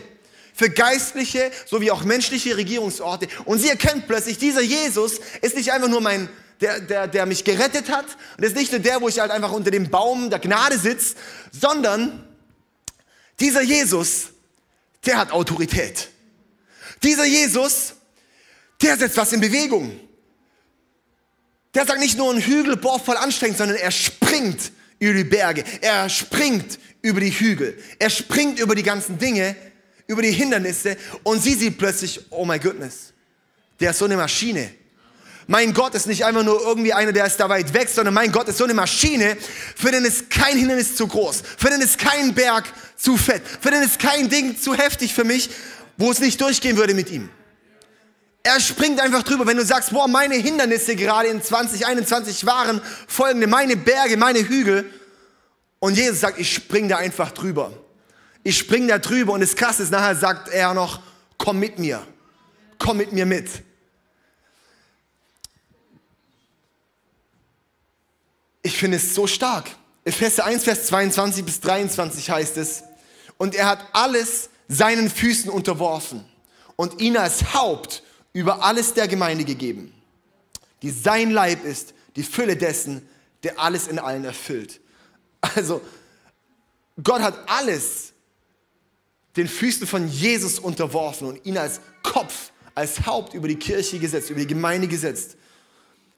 für 0.59 0.69
geistliche 0.69 1.51
sowie 1.65 1.89
auch 1.89 2.03
menschliche 2.03 2.57
Regierungsorte. 2.57 3.29
Und 3.45 3.59
sie 3.59 3.69
erkennt 3.69 4.07
plötzlich, 4.07 4.37
dieser 4.37 4.61
Jesus 4.61 5.21
ist 5.41 5.55
nicht 5.55 5.71
einfach 5.71 5.87
nur 5.87 6.01
mein, 6.01 6.27
der, 6.59 6.81
der, 6.81 7.07
der 7.07 7.25
mich 7.25 7.45
gerettet 7.45 7.89
hat, 7.89 8.05
und 8.37 8.43
ist 8.43 8.57
nicht 8.57 8.73
nur 8.73 8.81
der, 8.81 8.99
wo 8.99 9.07
ich 9.07 9.19
halt 9.19 9.31
einfach 9.31 9.53
unter 9.53 9.71
dem 9.71 9.89
Baum 9.89 10.29
der 10.29 10.39
Gnade 10.39 10.77
sitze, 10.77 11.15
sondern 11.51 12.27
dieser 13.39 13.61
Jesus, 13.61 14.31
der 15.05 15.17
hat 15.17 15.31
Autorität. 15.31 16.09
Dieser 17.03 17.23
Jesus, 17.23 17.93
der 18.81 18.97
setzt 18.97 19.15
was 19.15 19.31
in 19.31 19.39
Bewegung. 19.39 19.97
Der 21.75 21.85
sagt 21.85 21.99
nicht 21.99 22.17
nur 22.17 22.33
ein 22.33 22.41
Hügel, 22.41 22.77
boah, 22.77 22.99
voll 22.99 23.17
anstrengend, 23.17 23.57
sondern 23.57 23.77
er 23.77 23.91
springt 23.91 24.71
über 24.99 25.13
die 25.13 25.23
Berge. 25.23 25.63
Er 25.81 26.09
springt 26.09 26.79
über 27.01 27.19
die 27.19 27.31
Hügel. 27.31 27.77
Er 27.99 28.09
springt 28.09 28.59
über 28.59 28.75
die 28.75 28.83
ganzen 28.83 29.17
Dinge, 29.17 29.55
über 30.07 30.21
die 30.21 30.31
Hindernisse 30.31 30.97
und 31.23 31.41
sie 31.41 31.53
sieht 31.53 31.77
plötzlich, 31.77 32.19
oh 32.31 32.45
my 32.45 32.59
goodness, 32.59 33.13
der 33.79 33.91
ist 33.91 33.99
so 33.99 34.05
eine 34.05 34.17
Maschine. 34.17 34.71
Mein 35.45 35.73
Gott 35.73 35.95
ist 35.95 36.05
nicht 36.05 36.25
einfach 36.25 36.43
nur 36.43 36.61
irgendwie 36.61 36.93
einer, 36.93 37.11
der 37.11 37.25
ist 37.25 37.37
da 37.37 37.49
weit 37.49 37.73
weg, 37.73 37.89
sondern 37.89 38.13
mein 38.13 38.31
Gott 38.31 38.47
ist 38.47 38.57
so 38.57 38.65
eine 38.65 38.73
Maschine, 38.75 39.35
für 39.75 39.91
den 39.91 40.05
ist 40.05 40.29
kein 40.29 40.57
Hindernis 40.57 40.95
zu 40.95 41.07
groß, 41.07 41.41
für 41.57 41.69
den 41.69 41.81
ist 41.81 41.97
kein 41.97 42.35
Berg 42.35 42.65
zu 42.95 43.17
fett, 43.17 43.41
für 43.59 43.71
den 43.71 43.81
ist 43.81 43.97
kein 43.97 44.29
Ding 44.29 44.59
zu 44.59 44.75
heftig 44.75 45.13
für 45.13 45.23
mich, 45.23 45.49
wo 45.97 46.11
es 46.11 46.19
nicht 46.19 46.39
durchgehen 46.39 46.77
würde 46.77 46.93
mit 46.93 47.09
ihm. 47.09 47.29
Er 48.49 48.59
springt 48.59 48.99
einfach 48.99 49.21
drüber. 49.21 49.45
Wenn 49.45 49.57
du 49.57 49.63
sagst, 49.63 49.91
boah, 49.91 50.07
meine 50.07 50.33
Hindernisse 50.33 50.95
gerade 50.95 51.27
in 51.27 51.39
2021 51.39 52.47
waren 52.47 52.81
folgende, 53.07 53.45
meine 53.45 53.77
Berge, 53.77 54.17
meine 54.17 54.39
Hügel. 54.39 54.91
Und 55.77 55.95
Jesus 55.95 56.21
sagt, 56.21 56.39
ich 56.39 56.51
spring 56.51 56.89
da 56.89 56.97
einfach 56.97 57.29
drüber. 57.29 57.71
Ich 58.41 58.57
spring 58.57 58.87
da 58.87 58.97
drüber 58.97 59.33
und 59.33 59.41
das 59.41 59.55
Krasse 59.55 59.83
ist, 59.83 59.91
nachher 59.91 60.15
sagt 60.15 60.49
er 60.49 60.73
noch, 60.73 60.99
komm 61.37 61.59
mit 61.59 61.77
mir, 61.77 62.01
komm 62.79 62.97
mit 62.97 63.11
mir 63.11 63.27
mit. 63.27 63.49
Ich 68.63 68.75
finde 68.75 68.97
es 68.97 69.13
so 69.13 69.27
stark. 69.27 69.69
Epheser 70.05 70.45
1, 70.45 70.63
Vers 70.63 70.87
22 70.87 71.45
bis 71.45 71.59
23 71.59 72.27
heißt 72.31 72.57
es, 72.57 72.81
und 73.37 73.53
er 73.53 73.67
hat 73.67 73.85
alles 73.93 74.49
seinen 74.67 75.07
Füßen 75.07 75.51
unterworfen 75.51 76.25
und 76.77 76.99
ihn 76.99 77.15
als 77.15 77.53
Haupt 77.53 78.01
über 78.33 78.63
alles 78.63 78.93
der 78.93 79.07
Gemeinde 79.07 79.43
gegeben, 79.43 79.93
die 80.81 80.91
sein 80.91 81.31
Leib 81.31 81.63
ist, 81.65 81.93
die 82.15 82.23
Fülle 82.23 82.55
dessen, 82.55 83.07
der 83.43 83.59
alles 83.59 83.87
in 83.87 83.99
allen 83.99 84.25
erfüllt. 84.25 84.81
Also, 85.41 85.81
Gott 87.01 87.21
hat 87.21 87.49
alles 87.49 88.13
den 89.35 89.47
Füßen 89.47 89.87
von 89.87 90.07
Jesus 90.09 90.59
unterworfen 90.59 91.27
und 91.27 91.45
ihn 91.45 91.57
als 91.57 91.79
Kopf, 92.03 92.51
als 92.75 93.05
Haupt 93.05 93.33
über 93.33 93.47
die 93.47 93.55
Kirche 93.55 93.99
gesetzt, 93.99 94.29
über 94.29 94.39
die 94.39 94.47
Gemeinde 94.47 94.87
gesetzt, 94.87 95.37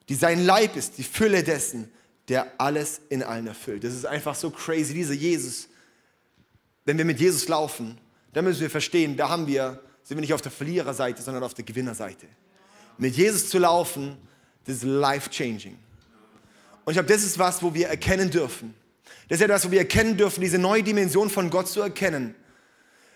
die 0.09 0.15
sein 0.15 0.45
Leib 0.45 0.75
ist, 0.75 0.97
die 0.97 1.03
Fülle 1.03 1.43
dessen, 1.43 1.91
der 2.27 2.51
alles 2.59 3.01
in 3.09 3.23
allen 3.23 3.47
erfüllt. 3.47 3.83
Das 3.83 3.93
ist 3.93 4.05
einfach 4.05 4.35
so 4.35 4.49
crazy, 4.49 4.93
dieser 4.93 5.13
Jesus. 5.13 5.67
Wenn 6.85 6.97
wir 6.97 7.05
mit 7.05 7.19
Jesus 7.19 7.47
laufen, 7.47 7.97
dann 8.33 8.45
müssen 8.45 8.61
wir 8.61 8.69
verstehen, 8.69 9.17
da 9.17 9.29
haben 9.29 9.47
wir, 9.47 9.83
sind 10.11 10.17
wir 10.17 10.21
nicht 10.21 10.33
auf 10.33 10.41
der 10.41 10.51
Verliererseite, 10.51 11.21
sondern 11.21 11.43
auf 11.43 11.53
der 11.53 11.63
Gewinnerseite. 11.63 12.27
Mit 12.97 13.15
Jesus 13.15 13.49
zu 13.49 13.57
laufen, 13.57 14.17
das 14.65 14.77
ist 14.77 14.83
life-changing. 14.83 15.77
Und 16.83 16.91
ich 16.91 16.93
glaube, 16.93 17.07
das 17.07 17.23
ist 17.23 17.39
was, 17.39 17.63
wo 17.63 17.73
wir 17.73 17.87
erkennen 17.87 18.29
dürfen. 18.29 18.73
Das 19.29 19.39
ist 19.39 19.43
etwas, 19.43 19.65
wo 19.65 19.71
wir 19.71 19.79
erkennen 19.79 20.17
dürfen, 20.17 20.41
diese 20.41 20.57
neue 20.57 20.83
Dimension 20.83 21.29
von 21.29 21.49
Gott 21.49 21.67
zu 21.67 21.81
erkennen 21.81 22.35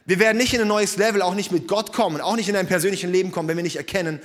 wir 0.05 0.19
werden 0.19 0.38
nicht 0.38 0.53
in 0.53 0.62
ein 0.62 0.67
neues 0.67 0.97
Level, 0.97 1.21
auch 1.23 1.34
nicht 1.34 1.51
mit 1.51 1.67
Gott 1.67 1.91
kommen, 1.91 2.21
auch 2.21 2.36
nicht 2.36 2.47
in 2.47 2.55
ein 2.55 2.67
persönliches 2.67 3.10
Leben 3.10 3.31
kommen, 3.31 3.49
wenn 3.49 3.58
wir 3.58 3.63
nicht 3.63 3.77
erkennen, 3.77 4.21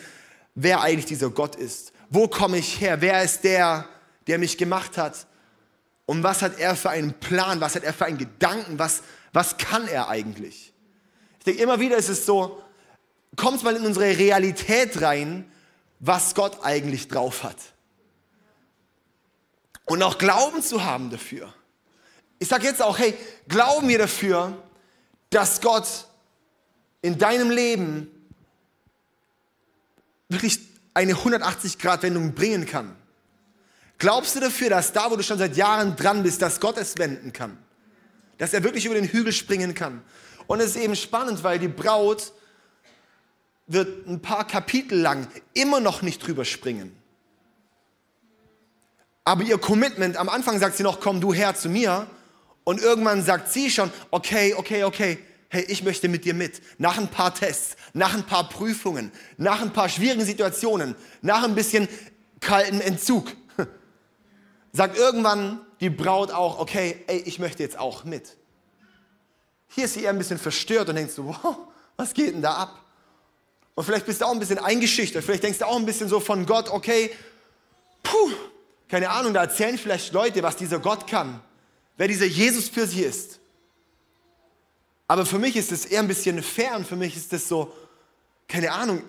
wer 0.54 0.82
eigentlich 0.82 1.06
dieser 1.06 1.30
Gott 1.30 1.56
ist. 1.56 1.92
Wo 2.10 2.28
komme 2.28 2.58
ich 2.58 2.80
her? 2.80 3.00
Wer 3.00 3.22
ist 3.22 3.44
der, 3.44 3.86
der 4.26 4.38
mich 4.38 4.58
gemacht 4.58 4.98
hat? 4.98 5.26
Und 6.04 6.22
was 6.22 6.42
hat 6.42 6.58
er 6.58 6.76
für 6.76 6.90
einen 6.90 7.14
Plan? 7.14 7.60
Was 7.62 7.76
hat 7.76 7.84
er 7.84 7.94
für 7.94 8.04
einen 8.04 8.18
Gedanken? 8.18 8.78
Was, 8.78 9.02
was 9.32 9.56
kann 9.56 9.88
er 9.88 10.08
eigentlich? 10.08 10.69
Ich 11.40 11.44
denke, 11.44 11.62
immer 11.62 11.80
wieder 11.80 11.96
ist 11.96 12.08
es 12.08 12.24
so, 12.24 12.62
kommt 13.34 13.62
mal 13.62 13.74
in 13.74 13.84
unsere 13.84 14.16
Realität 14.16 15.00
rein, 15.02 15.50
was 15.98 16.34
Gott 16.34 16.58
eigentlich 16.62 17.08
drauf 17.08 17.42
hat. 17.42 17.56
Und 19.86 20.02
auch 20.02 20.18
Glauben 20.18 20.62
zu 20.62 20.84
haben 20.84 21.10
dafür. 21.10 21.52
Ich 22.38 22.48
sage 22.48 22.66
jetzt 22.66 22.82
auch, 22.82 22.98
hey, 22.98 23.14
glauben 23.48 23.88
wir 23.88 23.98
dafür, 23.98 24.56
dass 25.30 25.60
Gott 25.60 26.06
in 27.02 27.18
deinem 27.18 27.50
Leben 27.50 28.10
wirklich 30.28 30.60
eine 30.94 31.14
180-Grad-Wendung 31.14 32.34
bringen 32.34 32.66
kann? 32.66 32.96
Glaubst 33.98 34.36
du 34.36 34.40
dafür, 34.40 34.70
dass 34.70 34.92
da, 34.92 35.10
wo 35.10 35.16
du 35.16 35.22
schon 35.22 35.38
seit 35.38 35.56
Jahren 35.56 35.96
dran 35.96 36.22
bist, 36.22 36.40
dass 36.42 36.60
Gott 36.60 36.78
es 36.78 36.96
wenden 36.98 37.32
kann? 37.32 37.58
Dass 38.38 38.54
er 38.54 38.62
wirklich 38.62 38.86
über 38.86 38.94
den 38.94 39.08
Hügel 39.08 39.32
springen 39.32 39.74
kann? 39.74 40.02
Und 40.50 40.58
es 40.58 40.74
ist 40.74 40.82
eben 40.82 40.96
spannend, 40.96 41.44
weil 41.44 41.60
die 41.60 41.68
Braut 41.68 42.32
wird 43.68 44.08
ein 44.08 44.20
paar 44.20 44.44
Kapitel 44.44 44.98
lang 44.98 45.28
immer 45.54 45.78
noch 45.78 46.02
nicht 46.02 46.26
drüber 46.26 46.44
springen. 46.44 47.00
Aber 49.22 49.44
ihr 49.44 49.58
Commitment, 49.58 50.16
am 50.16 50.28
Anfang 50.28 50.58
sagt 50.58 50.76
sie 50.76 50.82
noch, 50.82 50.98
komm 50.98 51.20
du 51.20 51.32
her 51.32 51.54
zu 51.54 51.68
mir. 51.68 52.08
Und 52.64 52.82
irgendwann 52.82 53.22
sagt 53.22 53.52
sie 53.52 53.70
schon, 53.70 53.92
okay, 54.10 54.54
okay, 54.54 54.82
okay, 54.82 55.18
hey, 55.50 55.62
ich 55.68 55.84
möchte 55.84 56.08
mit 56.08 56.24
dir 56.24 56.34
mit. 56.34 56.60
Nach 56.78 56.98
ein 56.98 57.06
paar 57.06 57.32
Tests, 57.32 57.76
nach 57.92 58.14
ein 58.14 58.26
paar 58.26 58.48
Prüfungen, 58.48 59.12
nach 59.36 59.62
ein 59.62 59.72
paar 59.72 59.88
schwierigen 59.88 60.24
Situationen, 60.24 60.96
nach 61.22 61.44
ein 61.44 61.54
bisschen 61.54 61.86
kalten 62.40 62.80
Entzug, 62.80 63.36
sagt 64.72 64.98
irgendwann 64.98 65.60
die 65.78 65.90
Braut 65.90 66.32
auch, 66.32 66.58
okay, 66.58 67.04
ey, 67.06 67.18
ich 67.18 67.38
möchte 67.38 67.62
jetzt 67.62 67.78
auch 67.78 68.02
mit. 68.02 68.39
Hier 69.70 69.84
ist 69.84 69.94
sie 69.94 70.02
eher 70.02 70.10
ein 70.10 70.18
bisschen 70.18 70.38
verstört 70.38 70.88
und 70.88 70.96
denkst 70.96 71.14
so, 71.14 71.26
wow, 71.26 71.56
was 71.96 72.12
geht 72.12 72.34
denn 72.34 72.42
da 72.42 72.54
ab? 72.54 72.84
Und 73.74 73.84
vielleicht 73.84 74.04
bist 74.04 74.20
du 74.20 74.26
auch 74.26 74.32
ein 74.32 74.38
bisschen 74.40 74.58
eingeschüchtert, 74.58 75.24
vielleicht 75.24 75.44
denkst 75.44 75.60
du 75.60 75.66
auch 75.66 75.76
ein 75.76 75.86
bisschen 75.86 76.08
so 76.08 76.20
von 76.20 76.44
Gott, 76.44 76.68
okay, 76.68 77.10
puh, 78.02 78.32
keine 78.88 79.10
Ahnung, 79.10 79.32
da 79.32 79.42
erzählen 79.42 79.78
vielleicht 79.78 80.12
Leute, 80.12 80.42
was 80.42 80.56
dieser 80.56 80.80
Gott 80.80 81.06
kann, 81.06 81.40
wer 81.96 82.08
dieser 82.08 82.26
Jesus 82.26 82.68
für 82.68 82.86
sie 82.86 83.02
ist. 83.02 83.38
Aber 85.06 85.24
für 85.24 85.38
mich 85.38 85.56
ist 85.56 85.72
es 85.72 85.86
eher 85.86 86.00
ein 86.00 86.08
bisschen 86.08 86.42
fern, 86.42 86.84
für 86.84 86.96
mich 86.96 87.16
ist 87.16 87.32
es 87.32 87.48
so, 87.48 87.72
keine 88.48 88.72
Ahnung, 88.72 89.02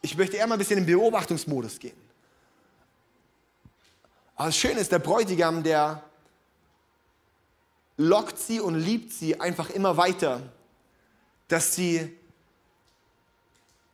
ich 0.00 0.16
möchte 0.16 0.36
eher 0.36 0.46
mal 0.46 0.56
ein 0.56 0.58
bisschen 0.58 0.78
in 0.78 0.86
Beobachtungsmodus 0.86 1.78
gehen. 1.78 1.96
Aber 4.36 4.46
das 4.46 4.56
Schöne 4.56 4.80
ist, 4.80 4.90
der 4.90 4.98
Bräutigam, 4.98 5.62
der 5.62 6.02
lockt 8.02 8.38
sie 8.38 8.60
und 8.60 8.74
liebt 8.74 9.12
sie 9.12 9.40
einfach 9.40 9.70
immer 9.70 9.96
weiter, 9.96 10.42
dass 11.48 11.74
sie 11.74 12.10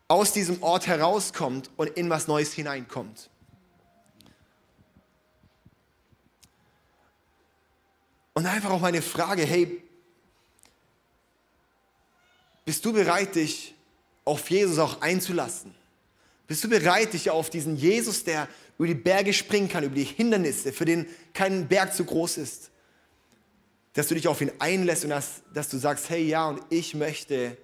aus 0.09 0.33
diesem 0.33 0.63
Ort 0.63 0.87
herauskommt 0.87 1.71
und 1.77 1.89
in 1.91 2.09
was 2.09 2.27
Neues 2.27 2.53
hineinkommt. 2.53 3.29
Und 8.33 8.47
einfach 8.47 8.71
auch 8.71 8.81
meine 8.81 9.03
Frage, 9.03 9.45
hey, 9.45 9.83
bist 12.65 12.85
du 12.85 12.93
bereit, 12.93 13.35
dich 13.35 13.75
auf 14.25 14.49
Jesus 14.49 14.79
auch 14.79 15.01
einzulassen? 15.01 15.75
Bist 16.47 16.65
du 16.65 16.69
bereit, 16.69 17.13
dich 17.13 17.31
auf 17.31 17.51
diesen 17.51 17.77
Jesus, 17.77 18.25
der 18.25 18.49
über 18.79 18.87
die 18.87 18.95
Berge 18.95 19.35
springen 19.35 19.69
kann, 19.69 19.85
über 19.85 19.97
die 19.97 20.05
Hindernisse, 20.05 20.73
für 20.73 20.85
den 20.85 21.07
kein 21.35 21.69
Berg 21.69 21.95
zu 21.95 22.05
groß 22.05 22.39
ist, 22.39 22.71
dass 23.95 24.09
du 24.09 24.15
dich 24.15 24.29
auf 24.29 24.41
ihn 24.41 24.53
einlässt 24.59 25.05
und 25.05 25.11
dass, 25.11 25.43
dass 25.53 25.69
du 25.69 25.79
sagst, 25.79 26.09
hey 26.11 26.23
ja, 26.23 26.49
und 26.49 26.61
ich 26.71 26.95
möchte 26.95 27.57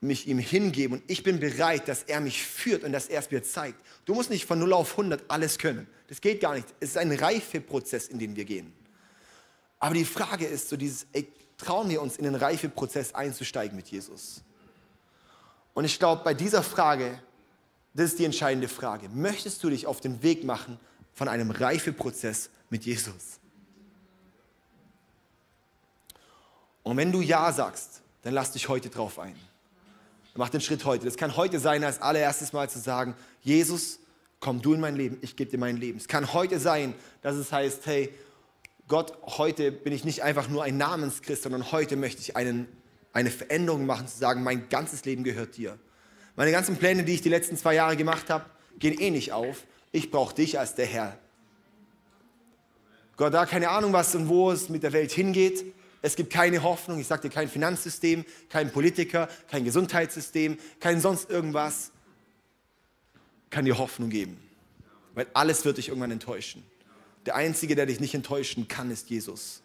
mich 0.00 0.28
ihm 0.28 0.38
hingeben 0.38 0.98
und 0.98 1.10
ich 1.10 1.22
bin 1.22 1.40
bereit, 1.40 1.88
dass 1.88 2.04
er 2.04 2.20
mich 2.20 2.42
führt 2.42 2.84
und 2.84 2.92
dass 2.92 3.08
er 3.08 3.20
es 3.20 3.30
mir 3.30 3.42
zeigt. 3.42 3.78
Du 4.04 4.14
musst 4.14 4.30
nicht 4.30 4.44
von 4.44 4.58
0 4.58 4.72
auf 4.72 4.92
100 4.92 5.24
alles 5.28 5.58
können. 5.58 5.88
Das 6.08 6.20
geht 6.20 6.40
gar 6.40 6.54
nicht. 6.54 6.66
Es 6.80 6.90
ist 6.90 6.98
ein 6.98 7.12
Reifeprozess, 7.12 8.08
in 8.08 8.18
den 8.18 8.36
wir 8.36 8.44
gehen. 8.44 8.72
Aber 9.80 9.94
die 9.94 10.04
Frage 10.04 10.46
ist 10.46 10.68
so 10.68 10.76
dieses, 10.76 11.06
ey, 11.12 11.26
trauen 11.56 11.88
wir 11.88 12.00
uns 12.00 12.16
in 12.16 12.24
den 12.24 12.34
Reifeprozess 12.34 13.14
einzusteigen 13.14 13.76
mit 13.76 13.88
Jesus? 13.88 14.42
Und 15.74 15.84
ich 15.84 15.98
glaube, 15.98 16.22
bei 16.24 16.34
dieser 16.34 16.62
Frage, 16.62 17.20
das 17.94 18.10
ist 18.10 18.18
die 18.18 18.24
entscheidende 18.24 18.68
Frage. 18.68 19.08
Möchtest 19.08 19.62
du 19.62 19.70
dich 19.70 19.86
auf 19.86 20.00
den 20.00 20.22
Weg 20.22 20.44
machen 20.44 20.78
von 21.12 21.28
einem 21.28 21.50
Reifeprozess 21.50 22.50
mit 22.70 22.84
Jesus? 22.84 23.40
Und 26.82 26.96
wenn 26.96 27.12
du 27.12 27.20
Ja 27.20 27.52
sagst, 27.52 28.02
dann 28.22 28.34
lass 28.34 28.52
dich 28.52 28.68
heute 28.68 28.90
drauf 28.90 29.18
ein. 29.18 29.36
Mach 30.34 30.50
den 30.50 30.60
Schritt 30.60 30.84
heute. 30.84 31.04
Das 31.04 31.16
kann 31.16 31.36
heute 31.36 31.58
sein, 31.58 31.82
als 31.82 32.00
allererstes 32.00 32.52
Mal 32.52 32.70
zu 32.70 32.78
sagen, 32.78 33.16
Jesus, 33.42 33.98
komm 34.38 34.62
du 34.62 34.74
in 34.74 34.80
mein 34.80 34.94
Leben, 34.94 35.18
ich 35.20 35.34
gebe 35.34 35.50
dir 35.50 35.58
mein 35.58 35.76
Leben. 35.76 35.98
Es 35.98 36.06
kann 36.06 36.32
heute 36.32 36.60
sein, 36.60 36.94
dass 37.22 37.34
es 37.34 37.50
heißt, 37.50 37.86
hey, 37.86 38.14
Gott, 38.86 39.18
heute 39.36 39.72
bin 39.72 39.92
ich 39.92 40.04
nicht 40.04 40.22
einfach 40.22 40.48
nur 40.48 40.62
ein 40.62 40.76
Namenschrist, 40.76 41.42
sondern 41.42 41.72
heute 41.72 41.96
möchte 41.96 42.22
ich 42.22 42.36
einen, 42.36 42.68
eine 43.12 43.30
Veränderung 43.30 43.84
machen, 43.84 44.06
zu 44.06 44.16
sagen, 44.16 44.44
mein 44.44 44.68
ganzes 44.68 45.04
Leben 45.04 45.24
gehört 45.24 45.56
dir. 45.56 45.76
Meine 46.36 46.52
ganzen 46.52 46.76
Pläne, 46.76 47.02
die 47.02 47.14
ich 47.14 47.20
die 47.20 47.28
letzten 47.28 47.56
zwei 47.56 47.74
Jahre 47.74 47.96
gemacht 47.96 48.30
habe, 48.30 48.44
gehen 48.78 48.98
eh 48.98 49.10
nicht 49.10 49.32
auf. 49.32 49.64
Ich 49.90 50.12
brauche 50.12 50.34
dich 50.34 50.58
als 50.58 50.76
der 50.76 50.86
Herr. 50.86 51.18
Gott, 53.16 53.34
da 53.34 53.44
keine 53.44 53.70
Ahnung, 53.70 53.92
was 53.92 54.14
und 54.14 54.28
wo 54.28 54.52
es 54.52 54.68
mit 54.68 54.84
der 54.84 54.92
Welt 54.92 55.10
hingeht. 55.10 55.64
Es 56.00 56.16
gibt 56.16 56.32
keine 56.32 56.62
Hoffnung. 56.62 57.00
Ich 57.00 57.06
sagte 57.06 57.28
kein 57.28 57.48
Finanzsystem, 57.48 58.24
kein 58.48 58.72
Politiker, 58.72 59.28
kein 59.50 59.64
Gesundheitssystem, 59.64 60.58
kein 60.80 61.00
sonst 61.00 61.28
irgendwas 61.30 61.90
kann 63.50 63.64
dir 63.64 63.78
Hoffnung 63.78 64.10
geben. 64.10 64.38
Weil 65.14 65.26
alles 65.34 65.64
wird 65.64 65.78
dich 65.78 65.88
irgendwann 65.88 66.10
enttäuschen. 66.10 66.64
Der 67.26 67.34
Einzige, 67.34 67.74
der 67.74 67.86
dich 67.86 68.00
nicht 68.00 68.14
enttäuschen 68.14 68.68
kann, 68.68 68.90
ist 68.90 69.10
Jesus. 69.10 69.62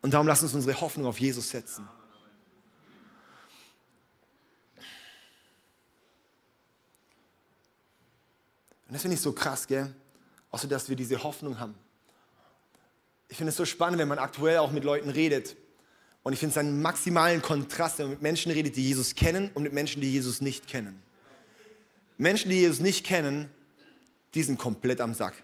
Und 0.00 0.14
darum 0.14 0.26
lass 0.26 0.42
uns 0.42 0.54
unsere 0.54 0.80
Hoffnung 0.80 1.06
auf 1.06 1.18
Jesus 1.18 1.50
setzen. 1.50 1.88
Und 8.86 8.92
das 8.92 9.02
finde 9.02 9.16
ich 9.16 9.20
so 9.20 9.32
krass, 9.32 9.66
gell? 9.66 9.92
Außer 10.50 10.68
dass 10.68 10.88
wir 10.88 10.94
diese 10.94 11.22
Hoffnung 11.22 11.58
haben. 11.58 11.74
Ich 13.34 13.38
finde 13.38 13.50
es 13.50 13.56
so 13.56 13.64
spannend, 13.64 13.98
wenn 13.98 14.06
man 14.06 14.20
aktuell 14.20 14.58
auch 14.58 14.70
mit 14.70 14.84
Leuten 14.84 15.10
redet. 15.10 15.56
Und 16.22 16.34
ich 16.34 16.38
finde 16.38 16.52
es 16.52 16.56
einen 16.56 16.80
maximalen 16.80 17.42
Kontrast, 17.42 17.98
wenn 17.98 18.06
man 18.06 18.10
mit 18.12 18.22
Menschen 18.22 18.52
redet, 18.52 18.76
die 18.76 18.86
Jesus 18.86 19.16
kennen 19.16 19.50
und 19.54 19.64
mit 19.64 19.72
Menschen, 19.72 20.00
die 20.00 20.12
Jesus 20.12 20.40
nicht 20.40 20.68
kennen. 20.68 21.02
Menschen, 22.16 22.48
die 22.48 22.60
Jesus 22.60 22.78
nicht 22.78 23.04
kennen, 23.04 23.50
die 24.34 24.42
sind 24.44 24.56
komplett 24.56 25.00
am 25.00 25.14
Sack. 25.14 25.34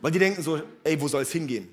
Weil 0.00 0.10
die 0.10 0.18
denken 0.18 0.42
so, 0.42 0.60
ey, 0.82 1.00
wo 1.00 1.06
soll 1.06 1.22
es 1.22 1.30
hingehen? 1.30 1.72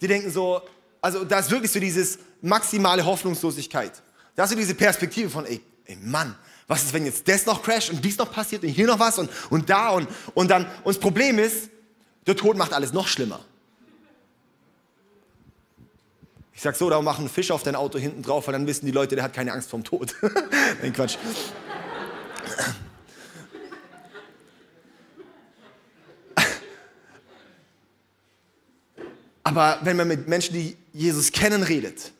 Die 0.00 0.08
denken 0.08 0.30
so, 0.30 0.62
also 1.02 1.24
da 1.24 1.40
ist 1.40 1.50
wirklich 1.50 1.70
so 1.70 1.80
dieses 1.80 2.18
maximale 2.40 3.04
Hoffnungslosigkeit. 3.04 3.92
Da 4.36 4.44
hast 4.44 4.52
du 4.52 4.56
diese 4.56 4.74
Perspektive 4.74 5.28
von, 5.28 5.44
ey, 5.44 5.60
ey 5.84 5.96
Mann, 5.96 6.34
was 6.66 6.84
ist, 6.84 6.94
wenn 6.94 7.04
jetzt 7.04 7.28
das 7.28 7.44
noch 7.44 7.62
crasht 7.62 7.90
und 7.90 8.02
dies 8.02 8.16
noch 8.16 8.32
passiert 8.32 8.62
und 8.62 8.70
hier 8.70 8.86
noch 8.86 8.98
was 8.98 9.18
und, 9.18 9.28
und 9.50 9.68
da 9.68 9.90
und, 9.90 10.08
und 10.32 10.50
dann, 10.50 10.64
und 10.64 10.96
das 10.96 10.98
Problem 10.98 11.38
ist, 11.38 11.68
der 12.26 12.36
Tod 12.36 12.56
macht 12.56 12.72
alles 12.72 12.94
noch 12.94 13.06
schlimmer. 13.06 13.44
Ich 16.52 16.62
sag 16.62 16.76
so, 16.76 16.90
da 16.90 17.00
mach 17.00 17.18
einen 17.18 17.28
Fisch 17.28 17.50
auf 17.50 17.62
dein 17.62 17.76
Auto 17.76 17.98
hinten 17.98 18.22
drauf, 18.22 18.46
weil 18.46 18.52
dann 18.52 18.66
wissen 18.66 18.86
die 18.86 18.92
Leute, 18.92 19.14
der 19.14 19.24
hat 19.24 19.32
keine 19.32 19.52
Angst 19.52 19.70
vorm 19.70 19.84
Tod. 19.84 20.14
Nein, 20.82 20.92
Quatsch. 20.92 21.16
Aber 29.42 29.78
wenn 29.82 29.96
man 29.96 30.06
mit 30.06 30.28
Menschen, 30.28 30.54
die 30.54 30.76
Jesus 30.92 31.32
kennen, 31.32 31.62
redet, 31.62 32.12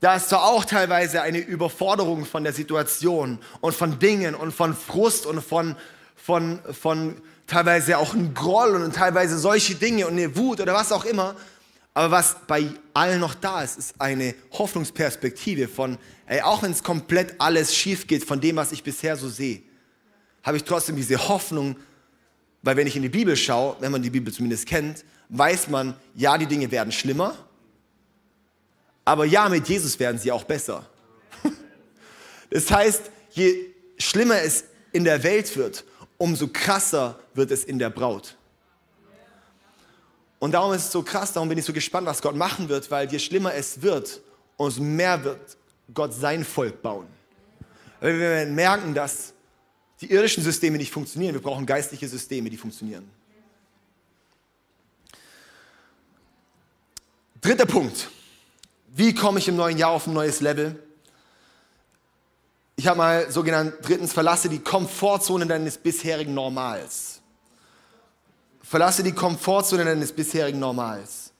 da 0.00 0.16
ist 0.16 0.28
zwar 0.28 0.44
auch 0.44 0.64
teilweise 0.64 1.22
eine 1.22 1.38
Überforderung 1.38 2.26
von 2.26 2.44
der 2.44 2.52
Situation 2.52 3.38
und 3.60 3.74
von 3.74 3.98
Dingen 3.98 4.34
und 4.34 4.52
von 4.52 4.76
Frust 4.76 5.24
und 5.24 5.40
von, 5.40 5.76
von, 6.14 6.60
von 6.78 7.20
teilweise 7.46 7.98
auch 7.98 8.14
ein 8.14 8.34
Groll 8.34 8.76
und 8.76 8.94
teilweise 8.94 9.38
solche 9.38 9.74
Dinge 9.74 10.06
und 10.06 10.12
eine 10.12 10.36
Wut 10.36 10.60
oder 10.60 10.74
was 10.74 10.92
auch 10.92 11.04
immer. 11.04 11.34
Aber 11.94 12.10
was 12.10 12.36
bei 12.48 12.70
allen 12.92 13.20
noch 13.20 13.34
da 13.34 13.62
ist, 13.62 13.78
ist 13.78 14.00
eine 14.00 14.34
Hoffnungsperspektive 14.50 15.68
von, 15.68 15.96
ey, 16.26 16.40
auch 16.42 16.62
wenn 16.62 16.72
es 16.72 16.82
komplett 16.82 17.40
alles 17.40 17.74
schief 17.74 18.08
geht 18.08 18.24
von 18.24 18.40
dem, 18.40 18.56
was 18.56 18.72
ich 18.72 18.82
bisher 18.82 19.16
so 19.16 19.28
sehe, 19.28 19.62
habe 20.42 20.56
ich 20.56 20.64
trotzdem 20.64 20.96
diese 20.96 21.28
Hoffnung, 21.28 21.76
weil 22.62 22.76
wenn 22.76 22.88
ich 22.88 22.96
in 22.96 23.02
die 23.02 23.08
Bibel 23.08 23.36
schaue, 23.36 23.76
wenn 23.78 23.92
man 23.92 24.02
die 24.02 24.10
Bibel 24.10 24.32
zumindest 24.32 24.66
kennt, 24.66 25.04
weiß 25.28 25.68
man, 25.68 25.94
ja, 26.16 26.36
die 26.36 26.46
Dinge 26.46 26.68
werden 26.70 26.92
schlimmer, 26.92 27.36
aber 29.04 29.24
ja, 29.24 29.48
mit 29.48 29.68
Jesus 29.68 29.98
werden 30.00 30.18
sie 30.18 30.32
auch 30.32 30.44
besser. 30.44 30.88
Das 32.50 32.70
heißt, 32.70 33.10
je 33.32 33.72
schlimmer 33.98 34.40
es 34.40 34.64
in 34.92 35.02
der 35.02 35.24
Welt 35.24 35.56
wird, 35.56 35.84
umso 36.18 36.46
krasser 36.48 37.18
wird 37.34 37.50
es 37.50 37.64
in 37.64 37.80
der 37.80 37.90
Braut. 37.90 38.36
Und 40.44 40.52
darum 40.52 40.74
ist 40.74 40.84
es 40.84 40.92
so 40.92 41.02
krass, 41.02 41.32
darum 41.32 41.48
bin 41.48 41.56
ich 41.56 41.64
so 41.64 41.72
gespannt, 41.72 42.06
was 42.06 42.20
Gott 42.20 42.36
machen 42.36 42.68
wird, 42.68 42.90
weil 42.90 43.10
je 43.10 43.18
schlimmer 43.18 43.54
es 43.54 43.80
wird, 43.80 44.20
umso 44.58 44.82
mehr 44.82 45.24
wird 45.24 45.56
Gott 45.94 46.12
sein 46.12 46.44
Volk 46.44 46.82
bauen. 46.82 47.06
Weil 47.98 48.18
wir 48.18 48.52
merken, 48.52 48.92
dass 48.92 49.32
die 50.02 50.10
irdischen 50.10 50.44
Systeme 50.44 50.76
nicht 50.76 50.92
funktionieren, 50.92 51.32
wir 51.32 51.40
brauchen 51.40 51.64
geistliche 51.64 52.06
Systeme, 52.06 52.50
die 52.50 52.58
funktionieren. 52.58 53.10
Dritter 57.40 57.64
Punkt. 57.64 58.10
Wie 58.88 59.14
komme 59.14 59.38
ich 59.38 59.48
im 59.48 59.56
neuen 59.56 59.78
Jahr 59.78 59.92
auf 59.92 60.06
ein 60.06 60.12
neues 60.12 60.42
Level? 60.42 60.78
Ich 62.76 62.86
habe 62.86 62.98
mal 62.98 63.30
so 63.30 63.42
genannt, 63.42 63.76
drittens, 63.80 64.12
verlasse 64.12 64.50
die 64.50 64.58
Komfortzone 64.58 65.46
deines 65.46 65.78
bisherigen 65.78 66.34
Normals. 66.34 67.13
Verlasse 68.74 69.04
die 69.04 69.12
Komfortzone 69.12 69.84
deines 69.84 70.10
bisherigen 70.10 70.58
Normals. 70.58 71.30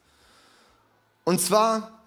Und 1.25 1.41
zwar 1.41 2.01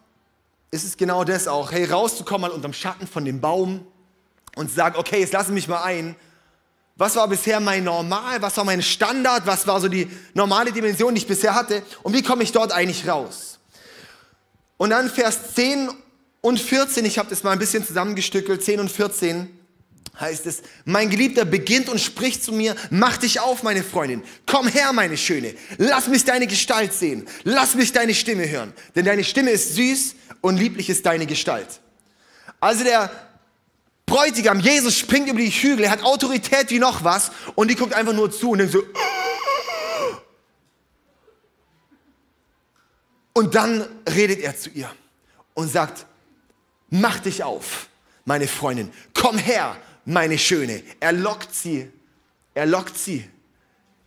ist 0.72 0.86
es 0.86 0.96
genau 0.96 1.26
das 1.26 1.50
auch, 1.50 1.74
hey, 1.74 1.84
rauszukommen 1.84 2.50
mal 2.50 2.56
unterm 2.56 2.72
Schatten 2.72 3.06
von 3.06 3.26
dem 3.26 3.42
Baum 3.42 3.86
und 4.56 4.72
sagen, 4.72 4.96
okay, 4.98 5.20
jetzt 5.20 5.34
lasse 5.34 5.52
mich 5.52 5.68
mal 5.68 5.84
ein. 5.84 6.16
Was 6.96 7.18
war 7.18 7.28
bisher 7.28 7.60
mein 7.60 7.84
Normal? 7.84 8.42
Was 8.42 8.56
war 8.56 8.64
mein 8.64 8.82
Standard? 8.82 9.46
Was 9.46 9.68
war 9.68 9.82
so 9.82 9.90
die 9.90 10.10
normale 10.34 10.72
Dimension, 10.72 11.14
die 11.14 11.20
ich 11.20 11.28
bisher 11.28 11.54
hatte? 11.54 11.84
Und 12.04 12.14
wie 12.14 12.24
komme 12.24 12.44
ich 12.44 12.54
dort 12.54 12.72
eigentlich 12.72 13.06
raus? 13.06 13.60
Und 14.78 14.92
dann 14.92 15.10
Vers 15.10 15.56
10 15.56 15.90
und 16.40 16.58
14, 16.58 17.04
ich 17.04 17.20
habe 17.20 17.30
das 17.30 17.44
mal 17.44 17.52
ein 17.52 17.60
bisschen 17.60 17.86
zusammengestückelt, 17.86 18.64
10 18.64 18.80
und 18.80 18.90
14 18.90 19.57
heißt 20.20 20.46
es, 20.46 20.62
mein 20.86 21.10
Geliebter 21.10 21.46
beginnt 21.46 21.90
und 21.90 22.00
spricht 22.00 22.44
zu 22.44 22.52
mir, 22.52 22.76
mach 22.90 23.18
dich 23.18 23.40
auf, 23.40 23.64
meine 23.64 23.84
Freundin, 23.84 24.24
komm 24.46 24.68
her, 24.68 24.94
meine 24.94 25.18
Schöne, 25.18 25.56
lass 25.78 26.08
mich 26.08 26.26
deine 26.26 26.48
Gestalt 26.48 26.94
sehen, 26.94 27.28
lass 27.44 27.76
mich 27.76 27.92
deine 27.92 28.14
Stimme 28.14 28.50
hören, 28.50 28.74
denn 28.96 29.06
deine 29.06 29.24
Stimme 29.24 29.52
ist 29.52 29.76
süß 29.76 30.16
und 30.42 30.58
lieblich 30.58 30.90
ist 30.90 31.06
deine 31.06 31.26
Gestalt. 31.26 31.68
Also 32.60 32.84
der 32.84 33.12
Bräutigam, 34.08 34.62
Jesus 34.62 34.98
springt 34.98 35.28
über 35.28 35.40
die 35.40 35.50
Hügel, 35.50 35.84
er 35.84 35.92
hat 35.92 36.02
Autorität 36.02 36.70
wie 36.70 36.80
noch 36.80 37.04
was. 37.04 37.30
Und 37.56 37.70
die 37.70 37.76
guckt 37.76 37.94
einfach 37.94 38.14
nur 38.14 38.32
zu 38.32 38.52
und 38.52 38.60
denkt 38.60 38.74
so, 38.74 38.84
und 43.34 43.54
dann 43.54 43.86
redet 44.10 44.40
er 44.40 44.58
zu 44.58 44.70
ihr 44.70 44.90
und 45.54 45.68
sagt, 45.70 46.06
mach 46.90 47.20
dich 47.20 47.44
auf, 47.44 47.90
meine 48.24 48.48
Freundin, 48.48 48.92
komm 49.14 49.38
her, 49.38 49.76
meine 50.08 50.38
Schöne. 50.38 50.82
Er 51.02 51.12
lockt 51.12 51.54
sie, 51.54 51.92
er 52.54 52.66
lockt 52.66 52.98
sie. 52.98 53.30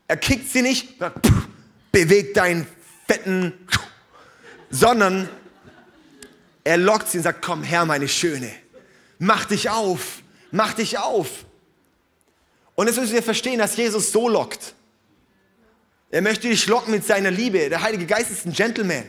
Er 0.09 0.17
kickt 0.17 0.51
sie 0.51 0.63
nicht, 0.63 0.95
bewegt 1.93 2.37
deinen 2.37 2.67
fetten, 3.07 3.53
sondern 4.71 5.29
er 6.65 6.79
lockt 6.79 7.09
sie 7.09 7.19
und 7.19 7.25
sagt, 7.25 7.43
komm 7.43 7.63
her, 7.63 7.85
meine 7.85 8.09
Schöne. 8.09 8.51
Mach 9.19 9.45
dich 9.45 9.69
auf, 9.69 10.23
mach 10.51 10.73
dich 10.73 10.99
auf. 10.99 11.45
Und 12.75 12.87
jetzt 12.87 12.99
müssen 12.99 13.13
wir 13.13 13.23
verstehen, 13.23 13.59
dass 13.59 13.77
Jesus 13.77 14.11
so 14.11 14.29
lockt. 14.29 14.75
Er 16.11 16.23
möchte 16.23 16.49
dich 16.49 16.67
locken 16.67 16.93
mit 16.93 17.07
seiner 17.07 17.31
Liebe. 17.31 17.69
Der 17.69 17.83
Heilige 17.83 18.07
Geist 18.07 18.31
ist 18.31 18.47
ein 18.47 18.53
Gentleman. 18.53 19.05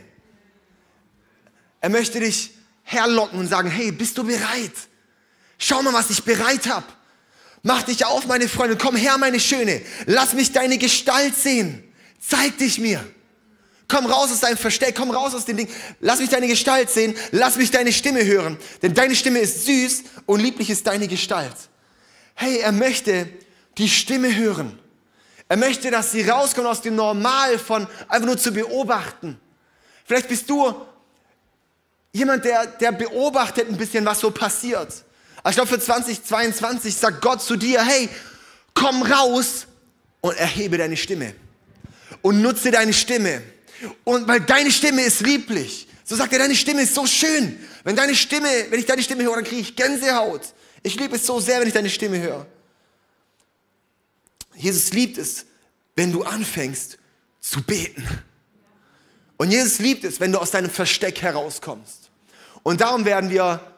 Er 1.80 1.90
möchte 1.90 2.20
dich 2.20 2.52
herlocken 2.84 3.40
und 3.40 3.48
sagen, 3.48 3.70
hey, 3.70 3.92
bist 3.92 4.18
du 4.18 4.26
bereit? 4.26 4.74
Schau 5.64 5.84
mal, 5.84 5.94
was 5.94 6.10
ich 6.10 6.24
bereit 6.24 6.68
habe. 6.68 6.88
Mach 7.62 7.84
dich 7.84 8.04
auf, 8.04 8.26
meine 8.26 8.50
Freundin. 8.50 8.80
Komm 8.80 8.96
her, 8.96 9.20
meine 9.20 9.40
Schöne. 9.40 9.80
Lass 10.08 10.34
mich 10.34 10.52
deine 10.52 10.80
Gestalt 10.80 11.36
sehen. 11.36 11.84
Zeig 12.20 12.58
dich 12.58 12.80
mir. 12.80 13.06
Komm 13.88 14.08
raus 14.08 14.32
aus 14.32 14.40
deinem 14.40 14.58
Versteck, 14.58 14.96
komm 14.96 15.12
raus 15.12 15.36
aus 15.36 15.46
dem 15.46 15.58
Ding. 15.58 15.70
Lass 16.00 16.20
mich 16.20 16.30
deine 16.30 16.48
Gestalt 16.48 16.90
sehen, 16.90 17.14
lass 17.32 17.58
mich 17.58 17.70
deine 17.70 17.94
Stimme 17.94 18.26
hören. 18.26 18.58
Denn 18.82 18.96
deine 18.96 19.16
Stimme 19.16 19.40
ist 19.40 19.66
süß 19.66 20.04
und 20.26 20.40
lieblich 20.40 20.72
ist 20.72 20.88
deine 20.88 21.08
Gestalt. 21.08 21.56
Hey, 22.34 22.58
er 22.60 22.72
möchte 22.72 23.30
die 23.78 23.90
Stimme 23.90 24.36
hören. 24.36 24.80
Er 25.48 25.58
möchte, 25.58 25.92
dass 25.92 26.12
sie 26.12 26.28
rauskommen 26.28 26.72
aus 26.72 26.82
dem 26.82 26.96
Normal 26.96 27.60
von 27.60 27.86
einfach 28.08 28.26
nur 28.26 28.38
zu 28.38 28.52
beobachten. 28.52 29.40
Vielleicht 30.06 30.28
bist 30.28 30.50
du 30.50 30.74
jemand, 32.14 32.46
der, 32.46 32.66
der 32.66 32.94
beobachtet 32.94 33.70
ein 33.70 33.78
bisschen, 33.78 34.04
was 34.06 34.22
so 34.22 34.32
passiert. 34.32 35.04
Ich 35.50 35.56
glaube, 35.56 35.70
für 35.70 35.80
2022 35.80 36.96
sagt 36.96 37.22
Gott 37.22 37.42
zu 37.42 37.56
dir, 37.56 37.84
hey, 37.84 38.10
komm 38.74 39.02
raus 39.02 39.66
und 40.22 40.38
erhebe 40.38 40.78
deine 40.78 40.98
Stimme. 40.98 41.34
Und 42.22 42.42
nutze 42.42 42.70
deine 42.70 42.94
Stimme. 42.94 43.42
Und 44.04 44.28
weil 44.28 44.42
deine 44.42 44.72
Stimme 44.72 45.02
ist 45.02 45.22
lieblich. 45.22 45.88
So 46.04 46.16
sagt 46.16 46.34
er, 46.34 46.40
deine 46.40 46.56
Stimme 46.56 46.84
ist 46.84 46.94
so 46.94 47.08
schön. 47.08 47.60
Wenn 47.84 47.96
deine 47.96 48.16
Stimme, 48.16 48.50
wenn 48.70 48.80
ich 48.80 48.86
deine 48.86 49.02
Stimme 49.02 49.24
höre, 49.24 49.36
dann 49.36 49.44
kriege 49.44 49.62
ich 49.62 49.76
Gänsehaut. 49.76 50.42
Ich 50.84 50.96
liebe 51.00 51.16
es 51.16 51.26
so 51.26 51.40
sehr, 51.40 51.60
wenn 51.60 51.68
ich 51.68 51.74
deine 51.74 51.90
Stimme 51.90 52.20
höre. 52.20 52.46
Jesus 54.56 54.92
liebt 54.94 55.18
es, 55.18 55.46
wenn 55.96 56.12
du 56.12 56.24
anfängst 56.24 56.98
zu 57.40 57.64
beten. 57.64 58.08
Und 59.38 59.50
Jesus 59.50 59.80
liebt 59.80 60.04
es, 60.04 60.20
wenn 60.20 60.32
du 60.32 60.40
aus 60.40 60.52
deinem 60.52 60.70
Versteck 60.70 61.22
herauskommst. 61.22 62.12
Und 62.62 62.82
darum 62.82 63.06
werden 63.06 63.32
wir 63.32 63.71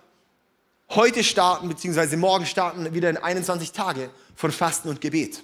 heute 0.95 1.23
starten, 1.23 1.69
beziehungsweise 1.69 2.17
morgen 2.17 2.45
starten, 2.45 2.93
wieder 2.93 3.09
in 3.09 3.17
21 3.17 3.71
Tage 3.71 4.09
von 4.35 4.51
Fasten 4.51 4.89
und 4.89 5.01
Gebet. 5.01 5.43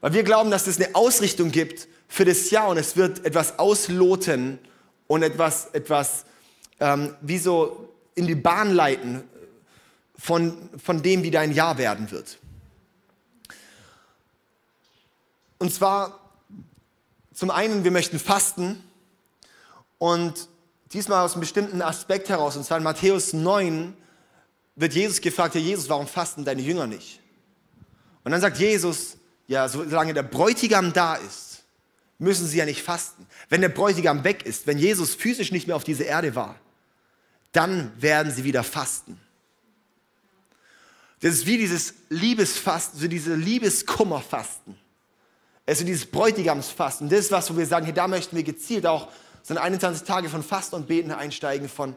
Weil 0.00 0.12
wir 0.12 0.22
glauben, 0.22 0.50
dass 0.50 0.66
es 0.66 0.80
eine 0.80 0.94
Ausrichtung 0.94 1.50
gibt 1.50 1.88
für 2.08 2.24
das 2.24 2.50
Jahr 2.50 2.68
und 2.68 2.76
es 2.76 2.96
wird 2.96 3.24
etwas 3.24 3.58
ausloten 3.58 4.58
und 5.06 5.22
etwas, 5.22 5.68
etwas 5.72 6.24
ähm, 6.80 7.14
wie 7.20 7.38
so 7.38 7.88
in 8.14 8.26
die 8.26 8.34
Bahn 8.34 8.72
leiten 8.74 9.22
von, 10.18 10.68
von 10.82 11.02
dem, 11.02 11.22
wie 11.22 11.30
dein 11.30 11.52
Jahr 11.52 11.78
werden 11.78 12.10
wird. 12.10 12.38
Und 15.58 15.72
zwar 15.72 16.18
zum 17.32 17.50
einen, 17.50 17.84
wir 17.84 17.90
möchten 17.90 18.18
fasten 18.18 18.82
und 19.98 20.48
diesmal 20.92 21.24
aus 21.24 21.32
einem 21.32 21.40
bestimmten 21.40 21.80
Aspekt 21.80 22.28
heraus, 22.28 22.56
und 22.56 22.64
zwar 22.64 22.78
in 22.78 22.84
Matthäus 22.84 23.32
9 23.32 23.96
wird 24.76 24.94
Jesus 24.94 25.20
gefragt, 25.20 25.54
ja 25.54 25.60
Jesus, 25.60 25.88
warum 25.88 26.06
fasten 26.06 26.44
deine 26.44 26.62
Jünger 26.62 26.86
nicht? 26.86 27.20
Und 28.24 28.32
dann 28.32 28.40
sagt 28.40 28.58
Jesus, 28.58 29.16
ja, 29.46 29.68
solange 29.68 30.14
der 30.14 30.22
Bräutigam 30.22 30.92
da 30.92 31.16
ist, 31.16 31.64
müssen 32.18 32.46
sie 32.46 32.58
ja 32.58 32.64
nicht 32.64 32.82
fasten. 32.82 33.26
Wenn 33.48 33.60
der 33.60 33.68
Bräutigam 33.68 34.24
weg 34.24 34.46
ist, 34.46 34.66
wenn 34.66 34.78
Jesus 34.78 35.14
physisch 35.14 35.50
nicht 35.50 35.66
mehr 35.66 35.76
auf 35.76 35.84
dieser 35.84 36.06
Erde 36.06 36.34
war, 36.34 36.58
dann 37.50 37.92
werden 38.00 38.32
sie 38.32 38.44
wieder 38.44 38.62
fasten. 38.62 39.20
Das 41.20 41.34
ist 41.34 41.46
wie 41.46 41.58
dieses 41.58 41.94
Liebesfasten, 42.08 42.98
so 42.98 43.08
diese 43.08 43.34
Liebeskummerfasten. 43.34 44.76
Es 45.66 45.80
ist 45.80 45.86
dieses 45.86 46.06
Bräutigamsfasten. 46.06 47.08
Das 47.08 47.20
ist 47.20 47.30
was, 47.30 47.52
wo 47.52 47.56
wir 47.56 47.66
sagen, 47.66 47.84
hey, 47.84 47.94
da 47.94 48.08
möchten 48.08 48.34
wir 48.36 48.42
gezielt 48.42 48.86
auch 48.86 49.08
so 49.42 49.56
21 49.56 50.04
Tage 50.04 50.28
von 50.28 50.42
Fasten 50.42 50.76
und 50.76 50.88
Beten 50.88 51.10
einsteigen, 51.10 51.68
von 51.68 51.94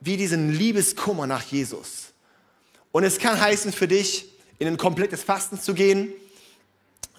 wie 0.00 0.16
diesen 0.16 0.50
Liebeskummer 0.50 1.26
nach 1.26 1.42
Jesus. 1.42 2.12
Und 2.92 3.04
es 3.04 3.18
kann 3.18 3.40
heißen 3.40 3.72
für 3.72 3.88
dich, 3.88 4.26
in 4.58 4.66
ein 4.66 4.76
komplettes 4.76 5.22
Fasten 5.22 5.60
zu 5.60 5.72
gehen 5.72 6.12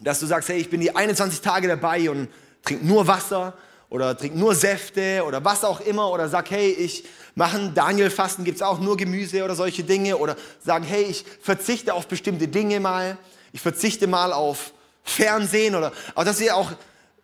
dass 0.01 0.19
du 0.19 0.25
sagst, 0.25 0.49
hey, 0.49 0.57
ich 0.57 0.69
bin 0.69 0.81
die 0.81 0.95
21 0.95 1.41
Tage 1.41 1.67
dabei 1.67 2.09
und 2.09 2.27
trink 2.63 2.83
nur 2.83 3.07
Wasser 3.07 3.53
oder 3.89 4.17
trink 4.17 4.35
nur 4.35 4.55
Säfte 4.55 5.23
oder 5.25 5.43
was 5.45 5.63
auch 5.63 5.79
immer 5.81 6.09
oder 6.11 6.27
sag, 6.27 6.49
hey, 6.49 6.71
ich 6.71 7.05
mache 7.35 7.57
ein 7.57 7.73
Daniel-Fasten, 7.73 8.43
gibt 8.43 8.57
es 8.57 8.61
auch 8.61 8.79
nur 8.79 8.97
Gemüse 8.97 9.43
oder 9.43 9.55
solche 9.55 9.83
Dinge 9.83 10.17
oder 10.17 10.35
sagen, 10.63 10.83
hey, 10.83 11.03
ich 11.03 11.23
verzichte 11.41 11.93
auf 11.93 12.07
bestimmte 12.07 12.47
Dinge 12.47 12.79
mal, 12.79 13.17
ich 13.53 13.61
verzichte 13.61 14.07
mal 14.07 14.33
auf 14.33 14.73
Fernsehen 15.03 15.75
oder, 15.75 15.91
aber 16.15 16.25
dass 16.25 16.41
ihr 16.41 16.55
auch 16.55 16.71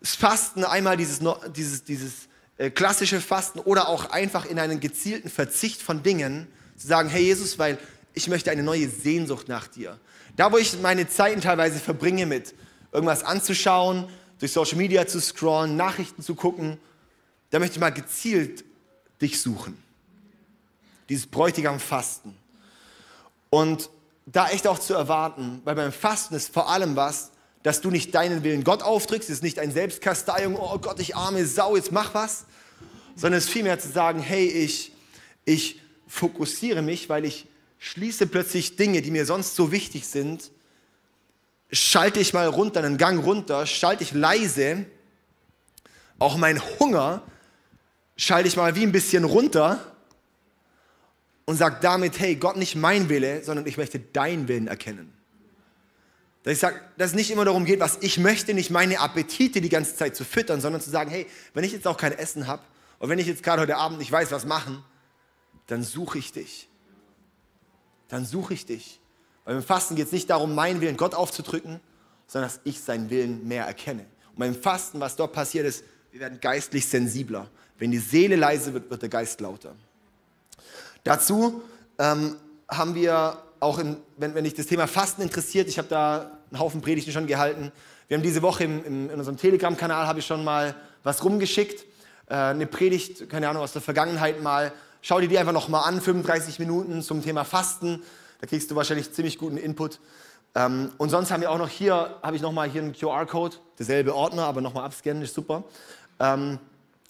Fasten 0.02 0.64
einmal 0.64 0.96
dieses, 0.96 1.20
dieses, 1.54 1.84
dieses 1.84 2.27
klassische 2.74 3.20
Fasten 3.20 3.60
oder 3.60 3.88
auch 3.88 4.10
einfach 4.10 4.44
in 4.44 4.58
einen 4.58 4.80
gezielten 4.80 5.30
Verzicht 5.30 5.80
von 5.80 6.02
Dingen 6.02 6.48
zu 6.76 6.86
sagen, 6.86 7.08
hey 7.08 7.22
Jesus, 7.22 7.58
weil 7.58 7.78
ich 8.14 8.28
möchte 8.28 8.50
eine 8.50 8.62
neue 8.62 8.88
Sehnsucht 8.88 9.48
nach 9.48 9.68
dir. 9.68 9.98
Da, 10.36 10.52
wo 10.52 10.58
ich 10.58 10.80
meine 10.80 11.08
Zeiten 11.08 11.40
teilweise 11.40 11.78
verbringe 11.78 12.26
mit 12.26 12.54
irgendwas 12.92 13.24
anzuschauen, 13.24 14.08
durch 14.38 14.52
Social 14.52 14.76
Media 14.76 15.06
zu 15.06 15.20
scrollen, 15.20 15.76
Nachrichten 15.76 16.22
zu 16.22 16.34
gucken, 16.34 16.78
da 17.50 17.58
möchte 17.58 17.76
ich 17.76 17.80
mal 17.80 17.90
gezielt 17.90 18.64
dich 19.20 19.40
suchen. 19.40 19.76
Dieses 21.08 21.26
Bräutigam 21.26 21.80
Fasten. 21.80 22.36
Und 23.50 23.90
da 24.26 24.50
echt 24.50 24.66
auch 24.66 24.78
zu 24.78 24.94
erwarten, 24.94 25.60
weil 25.64 25.74
beim 25.74 25.92
Fasten 25.92 26.34
ist 26.34 26.52
vor 26.52 26.68
allem 26.68 26.96
was, 26.96 27.30
dass 27.68 27.82
du 27.82 27.90
nicht 27.90 28.14
deinen 28.14 28.44
Willen 28.44 28.64
Gott 28.64 28.82
aufdrückst, 28.82 29.28
es 29.28 29.36
ist 29.36 29.42
nicht 29.42 29.58
ein 29.58 29.70
Selbstkasteiung, 29.70 30.56
oh 30.56 30.78
Gott, 30.78 30.98
ich 31.00 31.14
arme 31.16 31.44
Sau, 31.44 31.76
jetzt 31.76 31.92
mach 31.92 32.14
was, 32.14 32.46
sondern 33.14 33.36
es 33.36 33.44
ist 33.44 33.50
vielmehr 33.50 33.78
zu 33.78 33.90
sagen, 33.90 34.20
hey, 34.20 34.46
ich, 34.46 34.90
ich 35.44 35.78
fokussiere 36.06 36.80
mich, 36.80 37.10
weil 37.10 37.26
ich 37.26 37.46
schließe 37.78 38.26
plötzlich 38.26 38.76
Dinge, 38.76 39.02
die 39.02 39.10
mir 39.10 39.26
sonst 39.26 39.54
so 39.54 39.70
wichtig 39.70 40.06
sind, 40.06 40.50
schalte 41.70 42.20
ich 42.20 42.32
mal 42.32 42.46
runter, 42.46 42.82
einen 42.82 42.96
Gang 42.96 43.22
runter, 43.22 43.66
schalte 43.66 44.02
ich 44.02 44.12
leise, 44.12 44.86
auch 46.18 46.38
mein 46.38 46.62
Hunger 46.80 47.20
schalte 48.16 48.48
ich 48.48 48.56
mal 48.56 48.76
wie 48.76 48.84
ein 48.84 48.92
bisschen 48.92 49.24
runter 49.24 49.94
und 51.44 51.56
sage 51.56 51.76
damit, 51.82 52.18
hey, 52.18 52.34
Gott, 52.36 52.56
nicht 52.56 52.76
mein 52.76 53.10
Wille, 53.10 53.44
sondern 53.44 53.66
ich 53.66 53.76
möchte 53.76 54.00
deinen 54.00 54.48
Willen 54.48 54.68
erkennen. 54.68 55.17
Dass 56.48 56.54
ich 56.54 56.60
sage, 56.60 56.80
dass 56.96 57.10
es 57.10 57.14
nicht 57.14 57.30
immer 57.30 57.44
darum 57.44 57.66
geht, 57.66 57.78
was 57.78 57.98
ich 58.00 58.16
möchte, 58.16 58.54
nicht 58.54 58.70
meine 58.70 59.00
Appetite 59.00 59.60
die 59.60 59.68
ganze 59.68 59.96
Zeit 59.96 60.16
zu 60.16 60.24
füttern, 60.24 60.62
sondern 60.62 60.80
zu 60.80 60.88
sagen, 60.88 61.10
hey, 61.10 61.26
wenn 61.52 61.62
ich 61.62 61.72
jetzt 61.72 61.86
auch 61.86 61.98
kein 61.98 62.12
Essen 62.12 62.46
habe 62.46 62.62
und 62.98 63.10
wenn 63.10 63.18
ich 63.18 63.26
jetzt 63.26 63.42
gerade 63.42 63.60
heute 63.60 63.76
Abend 63.76 63.98
nicht 63.98 64.10
weiß, 64.10 64.32
was 64.32 64.46
machen, 64.46 64.82
dann 65.66 65.82
suche 65.82 66.16
ich 66.16 66.32
dich. 66.32 66.70
dann 68.08 68.24
suche 68.24 68.54
ich 68.54 68.64
dich. 68.64 68.98
Weil 69.44 69.56
beim 69.56 69.62
Fasten 69.62 69.94
geht 69.94 70.06
es 70.06 70.12
nicht 70.12 70.30
darum, 70.30 70.54
meinen 70.54 70.80
Willen 70.80 70.96
Gott 70.96 71.14
aufzudrücken, 71.14 71.80
sondern 72.26 72.50
dass 72.50 72.60
ich 72.64 72.80
seinen 72.80 73.10
Willen 73.10 73.46
mehr 73.46 73.66
erkenne. 73.66 74.06
Und 74.30 74.38
beim 74.38 74.54
Fasten, 74.54 75.00
was 75.00 75.16
dort 75.16 75.34
passiert 75.34 75.66
ist, 75.66 75.84
wir 76.12 76.20
werden 76.20 76.40
geistlich 76.40 76.86
sensibler. 76.86 77.50
Wenn 77.76 77.90
die 77.90 77.98
Seele 77.98 78.36
leise 78.36 78.72
wird, 78.72 78.88
wird 78.88 79.02
der 79.02 79.10
Geist 79.10 79.42
lauter. 79.42 79.76
Dazu 81.04 81.60
ähm, 81.98 82.36
haben 82.66 82.94
wir 82.94 83.42
auch, 83.60 83.78
in, 83.78 83.98
wenn, 84.16 84.34
wenn 84.34 84.44
dich 84.44 84.54
das 84.54 84.64
Thema 84.64 84.86
Fasten 84.86 85.20
interessiert, 85.20 85.68
ich 85.68 85.76
habe 85.76 85.88
da 85.88 86.37
einen 86.50 86.60
Haufen 86.60 86.80
Predigten 86.80 87.12
schon 87.12 87.26
gehalten. 87.26 87.72
Wir 88.08 88.16
haben 88.16 88.22
diese 88.22 88.42
Woche 88.42 88.64
im, 88.64 88.84
im, 88.84 89.10
in 89.10 89.18
unserem 89.18 89.36
Telegram-Kanal 89.36 90.06
habe 90.06 90.20
ich 90.20 90.26
schon 90.26 90.44
mal 90.44 90.74
was 91.02 91.24
rumgeschickt, 91.24 91.84
äh, 92.28 92.34
eine 92.34 92.66
Predigt, 92.66 93.28
keine 93.28 93.48
Ahnung, 93.48 93.62
aus 93.62 93.72
der 93.72 93.82
Vergangenheit 93.82 94.42
mal. 94.42 94.72
Schau 95.02 95.20
dir 95.20 95.28
die 95.28 95.38
einfach 95.38 95.52
noch 95.52 95.68
mal 95.68 95.82
an, 95.82 96.00
35 96.00 96.58
Minuten 96.58 97.02
zum 97.02 97.22
Thema 97.22 97.44
Fasten. 97.44 98.02
Da 98.40 98.46
kriegst 98.46 98.70
du 98.70 98.76
wahrscheinlich 98.76 99.12
ziemlich 99.12 99.38
guten 99.38 99.56
Input. 99.56 100.00
Ähm, 100.54 100.92
und 100.98 101.10
sonst 101.10 101.30
haben 101.30 101.40
wir 101.40 101.50
auch 101.50 101.58
noch 101.58 101.68
hier, 101.68 102.16
habe 102.22 102.36
ich 102.36 102.42
noch 102.42 102.52
mal 102.52 102.68
hier 102.68 102.82
einen 102.82 102.92
QR-Code, 102.92 103.56
derselbe 103.78 104.14
Ordner, 104.14 104.44
aber 104.44 104.60
noch 104.60 104.74
mal 104.74 104.84
abscannen, 104.84 105.22
ist 105.22 105.34
super. 105.34 105.64
Ähm, 106.18 106.58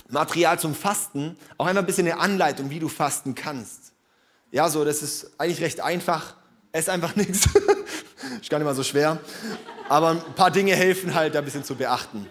Material 0.08 0.58
zum 0.58 0.74
Fasten, 0.74 1.36
auch 1.58 1.66
einfach 1.66 1.82
ein 1.82 1.86
bisschen 1.86 2.06
eine 2.06 2.18
Anleitung, 2.18 2.70
wie 2.70 2.78
du 2.78 2.88
fasten 2.88 3.34
kannst. 3.34 3.92
Ja, 4.50 4.68
so, 4.70 4.84
das 4.84 5.02
ist 5.02 5.32
eigentlich 5.38 5.60
recht 5.60 5.80
einfach. 5.80 6.34
Ess 6.72 6.88
einfach 6.88 7.16
nichts. 7.16 7.48
Ist 8.40 8.50
gar 8.50 8.58
nicht 8.58 8.66
mal 8.66 8.74
so 8.74 8.82
schwer. 8.82 9.18
Aber 9.88 10.10
ein 10.10 10.34
paar 10.34 10.50
Dinge 10.50 10.74
helfen 10.74 11.14
halt, 11.14 11.34
da 11.34 11.38
ein 11.38 11.44
bisschen 11.44 11.64
zu 11.64 11.74
beachten. 11.74 12.26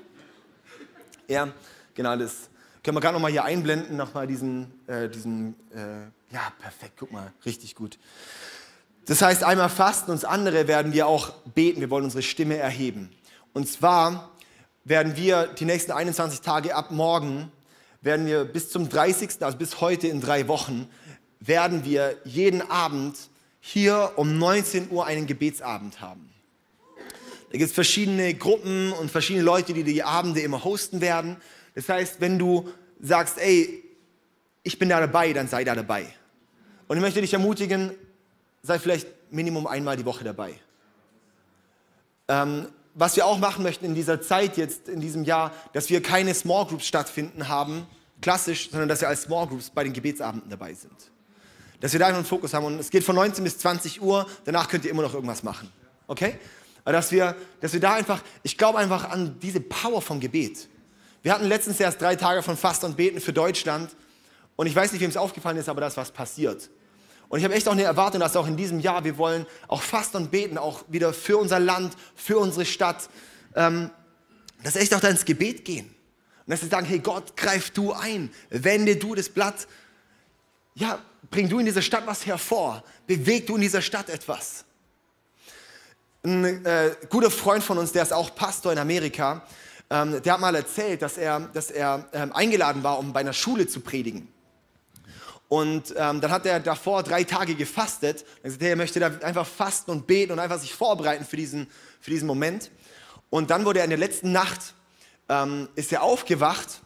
Ja, 1.28 1.50
genau, 1.94 2.16
das 2.16 2.50
können 2.84 2.96
wir 2.96 3.02
gerade 3.02 3.16
noch 3.16 3.22
mal 3.22 3.32
hier 3.32 3.44
einblenden, 3.44 3.98
noch 3.98 4.14
mal 4.14 4.28
diesen, 4.28 4.72
äh, 4.88 5.10
diesen 5.10 5.56
äh, 5.74 6.34
ja, 6.34 6.52
perfekt, 6.60 6.94
guck 6.98 7.12
mal, 7.12 7.32
richtig 7.46 7.76
gut. 7.76 7.98
Das 9.06 9.22
heißt, 9.22 9.44
einmal 9.44 9.70
fasten 9.70 10.12
und 10.12 10.26
andere 10.26 10.68
werden 10.68 10.94
wir 10.94 11.08
auch 11.08 11.32
beten. 11.56 11.80
Wir 11.80 11.90
wollen 11.90 12.04
unsere 12.04 12.24
Stimme 12.24 12.58
erheben. 12.58 13.10
Und 13.54 13.70
zwar 13.70 14.32
werden 14.84 15.16
wir 15.16 15.48
die 15.48 15.66
nächsten 15.66 15.92
21 15.92 16.42
Tage 16.42 16.76
ab 16.76 16.92
morgen, 16.92 17.52
werden 18.02 18.26
wir 18.26 18.46
bis 18.46 18.70
zum 18.70 18.90
30., 18.90 19.42
also 19.42 19.58
bis 19.58 19.82
heute 19.82 20.08
in 20.08 20.22
drei 20.22 20.48
Wochen, 20.48 20.90
werden 21.40 21.86
wir 21.86 22.18
jeden 22.26 22.62
Abend 22.70 23.18
hier 23.60 24.14
um 24.16 24.38
19 24.38 24.92
Uhr 24.92 25.06
einen 25.06 25.28
Gebetsabend 25.28 26.02
haben. 26.02 26.30
Da 27.50 27.58
gibt 27.58 27.70
es 27.70 27.74
verschiedene 27.74 28.34
Gruppen 28.34 28.92
und 28.94 29.10
verschiedene 29.10 29.44
Leute, 29.44 29.74
die 29.74 29.84
die 29.84 30.04
Abende 30.04 30.42
immer 30.42 30.64
hosten 30.64 31.02
werden. 31.02 31.38
Das 31.76 31.88
heißt, 31.88 32.20
wenn 32.20 32.38
du 32.38 32.70
sagst, 33.00 33.38
ey, 33.38 33.84
ich 34.64 34.78
bin 34.78 34.90
da 34.90 35.00
dabei, 35.00 35.32
dann 35.32 35.48
sei 35.48 35.64
da 35.64 35.76
dabei. 35.76 36.06
Und 36.88 36.98
ich 36.98 37.02
möchte 37.02 37.22
dich 37.22 37.34
ermutigen, 37.34 37.92
sei 38.64 38.80
vielleicht 38.80 39.08
Minimum 39.32 39.68
einmal 39.68 39.96
die 39.96 40.06
Woche 40.06 40.24
dabei. 40.24 40.54
Ähm, 42.28 42.68
was 42.94 43.16
wir 43.16 43.26
auch 43.26 43.38
machen 43.38 43.64
möchten 43.64 43.86
in 43.86 43.96
dieser 43.96 44.22
Zeit 44.22 44.58
jetzt, 44.58 44.90
in 44.90 45.00
diesem 45.00 45.24
Jahr, 45.24 45.54
dass 45.74 45.90
wir 45.90 46.02
keine 46.02 46.34
Small 46.34 46.66
Groups 46.66 46.88
stattfinden 46.88 47.48
haben, 47.48 47.86
klassisch, 48.22 48.72
sondern 48.72 48.90
dass 48.90 49.02
wir 49.02 49.08
als 49.08 49.24
Small 49.24 49.48
Groups 49.48 49.70
bei 49.70 49.84
den 49.84 49.94
Gebetsabenden 49.94 50.50
dabei 50.50 50.74
sind. 50.74 51.12
Dass 51.80 51.94
wir 51.94 52.00
da 52.00 52.08
einen 52.08 52.26
Fokus 52.26 52.54
haben. 52.54 52.66
Und 52.66 52.80
es 52.80 52.90
geht 52.90 53.04
von 53.04 53.16
19 53.16 53.44
bis 53.44 53.58
20 53.60 54.02
Uhr, 54.02 54.28
danach 54.46 54.68
könnt 54.68 54.86
ihr 54.86 54.92
immer 54.92 55.04
noch 55.04 55.14
irgendwas 55.14 55.44
machen. 55.44 55.72
Okay? 56.08 56.40
Dass 56.86 57.12
wir, 57.12 57.36
dass 57.60 57.74
wir 57.74 57.80
da 57.80 57.94
einfach, 57.94 58.22
ich 58.44 58.58
glaube 58.58 58.80
einfach 58.80 59.10
an 59.10 59.38
diese 59.42 59.60
Power 59.60 60.02
vom 60.02 60.20
Gebet. 60.20 60.68
Wir 61.22 61.34
hatten 61.34 61.46
letztens 61.46 61.80
erst 61.80 62.02
drei 62.02 62.16
Tage 62.16 62.42
von 62.42 62.56
Fast 62.56 62.84
und 62.84 62.96
Beten 62.96 63.20
für 63.20 63.34
Deutschland. 63.34 63.92
Und 64.56 64.68
ich 64.68 64.76
weiß 64.76 64.92
nicht, 64.92 65.02
wem 65.02 65.10
es 65.10 65.18
aufgefallen 65.18 65.58
ist, 65.58 65.70
aber 65.70 65.82
da 65.82 65.88
ist 65.88 65.98
was 65.98 66.12
passiert. 66.12 66.70
Und 67.30 67.40
ich 67.40 67.44
habe 67.44 67.54
echt 67.54 67.68
auch 67.68 67.74
eine 67.74 67.84
Erwartung, 67.84 68.22
dass 68.22 68.36
auch 68.36 68.48
in 68.48 68.56
diesem 68.56 68.80
Jahr 68.80 69.04
wir 69.04 69.18
wollen 69.18 69.46
auch 69.68 69.82
fast 69.82 70.16
und 70.16 70.32
beten, 70.32 70.58
auch 70.58 70.86
wieder 70.88 71.14
für 71.14 71.38
unser 71.38 71.60
Land, 71.60 71.94
für 72.16 72.38
unsere 72.38 72.66
Stadt, 72.66 73.10
ähm, 73.56 73.90
dass 74.64 74.76
wir 74.76 74.82
echt 74.82 74.94
auch 74.94 75.02
da 75.02 75.10
ins 75.10 75.26
Gebet 75.26 75.66
gehen. 75.66 75.86
Und 75.86 76.52
dass 76.52 76.62
wir 76.62 76.70
sagen, 76.70 76.86
hey 76.86 77.00
Gott, 77.00 77.36
greif 77.36 77.72
du 77.72 77.92
ein, 77.92 78.32
wende 78.50 78.96
du 78.96 79.14
das 79.14 79.28
Blatt. 79.30 79.68
Ja, 80.80 81.00
bring 81.32 81.50
du 81.50 81.58
in 81.58 81.66
dieser 81.66 81.82
Stadt 81.82 82.06
was 82.06 82.24
hervor, 82.28 82.84
beweg 83.08 83.48
du 83.48 83.56
in 83.56 83.62
dieser 83.62 83.82
Stadt 83.82 84.10
etwas. 84.10 84.64
Ein 86.24 86.64
äh, 86.68 86.96
guter 87.10 87.32
Freund 87.32 87.64
von 87.64 87.80
uns, 87.80 87.94
der 87.94 88.04
ist 88.04 88.14
auch 88.14 88.36
Pastor 88.36 88.72
in 88.74 88.78
Amerika, 88.78 89.42
ähm, 89.90 90.22
der 90.22 90.34
hat 90.34 90.40
mal 90.40 90.54
erzählt, 90.54 91.02
dass 91.02 91.18
er, 91.18 91.40
dass 91.52 91.72
er 91.72 92.08
ähm, 92.14 92.32
eingeladen 92.32 92.84
war, 92.84 93.00
um 93.00 93.12
bei 93.12 93.22
einer 93.22 93.34
Schule 93.34 93.66
zu 93.66 93.80
predigen. 93.80 94.28
Und 95.48 95.96
ähm, 95.98 96.22
dann 96.22 96.30
hat 96.30 96.46
er 96.46 96.60
davor 96.60 97.02
drei 97.02 97.24
Tage 97.24 97.56
gefastet. 97.56 98.24
Er 98.44 98.52
sagte, 98.52 98.68
er 98.68 98.76
möchte 98.76 99.00
da 99.00 99.08
einfach 99.24 99.48
fasten 99.48 99.90
und 99.90 100.06
beten 100.06 100.32
und 100.32 100.38
einfach 100.38 100.60
sich 100.60 100.76
vorbereiten 100.76 101.26
für 101.26 101.38
diesen, 101.38 101.66
für 102.00 102.12
diesen 102.12 102.28
Moment. 102.28 102.70
Und 103.32 103.50
dann 103.50 103.66
wurde 103.66 103.80
er 103.80 103.86
in 103.86 103.90
der 103.90 103.98
letzten 103.98 104.32
Nacht, 104.32 104.76
ähm, 105.28 105.70
ist 105.74 105.92
er 105.92 106.04
aufgewacht, 106.04 106.82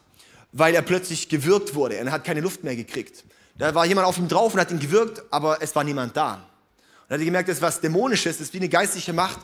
weil 0.52 0.74
er 0.74 0.82
plötzlich 0.82 1.28
gewürgt 1.28 1.74
wurde. 1.74 1.96
Er 1.96 2.10
hat 2.10 2.24
keine 2.24 2.40
Luft 2.40 2.64
mehr 2.64 2.76
gekriegt. 2.76 3.24
Da 3.62 3.72
war 3.76 3.86
jemand 3.86 4.08
auf 4.08 4.18
ihm 4.18 4.26
drauf 4.26 4.54
und 4.54 4.58
hat 4.58 4.72
ihn 4.72 4.80
gewürgt, 4.80 5.22
aber 5.30 5.62
es 5.62 5.72
war 5.76 5.84
niemand 5.84 6.16
da. 6.16 6.34
Und 6.34 7.10
er 7.10 7.18
hat 7.18 7.24
gemerkt, 7.24 7.48
das 7.48 7.58
ist 7.58 7.62
was 7.62 7.80
Dämonisches, 7.80 8.38
das 8.38 8.48
ist 8.48 8.54
wie 8.54 8.58
eine 8.58 8.68
geistliche 8.68 9.12
Macht. 9.12 9.38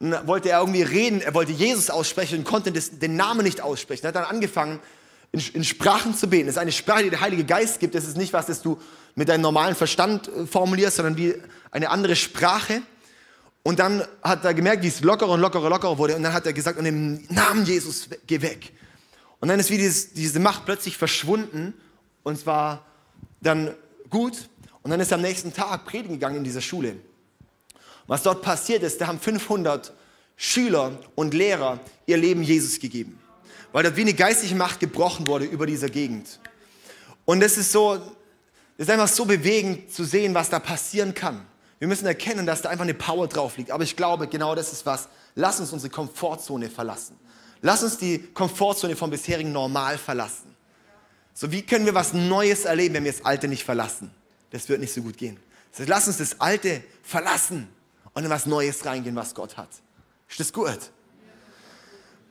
Und 0.00 0.10
dann 0.10 0.26
wollte 0.26 0.50
er 0.50 0.58
irgendwie 0.58 0.82
reden, 0.82 1.20
er 1.20 1.34
wollte 1.34 1.52
Jesus 1.52 1.88
aussprechen 1.88 2.40
und 2.40 2.44
konnte 2.44 2.72
den 2.72 3.14
Namen 3.14 3.44
nicht 3.44 3.60
aussprechen. 3.60 4.04
Er 4.04 4.08
hat 4.08 4.16
dann 4.16 4.24
angefangen, 4.24 4.80
in, 5.30 5.40
in 5.52 5.62
Sprachen 5.62 6.16
zu 6.16 6.26
beten. 6.28 6.46
Das 6.46 6.56
ist 6.56 6.60
eine 6.60 6.72
Sprache, 6.72 7.04
die 7.04 7.10
der 7.10 7.20
Heilige 7.20 7.44
Geist 7.44 7.78
gibt. 7.78 7.94
Das 7.94 8.08
ist 8.08 8.16
nicht 8.16 8.32
was, 8.32 8.46
das 8.46 8.60
du 8.60 8.76
mit 9.14 9.28
deinem 9.28 9.42
normalen 9.42 9.76
Verstand 9.76 10.26
äh, 10.26 10.46
formulierst, 10.46 10.96
sondern 10.96 11.16
wie 11.16 11.36
eine 11.70 11.90
andere 11.90 12.16
Sprache. 12.16 12.82
Und 13.62 13.78
dann 13.78 14.02
hat 14.20 14.44
er 14.44 14.52
gemerkt, 14.52 14.82
wie 14.82 14.88
es 14.88 15.00
lockerer 15.00 15.30
und 15.30 15.40
lockerer, 15.40 15.68
lockerer 15.70 15.96
wurde. 15.96 16.16
Und 16.16 16.24
dann 16.24 16.32
hat 16.32 16.44
er 16.44 16.52
gesagt, 16.52 16.76
und 16.76 16.86
im 16.86 17.24
Namen 17.28 17.64
Jesus, 17.64 18.08
geh 18.26 18.42
weg. 18.42 18.72
Und 19.38 19.46
dann 19.46 19.60
ist 19.60 19.70
wie 19.70 19.78
dieses, 19.78 20.12
diese 20.12 20.40
Macht 20.40 20.64
plötzlich 20.64 20.96
verschwunden. 20.96 21.72
Und 22.24 22.32
es 22.32 22.46
war 22.46 22.89
dann 23.40 23.74
gut. 24.08 24.48
Und 24.82 24.90
dann 24.90 25.00
ist 25.00 25.10
er 25.12 25.16
am 25.16 25.22
nächsten 25.22 25.52
Tag 25.52 25.84
predigen 25.84 26.14
gegangen 26.14 26.36
in 26.36 26.44
dieser 26.44 26.60
Schule. 26.60 26.96
Was 28.06 28.22
dort 28.22 28.42
passiert 28.42 28.82
ist, 28.82 29.00
da 29.00 29.06
haben 29.06 29.20
500 29.20 29.92
Schüler 30.36 30.98
und 31.14 31.34
Lehrer 31.34 31.78
ihr 32.06 32.16
Leben 32.16 32.42
Jesus 32.42 32.78
gegeben 32.80 33.20
weil 33.72 33.84
dort 33.84 33.96
wie 33.96 34.02
eine 34.02 34.14
geistliche 34.14 34.54
Macht 34.54 34.80
gebrochen 34.80 35.26
wurde 35.26 35.44
über 35.44 35.66
dieser 35.66 35.88
Gegend. 35.88 36.40
Und 37.24 37.42
es 37.42 37.56
ist 37.56 37.72
so, 37.72 37.94
es 38.76 38.86
ist 38.86 38.90
einfach 38.90 39.08
so 39.08 39.24
bewegend 39.24 39.92
zu 39.92 40.04
sehen, 40.04 40.34
was 40.34 40.50
da 40.50 40.58
passieren 40.58 41.14
kann. 41.14 41.46
Wir 41.78 41.88
müssen 41.88 42.06
erkennen, 42.06 42.46
dass 42.46 42.62
da 42.62 42.68
einfach 42.68 42.84
eine 42.84 42.94
Power 42.94 43.26
drauf 43.26 43.56
liegt. 43.56 43.70
Aber 43.70 43.84
ich 43.84 43.96
glaube, 43.96 44.26
genau 44.26 44.54
das 44.54 44.72
ist 44.72 44.84
was. 44.84 45.08
Lass 45.34 45.60
uns 45.60 45.72
unsere 45.72 45.90
Komfortzone 45.90 46.68
verlassen. 46.68 47.16
Lass 47.62 47.82
uns 47.82 47.96
die 47.98 48.18
Komfortzone 48.18 48.96
vom 48.96 49.10
bisherigen 49.10 49.52
Normal 49.52 49.96
verlassen. 49.96 50.49
So, 51.40 51.50
wie 51.50 51.62
können 51.62 51.86
wir 51.86 51.94
was 51.94 52.12
Neues 52.12 52.66
erleben, 52.66 52.96
wenn 52.96 53.04
wir 53.04 53.12
das 53.12 53.24
Alte 53.24 53.48
nicht 53.48 53.64
verlassen? 53.64 54.10
Das 54.50 54.68
wird 54.68 54.78
nicht 54.78 54.92
so 54.92 55.00
gut 55.00 55.16
gehen. 55.16 55.38
Heißt, 55.78 55.88
lass 55.88 56.06
uns 56.06 56.18
das 56.18 56.38
Alte 56.38 56.82
verlassen 57.02 57.66
und 58.12 58.24
in 58.24 58.28
was 58.28 58.44
Neues 58.44 58.84
reingehen, 58.84 59.16
was 59.16 59.34
Gott 59.34 59.56
hat. 59.56 59.70
Ist 60.28 60.38
das 60.38 60.52
gut? 60.52 60.78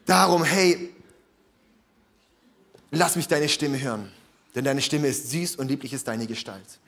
Darum, 0.06 0.44
hey, 0.44 0.94
lass 2.92 3.16
mich 3.16 3.28
deine 3.28 3.50
Stimme 3.50 3.82
hören, 3.82 4.12
denn 4.54 4.64
deine 4.64 4.84
Stimme 4.84 5.08
ist 5.08 5.32
süß 5.32 5.56
und 5.56 5.70
lieblich 5.70 5.92
ist 5.92 6.08
deine 6.08 6.28
Gestalt. 6.28 6.80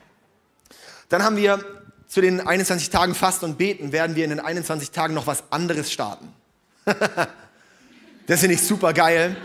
Dann 1.08 1.24
haben 1.24 1.36
wir 1.36 1.58
zu 2.06 2.20
den 2.20 2.40
21 2.40 2.90
Tagen 2.90 3.16
Fasten 3.16 3.46
und 3.46 3.58
Beten, 3.58 3.90
werden 3.90 4.14
wir 4.14 4.22
in 4.22 4.30
den 4.30 4.38
21 4.38 4.92
Tagen 4.92 5.14
noch 5.14 5.26
was 5.26 5.42
anderes 5.50 5.90
starten. 5.90 6.32
das 8.28 8.38
finde 8.38 8.54
ich 8.54 8.62
super 8.62 8.92
geil, 8.92 9.36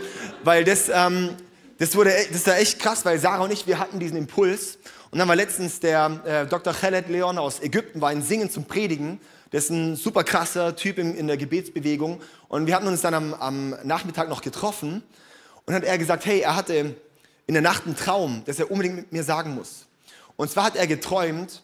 weil 0.44 0.62
das, 0.62 0.88
ähm, 0.88 1.34
das, 1.78 1.94
wurde, 1.94 2.10
das 2.10 2.36
ist 2.36 2.46
ja 2.46 2.54
echt 2.54 2.78
krass, 2.78 3.04
weil 3.04 3.18
Sarah 3.18 3.44
und 3.44 3.52
ich, 3.52 3.66
wir 3.66 3.78
hatten 3.78 3.98
diesen 3.98 4.16
Impuls. 4.16 4.78
Und 5.10 5.18
dann 5.18 5.28
war 5.28 5.36
letztens 5.36 5.80
der 5.80 6.20
äh, 6.24 6.46
Dr. 6.46 6.72
Khaled 6.74 7.08
Leon 7.08 7.38
aus 7.38 7.60
Ägypten, 7.60 8.00
war 8.00 8.12
in 8.12 8.22
Singen 8.22 8.50
zum 8.50 8.64
Predigen. 8.64 9.20
Der 9.52 9.58
ist 9.58 9.70
ein 9.70 9.96
super 9.96 10.24
krasser 10.24 10.76
Typ 10.76 10.98
in, 10.98 11.14
in 11.14 11.26
der 11.26 11.36
Gebetsbewegung. 11.36 12.20
Und 12.48 12.66
wir 12.66 12.74
hatten 12.74 12.86
uns 12.86 13.00
dann 13.00 13.14
am, 13.14 13.34
am 13.34 13.70
Nachmittag 13.84 14.28
noch 14.28 14.42
getroffen. 14.42 15.02
Und 15.64 15.74
hat 15.74 15.84
er 15.84 15.98
gesagt, 15.98 16.26
hey, 16.26 16.40
er 16.40 16.56
hatte 16.56 16.94
in 17.46 17.54
der 17.54 17.62
Nacht 17.62 17.86
einen 17.86 17.96
Traum, 17.96 18.42
dass 18.44 18.58
er 18.58 18.70
unbedingt 18.70 18.96
mit 18.96 19.12
mir 19.12 19.22
sagen 19.22 19.54
muss. 19.54 19.86
Und 20.36 20.50
zwar 20.50 20.64
hat 20.64 20.76
er 20.76 20.86
geträumt, 20.86 21.62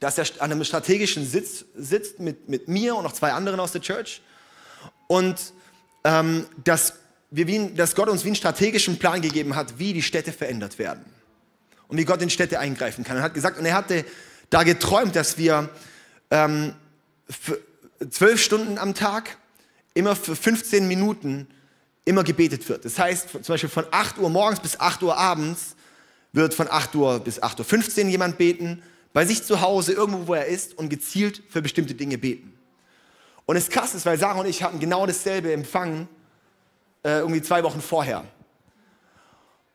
dass 0.00 0.18
er 0.18 0.26
an 0.40 0.52
einem 0.52 0.64
strategischen 0.64 1.26
Sitz 1.26 1.64
sitzt 1.74 2.20
mit, 2.20 2.48
mit 2.48 2.68
mir 2.68 2.96
und 2.96 3.04
noch 3.04 3.12
zwei 3.12 3.32
anderen 3.32 3.60
aus 3.60 3.72
der 3.72 3.80
Church 3.80 4.20
und 5.06 5.52
ähm, 6.04 6.46
dass, 6.64 6.94
wir 7.36 7.70
dass 7.70 7.94
Gott 7.94 8.08
uns 8.08 8.24
wie 8.24 8.28
einen 8.28 8.36
strategischen 8.36 8.98
Plan 8.98 9.20
gegeben 9.20 9.56
hat, 9.56 9.78
wie 9.78 9.92
die 9.92 10.02
Städte 10.02 10.32
verändert 10.32 10.78
werden 10.78 11.04
und 11.88 11.98
wie 11.98 12.04
Gott 12.04 12.22
in 12.22 12.30
Städte 12.30 12.58
eingreifen 12.58 13.04
kann. 13.04 13.16
Er 13.16 13.22
hat 13.22 13.34
gesagt, 13.34 13.58
und 13.58 13.66
er 13.66 13.74
hatte 13.74 14.04
da 14.50 14.62
geträumt, 14.62 15.14
dass 15.16 15.36
wir 15.38 15.68
ähm, 16.30 16.72
zwölf 18.10 18.40
Stunden 18.40 18.78
am 18.78 18.94
Tag 18.94 19.36
immer 19.94 20.14
für 20.16 20.36
15 20.36 20.86
Minuten 20.86 21.46
immer 22.04 22.22
gebetet 22.22 22.68
wird. 22.68 22.84
Das 22.84 22.98
heißt, 22.98 23.30
zum 23.30 23.42
Beispiel 23.42 23.68
von 23.68 23.84
8 23.90 24.18
Uhr 24.18 24.30
morgens 24.30 24.60
bis 24.60 24.78
8 24.78 25.02
Uhr 25.02 25.16
abends 25.16 25.74
wird 26.32 26.54
von 26.54 26.68
8 26.70 26.94
Uhr 26.94 27.18
bis 27.20 27.42
8.15 27.42 28.04
Uhr 28.04 28.10
jemand 28.10 28.38
beten, 28.38 28.82
bei 29.12 29.24
sich 29.24 29.42
zu 29.42 29.62
Hause, 29.62 29.92
irgendwo, 29.92 30.28
wo 30.28 30.34
er 30.34 30.46
ist 30.46 30.76
und 30.76 30.88
gezielt 30.90 31.42
für 31.48 31.62
bestimmte 31.62 31.94
Dinge 31.94 32.18
beten. 32.18 32.52
Und 33.46 33.56
es 33.56 33.70
krass 33.70 33.94
ist, 33.94 34.04
weil 34.06 34.18
Sarah 34.18 34.40
und 34.40 34.46
ich 34.46 34.62
hatten 34.62 34.78
genau 34.78 35.06
dasselbe 35.06 35.52
empfangen, 35.52 36.08
äh, 37.06 37.20
irgendwie 37.20 37.40
zwei 37.40 37.62
Wochen 37.62 37.80
vorher. 37.80 38.24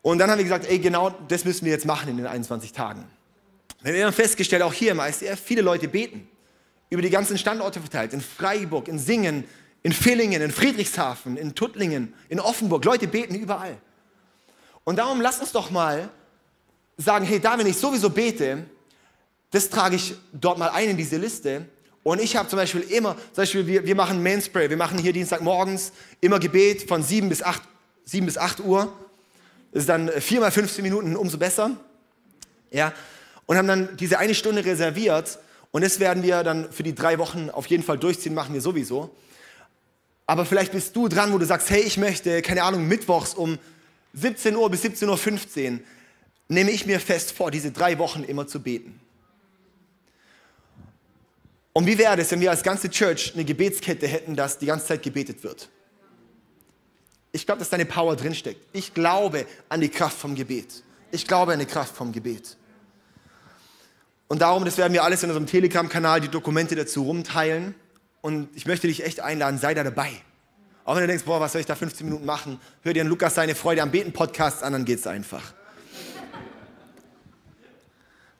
Und 0.01 0.17
dann 0.17 0.29
haben 0.29 0.37
wir 0.37 0.43
gesagt, 0.43 0.65
ey, 0.67 0.79
genau 0.79 1.11
das 1.29 1.45
müssen 1.45 1.63
wir 1.63 1.71
jetzt 1.71 1.85
machen 1.85 2.09
in 2.09 2.17
den 2.17 2.27
21 2.27 2.73
Tagen. 2.73 3.05
Wir 3.83 4.05
haben 4.05 4.13
festgestellt, 4.13 4.61
auch 4.63 4.73
hier 4.73 4.91
im 4.91 4.99
ICF, 4.99 5.39
viele 5.39 5.61
Leute 5.61 5.87
beten. 5.87 6.27
Über 6.89 7.01
die 7.01 7.09
ganzen 7.09 7.37
Standorte 7.37 7.79
verteilt. 7.79 8.11
In 8.11 8.19
Freiburg, 8.19 8.89
in 8.89 8.99
Singen, 8.99 9.45
in 9.81 9.93
Villingen, 9.93 10.41
in 10.41 10.51
Friedrichshafen, 10.51 11.37
in 11.37 11.55
Tuttlingen, 11.55 12.13
in 12.27 12.41
Offenburg. 12.41 12.83
Leute 12.83 13.07
beten 13.07 13.35
überall. 13.35 13.77
Und 14.83 14.97
darum 14.97 15.21
lass 15.21 15.39
uns 15.39 15.53
doch 15.53 15.71
mal 15.71 16.09
sagen, 16.97 17.25
hey, 17.25 17.39
da 17.39 17.57
wenn 17.57 17.65
ich 17.65 17.77
sowieso 17.77 18.09
bete, 18.09 18.65
das 19.51 19.69
trage 19.69 19.95
ich 19.95 20.15
dort 20.33 20.57
mal 20.57 20.69
ein 20.69 20.89
in 20.89 20.97
diese 20.97 21.15
Liste. 21.15 21.65
Und 22.03 22.19
ich 22.19 22.35
habe 22.35 22.49
zum 22.49 22.57
Beispiel 22.57 22.81
immer, 22.81 23.15
zum 23.15 23.35
Beispiel 23.35 23.67
wir, 23.67 23.85
wir 23.85 23.95
machen 23.95 24.23
Manspray, 24.23 24.69
wir 24.69 24.77
machen 24.77 24.97
hier 24.97 25.13
Dienstagmorgens 25.13 25.91
immer 26.19 26.39
Gebet 26.39 26.87
von 26.87 27.03
7 27.03 27.29
bis 27.29 27.43
8, 27.43 27.61
7 28.05 28.25
bis 28.25 28.37
8 28.37 28.61
Uhr. 28.61 28.91
Das 29.71 29.81
ist 29.81 29.89
dann 29.89 30.09
4 30.09 30.39
mal 30.39 30.51
15 30.51 30.83
Minuten, 30.83 31.15
umso 31.15 31.37
besser. 31.37 31.71
Ja, 32.71 32.93
und 33.45 33.57
haben 33.57 33.67
dann 33.67 33.97
diese 33.97 34.17
eine 34.17 34.33
Stunde 34.33 34.65
reserviert. 34.65 35.39
Und 35.71 35.83
das 35.83 35.99
werden 35.99 36.23
wir 36.23 36.43
dann 36.43 36.71
für 36.71 36.83
die 36.83 36.95
drei 36.95 37.17
Wochen 37.19 37.49
auf 37.49 37.67
jeden 37.67 37.83
Fall 37.83 37.97
durchziehen, 37.97 38.33
machen 38.33 38.53
wir 38.53 38.61
sowieso. 38.61 39.15
Aber 40.25 40.45
vielleicht 40.45 40.71
bist 40.71 40.95
du 40.95 41.07
dran, 41.07 41.31
wo 41.33 41.37
du 41.37 41.45
sagst, 41.45 41.69
hey, 41.69 41.81
ich 41.81 41.97
möchte, 41.97 42.41
keine 42.41 42.63
Ahnung, 42.63 42.87
mittwochs 42.87 43.33
um 43.33 43.59
17 44.13 44.55
Uhr 44.55 44.69
bis 44.69 44.83
17.15 44.83 45.73
Uhr, 45.73 45.79
nehme 46.47 46.71
ich 46.71 46.85
mir 46.85 46.99
fest 46.99 47.31
vor, 47.31 47.51
diese 47.51 47.71
drei 47.71 47.97
Wochen 47.97 48.23
immer 48.23 48.47
zu 48.47 48.61
beten. 48.61 48.99
Und 51.73 51.85
wie 51.85 51.97
wäre 51.97 52.19
es, 52.19 52.31
wenn 52.31 52.41
wir 52.41 52.51
als 52.51 52.63
ganze 52.63 52.89
Church 52.89 53.31
eine 53.33 53.45
Gebetskette 53.45 54.07
hätten, 54.07 54.35
dass 54.35 54.57
die 54.57 54.65
ganze 54.65 54.87
Zeit 54.87 55.03
gebetet 55.03 55.43
wird? 55.43 55.69
Ich 57.31 57.45
glaube, 57.45 57.59
dass 57.59 57.69
deine 57.69 57.85
Power 57.85 58.15
drinsteckt. 58.15 58.67
Ich 58.73 58.93
glaube 58.93 59.45
an 59.69 59.79
die 59.79 59.89
Kraft 59.89 60.17
vom 60.17 60.35
Gebet. 60.35 60.83
Ich 61.11 61.25
glaube 61.27 61.53
an 61.53 61.59
die 61.59 61.65
Kraft 61.65 61.95
vom 61.95 62.11
Gebet. 62.11 62.57
Und 64.27 64.41
darum, 64.41 64.65
das 64.65 64.77
werden 64.77 64.93
wir 64.93 65.03
alles 65.03 65.23
in 65.23 65.29
unserem 65.29 65.47
Telegram-Kanal, 65.47 66.21
die 66.21 66.27
Dokumente 66.27 66.75
dazu 66.75 67.03
rumteilen. 67.03 67.75
Und 68.21 68.49
ich 68.55 68.65
möchte 68.65 68.87
dich 68.87 69.03
echt 69.03 69.21
einladen, 69.21 69.57
sei 69.57 69.73
da 69.73 69.83
dabei. 69.83 70.11
Auch 70.83 70.95
wenn 70.95 71.01
du 71.01 71.07
denkst, 71.07 71.25
boah, 71.25 71.39
was 71.39 71.53
soll 71.53 71.61
ich 71.61 71.67
da 71.67 71.75
15 71.75 72.05
Minuten 72.05 72.25
machen? 72.25 72.59
Hör 72.81 72.93
dir 72.93 73.03
an 73.03 73.07
Lukas 73.07 73.35
seine 73.35 73.55
Freude 73.55 73.81
am 73.81 73.91
Beten 73.91 74.11
Podcast 74.11 74.63
an, 74.63 74.73
dann 74.73 74.85
geht's 74.85 75.07
einfach. 75.07 75.53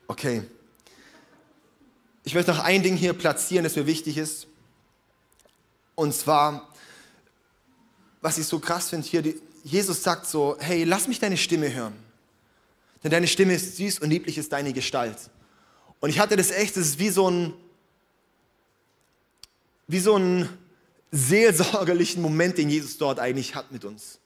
Okay. 0.07 0.43
Ich 2.23 2.33
möchte 2.33 2.51
noch 2.51 2.59
ein 2.59 2.83
Ding 2.83 2.95
hier 2.95 3.13
platzieren, 3.13 3.63
das 3.63 3.75
mir 3.75 3.87
wichtig 3.87 4.17
ist. 4.17 4.47
Und 5.95 6.13
zwar, 6.13 6.69
was 8.21 8.37
ich 8.37 8.45
so 8.45 8.59
krass 8.59 8.89
finde 8.89 9.07
hier, 9.07 9.21
die, 9.21 9.41
Jesus 9.63 10.03
sagt 10.03 10.25
so, 10.25 10.57
hey, 10.59 10.83
lass 10.83 11.07
mich 11.07 11.19
deine 11.19 11.37
Stimme 11.37 11.73
hören. 11.73 11.95
Denn 13.03 13.11
deine 13.11 13.27
Stimme 13.27 13.53
ist 13.53 13.77
süß 13.77 13.99
und 13.99 14.09
lieblich 14.09 14.37
ist 14.37 14.51
deine 14.51 14.73
Gestalt. 14.73 15.17
Und 15.99 16.09
ich 16.09 16.19
hatte 16.19 16.35
das 16.35 16.51
echt, 16.51 16.77
das 16.77 16.87
ist 16.87 16.99
wie 16.99 17.09
so 17.09 17.29
ein, 17.29 17.53
wie 19.87 19.99
so 19.99 20.15
ein 20.17 20.49
seelsorgerlichen 21.11 22.21
Moment, 22.21 22.57
den 22.57 22.69
Jesus 22.69 22.97
dort 22.97 23.19
eigentlich 23.19 23.55
hat 23.55 23.71
mit 23.71 23.85
uns. 23.85 24.19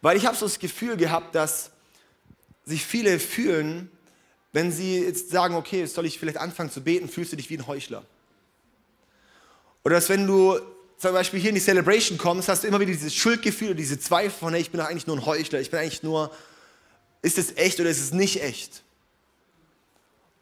Weil 0.00 0.16
ich 0.16 0.26
habe 0.26 0.36
so 0.36 0.46
das 0.46 0.58
Gefühl 0.58 0.96
gehabt, 0.96 1.34
dass 1.34 1.70
sich 2.64 2.84
viele 2.84 3.18
fühlen, 3.18 3.90
wenn 4.52 4.72
sie 4.72 5.00
jetzt 5.00 5.30
sagen, 5.30 5.54
okay, 5.54 5.84
soll 5.86 6.06
ich 6.06 6.18
vielleicht 6.18 6.38
anfangen 6.38 6.70
zu 6.70 6.80
beten, 6.80 7.08
fühlst 7.08 7.32
du 7.32 7.36
dich 7.36 7.50
wie 7.50 7.58
ein 7.58 7.66
Heuchler. 7.66 8.04
Oder 9.84 9.96
dass 9.96 10.08
wenn 10.08 10.26
du 10.26 10.58
zum 10.96 11.12
Beispiel 11.12 11.40
hier 11.40 11.50
in 11.50 11.54
die 11.54 11.60
Celebration 11.60 12.18
kommst, 12.18 12.48
hast 12.48 12.64
du 12.64 12.68
immer 12.68 12.80
wieder 12.80 12.92
dieses 12.92 13.14
Schuldgefühl, 13.14 13.74
diese 13.74 14.00
Zweifel 14.00 14.30
von, 14.30 14.52
hey, 14.52 14.62
ich 14.62 14.70
bin 14.70 14.80
doch 14.80 14.88
eigentlich 14.88 15.06
nur 15.06 15.16
ein 15.16 15.26
Heuchler, 15.26 15.60
ich 15.60 15.70
bin 15.70 15.80
eigentlich 15.80 16.02
nur, 16.02 16.32
ist 17.22 17.38
es 17.38 17.56
echt 17.56 17.78
oder 17.78 17.90
ist 17.90 18.00
es 18.00 18.12
nicht 18.12 18.42
echt? 18.42 18.82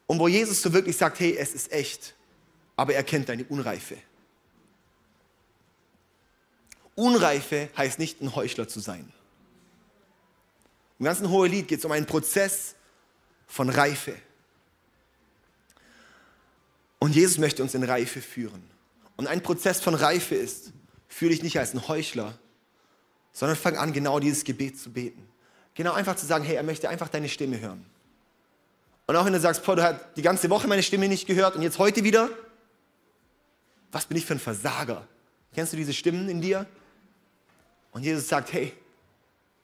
Und 0.06 0.18
wo 0.18 0.28
Jesus 0.28 0.62
so 0.62 0.72
wirklich 0.72 0.96
sagt, 0.96 1.20
hey, 1.20 1.36
es 1.36 1.52
ist 1.52 1.72
echt, 1.72 2.14
aber 2.76 2.94
er 2.94 3.02
kennt 3.02 3.28
deine 3.28 3.44
Unreife. 3.44 3.96
Unreife 6.94 7.68
heißt 7.76 7.98
nicht 7.98 8.22
ein 8.22 8.34
Heuchler 8.34 8.68
zu 8.68 8.80
sein. 8.80 9.12
Im 10.98 11.04
ganzen 11.04 11.28
Hohelied 11.28 11.68
geht 11.68 11.80
es 11.80 11.84
um 11.84 11.92
einen 11.92 12.06
Prozess 12.06 12.75
von 13.46 13.68
Reife. 13.70 14.14
Und 16.98 17.14
Jesus 17.14 17.38
möchte 17.38 17.62
uns 17.62 17.74
in 17.74 17.84
Reife 17.84 18.20
führen. 18.20 18.62
Und 19.16 19.26
ein 19.26 19.42
Prozess 19.42 19.80
von 19.80 19.94
Reife 19.94 20.34
ist, 20.34 20.72
fühle 21.08 21.30
dich 21.30 21.42
nicht 21.42 21.58
als 21.58 21.74
ein 21.74 21.88
Heuchler, 21.88 22.38
sondern 23.32 23.56
fang 23.56 23.76
an, 23.76 23.92
genau 23.92 24.18
dieses 24.18 24.44
Gebet 24.44 24.78
zu 24.78 24.90
beten. 24.90 25.26
Genau 25.74 25.92
einfach 25.92 26.16
zu 26.16 26.26
sagen, 26.26 26.44
hey, 26.44 26.56
er 26.56 26.62
möchte 26.62 26.88
einfach 26.88 27.08
deine 27.08 27.28
Stimme 27.28 27.60
hören. 27.60 27.84
Und 29.06 29.14
auch 29.14 29.24
wenn 29.24 29.32
du 29.32 29.40
sagst, 29.40 29.62
boah, 29.64 29.76
du 29.76 29.82
hast 29.82 30.00
die 30.16 30.22
ganze 30.22 30.50
Woche 30.50 30.66
meine 30.66 30.82
Stimme 30.82 31.08
nicht 31.08 31.26
gehört 31.26 31.54
und 31.54 31.62
jetzt 31.62 31.78
heute 31.78 32.02
wieder, 32.02 32.30
was 33.92 34.06
bin 34.06 34.16
ich 34.16 34.26
für 34.26 34.34
ein 34.34 34.40
Versager? 34.40 35.06
Kennst 35.54 35.72
du 35.72 35.76
diese 35.76 35.92
Stimmen 35.92 36.28
in 36.28 36.40
dir? 36.40 36.66
Und 37.92 38.02
Jesus 38.02 38.28
sagt, 38.28 38.52
hey, 38.52 38.72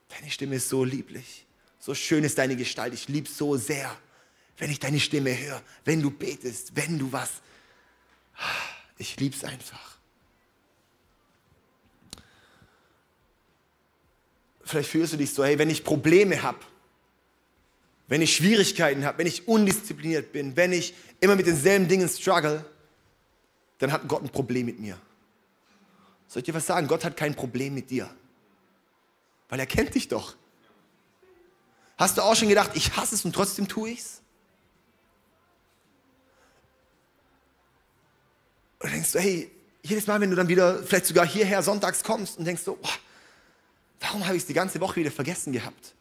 deine 0.08 0.30
Stimme 0.30 0.56
ist 0.56 0.68
so 0.68 0.84
lieblich. 0.84 1.44
So 1.84 1.94
schön 1.94 2.22
ist 2.22 2.38
deine 2.38 2.54
Gestalt. 2.54 2.94
Ich 2.94 3.08
liebe 3.08 3.28
so 3.28 3.56
sehr, 3.56 3.92
wenn 4.56 4.70
ich 4.70 4.78
deine 4.78 5.00
Stimme 5.00 5.36
höre, 5.36 5.60
wenn 5.84 6.00
du 6.00 6.12
betest, 6.12 6.76
wenn 6.76 6.96
du 6.96 7.10
was. 7.10 7.42
Ich 8.98 9.18
liebe 9.18 9.34
es 9.34 9.42
einfach. 9.42 9.98
Vielleicht 14.62 14.90
fühlst 14.90 15.14
du 15.14 15.16
dich 15.16 15.34
so, 15.34 15.44
hey, 15.44 15.58
wenn 15.58 15.70
ich 15.70 15.82
Probleme 15.82 16.40
habe, 16.44 16.60
wenn 18.06 18.22
ich 18.22 18.36
Schwierigkeiten 18.36 19.04
habe, 19.04 19.18
wenn 19.18 19.26
ich 19.26 19.48
undiszipliniert 19.48 20.30
bin, 20.30 20.54
wenn 20.56 20.72
ich 20.72 20.94
immer 21.18 21.34
mit 21.34 21.48
denselben 21.48 21.88
Dingen 21.88 22.08
struggle, 22.08 22.64
dann 23.78 23.90
hat 23.90 24.06
Gott 24.06 24.22
ein 24.22 24.28
Problem 24.28 24.66
mit 24.66 24.78
mir. 24.78 24.96
Soll 26.28 26.42
ich 26.42 26.46
dir 26.46 26.54
was 26.54 26.64
sagen? 26.64 26.86
Gott 26.86 27.04
hat 27.04 27.16
kein 27.16 27.34
Problem 27.34 27.74
mit 27.74 27.90
dir. 27.90 28.08
Weil 29.48 29.58
er 29.58 29.66
kennt 29.66 29.96
dich 29.96 30.06
doch. 30.06 30.36
Hast 31.96 32.18
du 32.18 32.22
auch 32.22 32.34
schon 32.34 32.48
gedacht, 32.48 32.72
ich 32.74 32.96
hasse 32.96 33.14
es 33.14 33.24
und 33.24 33.32
trotzdem 33.34 33.68
tue 33.68 33.90
ich 33.90 34.00
es? 34.00 34.22
Und 38.80 38.92
denkst 38.92 39.12
du, 39.12 39.20
hey, 39.20 39.50
jedes 39.82 40.06
Mal, 40.06 40.20
wenn 40.20 40.30
du 40.30 40.36
dann 40.36 40.48
wieder 40.48 40.82
vielleicht 40.82 41.06
sogar 41.06 41.26
hierher 41.26 41.62
sonntags 41.62 42.02
kommst 42.02 42.38
und 42.38 42.44
denkst 42.44 42.62
so, 42.62 42.78
warum 44.00 44.24
habe 44.24 44.36
ich 44.36 44.42
es 44.42 44.46
die 44.46 44.54
ganze 44.54 44.80
Woche 44.80 44.96
wieder 44.96 45.10
vergessen 45.10 45.52
gehabt? 45.52 45.94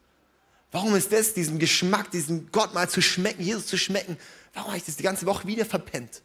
Warum 0.72 0.94
ist 0.96 1.12
das, 1.12 1.34
diesen 1.34 1.58
Geschmack, 1.58 2.10
diesen 2.10 2.50
Gott 2.50 2.74
mal 2.74 2.88
zu 2.88 3.02
schmecken, 3.02 3.42
Jesus 3.42 3.66
zu 3.66 3.76
schmecken, 3.76 4.16
warum 4.54 4.68
habe 4.68 4.78
ich 4.78 4.84
das 4.84 4.96
die 4.96 5.02
ganze 5.02 5.26
Woche 5.26 5.46
wieder 5.46 5.66
verpennt? 5.66 6.22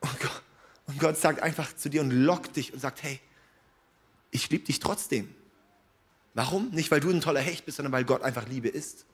Und 0.00 0.18
Gott, 0.20 0.42
und 0.86 0.98
Gott 0.98 1.16
sagt 1.16 1.42
einfach 1.42 1.76
zu 1.76 1.90
dir 1.90 2.00
und 2.00 2.10
lockt 2.10 2.56
dich 2.56 2.72
und 2.72 2.80
sagt, 2.80 3.02
hey, 3.02 3.20
ich 4.30 4.48
liebe 4.50 4.64
dich 4.64 4.80
trotzdem. 4.80 5.34
Warum? 6.40 6.70
Nicht, 6.70 6.90
weil 6.90 7.00
du 7.00 7.10
ein 7.10 7.20
toller 7.20 7.42
Hecht 7.42 7.66
bist, 7.66 7.76
sondern 7.76 7.92
weil 7.92 8.04
Gott 8.04 8.22
einfach 8.22 8.48
Liebe 8.48 8.68
ist. 8.68 9.04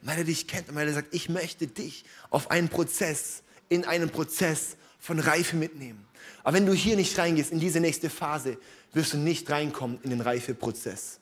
Und 0.00 0.08
weil 0.08 0.16
er 0.16 0.24
dich 0.24 0.46
kennt 0.46 0.70
und 0.70 0.74
weil 0.74 0.88
er 0.88 0.94
sagt, 0.94 1.14
ich 1.14 1.28
möchte 1.28 1.66
dich 1.66 2.06
auf 2.30 2.50
einen 2.50 2.70
Prozess, 2.70 3.42
in 3.68 3.84
einen 3.84 4.08
Prozess 4.08 4.78
von 4.98 5.18
Reife 5.18 5.54
mitnehmen. 5.54 6.06
Aber 6.42 6.56
wenn 6.56 6.64
du 6.64 6.72
hier 6.72 6.96
nicht 6.96 7.18
reingehst, 7.18 7.52
in 7.52 7.60
diese 7.60 7.78
nächste 7.78 8.08
Phase, 8.08 8.56
wirst 8.94 9.12
du 9.12 9.18
nicht 9.18 9.50
reinkommen 9.50 9.98
in 10.02 10.08
den 10.08 10.22
Reifeprozess. 10.22 11.20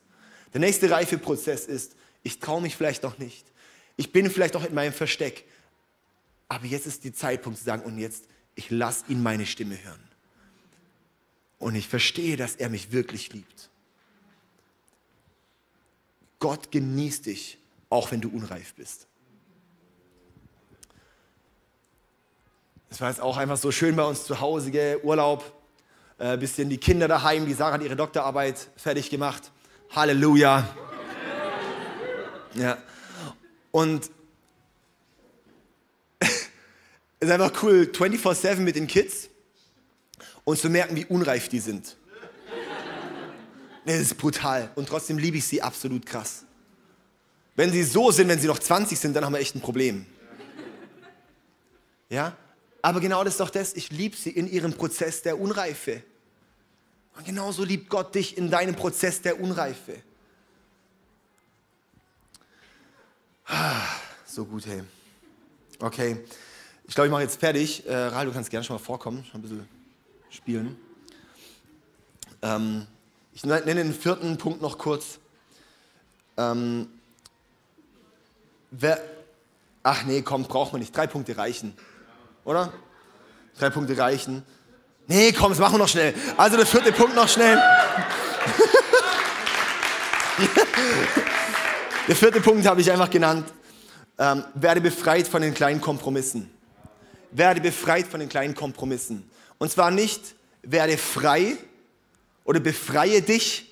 Der 0.55 0.61
nächste 0.61 0.89
Reifeprozess 0.89 1.67
ist, 1.67 1.97
ich 2.23 2.39
traue 2.39 2.63
mich 2.63 2.77
vielleicht 2.77 3.03
noch 3.03 3.19
nicht. 3.19 3.45
Ich 3.97 4.13
bin 4.13 4.31
vielleicht 4.31 4.55
auch 4.55 4.65
in 4.65 4.73
meinem 4.73 4.93
Versteck. 4.93 5.47
Aber 6.47 6.65
jetzt 6.65 6.87
ist 6.87 7.03
die 7.03 7.13
Zeitpunkt 7.13 7.59
zu 7.59 7.65
sagen, 7.65 7.83
und 7.83 7.99
jetzt, 7.99 8.27
ich 8.55 8.71
lasse 8.71 9.07
ihn 9.09 9.21
meine 9.21 9.47
Stimme 9.47 9.83
hören. 9.83 10.09
Und 11.59 11.75
ich 11.75 11.89
verstehe, 11.89 12.37
dass 12.37 12.55
er 12.55 12.69
mich 12.69 12.93
wirklich 12.93 13.33
liebt. 13.33 13.70
Gott 16.41 16.73
genießt 16.73 17.27
dich, 17.27 17.59
auch 17.91 18.11
wenn 18.11 18.21
du 18.21 18.29
unreif 18.31 18.75
bist. 18.75 19.07
Es 22.89 23.01
war 23.01 23.09
jetzt 23.09 23.21
auch 23.21 23.37
einfach 23.37 23.57
so 23.57 23.71
schön 23.71 23.95
bei 23.95 24.03
uns 24.05 24.25
zu 24.25 24.41
Hause, 24.41 24.73
gell? 24.73 24.99
Urlaub, 25.05 25.45
äh, 26.19 26.37
bisschen 26.37 26.69
die 26.69 26.79
Kinder 26.79 27.07
daheim, 27.07 27.47
die 27.47 27.55
Sarah 27.55 27.75
hat 27.75 27.83
ihre 27.83 27.95
Doktorarbeit 27.95 28.69
fertig 28.77 29.11
gemacht. 29.11 29.53
Halleluja. 29.95 30.69
Ja. 32.55 32.79
Und 33.71 34.11
es 36.19 36.29
ist 37.21 37.31
einfach 37.31 37.63
cool, 37.63 37.89
24-7 37.93 38.57
mit 38.57 38.75
den 38.75 38.89
Kids 38.89 39.29
und 40.45 40.59
zu 40.59 40.69
merken, 40.69 40.97
wie 40.97 41.05
unreif 41.05 41.49
die 41.49 41.61
sind. 41.61 41.97
Das 43.85 43.97
ist 43.97 44.17
brutal. 44.17 44.71
Und 44.75 44.89
trotzdem 44.89 45.19
liebe 45.19 45.39
ich 45.39 45.47
sie 45.47 45.63
absolut 45.63 46.05
krass. 46.05 46.45
Wenn 47.57 47.73
sie 47.73 47.83
so 47.83 48.11
sind, 48.11 48.29
wenn 48.29 48.39
sie 48.39 48.47
noch 48.47 48.59
20 48.59 48.99
sind, 48.99 49.15
dann 49.15 49.25
haben 49.25 49.33
wir 49.33 49.41
echt 49.41 49.55
ein 49.55 49.61
Problem. 49.61 50.07
Ja? 52.09 52.37
Aber 52.83 53.01
genau 53.01 53.23
das 53.25 53.35
ist 53.35 53.41
doch 53.41 53.51
das, 53.51 53.75
ich 53.75 53.91
liebe 53.91 54.17
sie 54.17 54.31
in 54.31 54.51
ihrem 54.51 54.73
Prozess 54.73 55.23
der 55.23 55.39
Unreife. 55.39 56.03
Und 57.17 57.25
genauso 57.25 57.65
liebt 57.65 57.91
Gott 57.91 58.15
dich 58.15 58.39
in 58.39 58.51
deinem 58.51 58.75
Prozess 58.75 59.21
der 59.21 59.41
Unreife. 59.41 59.97
Ah, 63.47 63.83
so 64.25 64.45
gut, 64.45 64.65
hey. 64.67 64.83
Okay, 65.81 66.25
ich 66.85 66.95
glaube, 66.95 67.09
ich 67.09 67.13
mache 67.13 67.23
jetzt 67.23 67.41
fertig. 67.41 67.87
Äh, 67.87 67.95
Rahel, 67.95 68.29
du 68.29 68.33
kannst 68.33 68.51
gerne 68.51 68.65
schon 68.65 68.77
mal 68.77 68.83
vorkommen, 68.83 69.25
schon 69.25 69.41
ein 69.41 69.43
bisschen 69.43 69.69
spielen. 70.31 70.77
Ähm, 72.43 72.87
ich 73.43 73.47
nenne 73.47 73.77
den 73.77 73.95
vierten 73.95 74.37
Punkt 74.37 74.61
noch 74.61 74.77
kurz. 74.77 75.19
Ähm, 76.37 76.89
wer, 78.71 79.01
ach 79.83 80.05
nee, 80.05 80.21
komm, 80.21 80.45
braucht 80.45 80.75
man 80.75 80.81
nicht. 80.81 80.95
Drei 80.95 81.07
Punkte 81.07 81.39
reichen. 81.39 81.75
Oder? 82.45 82.71
Drei 83.59 83.71
Punkte 83.71 83.97
reichen. 83.97 84.43
Nee, 85.07 85.33
komm, 85.33 85.53
das 85.53 85.59
machen 85.59 85.73
wir 85.73 85.79
noch 85.79 85.89
schnell. 85.89 86.13
Also 86.37 86.59
der 86.59 86.67
vierte 86.67 86.93
Punkt 86.93 87.15
noch 87.15 87.31
schnell. 87.31 87.57
der 92.09 92.17
vierte 92.17 92.43
Punkt 92.43 92.67
habe 92.67 92.83
ich 92.83 92.93
einfach 92.93 93.09
genannt. 93.09 93.51
Ähm, 94.19 94.45
werde 94.53 94.83
befreit 94.83 95.27
von 95.27 95.41
den 95.41 95.55
kleinen 95.55 95.81
Kompromissen. 95.81 96.51
Werde 97.31 97.63
befreit 97.63 98.07
von 98.07 98.21
den 98.21 98.29
kleinen 98.29 98.55
Kompromissen. 98.55 99.31
Und 99.57 99.73
zwar 99.73 99.91
nicht, 99.91 100.35
werde 100.63 100.99
frei 100.99 101.57
oder 102.45 102.61
befreie 102.61 103.23
dich. 103.23 103.67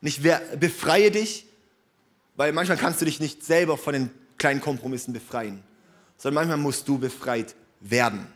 Nicht 0.00 0.22
wer, 0.22 0.40
befreie 0.58 1.10
dich, 1.10 1.46
weil 2.36 2.52
manchmal 2.52 2.76
kannst 2.76 3.00
du 3.00 3.04
dich 3.04 3.20
nicht 3.20 3.44
selber 3.44 3.78
von 3.78 3.92
den 3.92 4.10
kleinen 4.36 4.60
Kompromissen 4.60 5.12
befreien, 5.12 5.62
sondern 6.18 6.46
manchmal 6.46 6.56
musst 6.58 6.88
du 6.88 6.98
befreit 6.98 7.54
werden. 7.80 8.26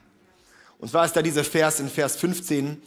Und 0.79 0.91
zwar 0.91 1.05
ist 1.07 1.14
da 1.14 1.22
dieser 1.22 1.45
Vers 1.45 1.81
in 1.81 1.89
Vers 1.89 2.16
15. 2.16 2.81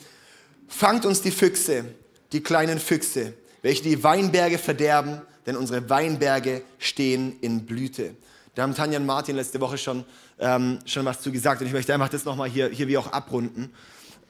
Fangt 0.68 1.06
uns 1.06 1.22
die 1.22 1.32
Füchse, 1.32 1.86
die 2.32 2.42
kleinen 2.42 2.80
Füchse, 2.80 3.34
welche 3.62 3.84
die 3.84 4.04
Weinberge 4.04 4.58
verderben, 4.58 5.22
denn 5.46 5.58
unsere 5.58 5.90
Weinberge 5.90 6.62
stehen 6.78 7.38
in 7.42 7.66
Blüte. 7.66 8.16
Da 8.56 8.64
haben 8.64 8.76
Tanja 8.76 9.00
und 9.00 9.06
Martin 9.06 9.36
letzte 9.36 9.60
Woche 9.62 9.78
schon, 9.78 10.06
ähm, 10.38 10.80
schon 10.86 11.06
was 11.06 11.22
zu 11.22 11.32
gesagt 11.32 11.62
und 11.62 11.68
ich 11.68 11.74
möchte 11.74 11.94
einfach 11.94 12.10
das 12.10 12.26
nochmal 12.26 12.50
hier, 12.50 12.70
hier 12.70 12.88
wie 12.88 12.98
auch 12.98 13.12
abrunden. 13.12 13.74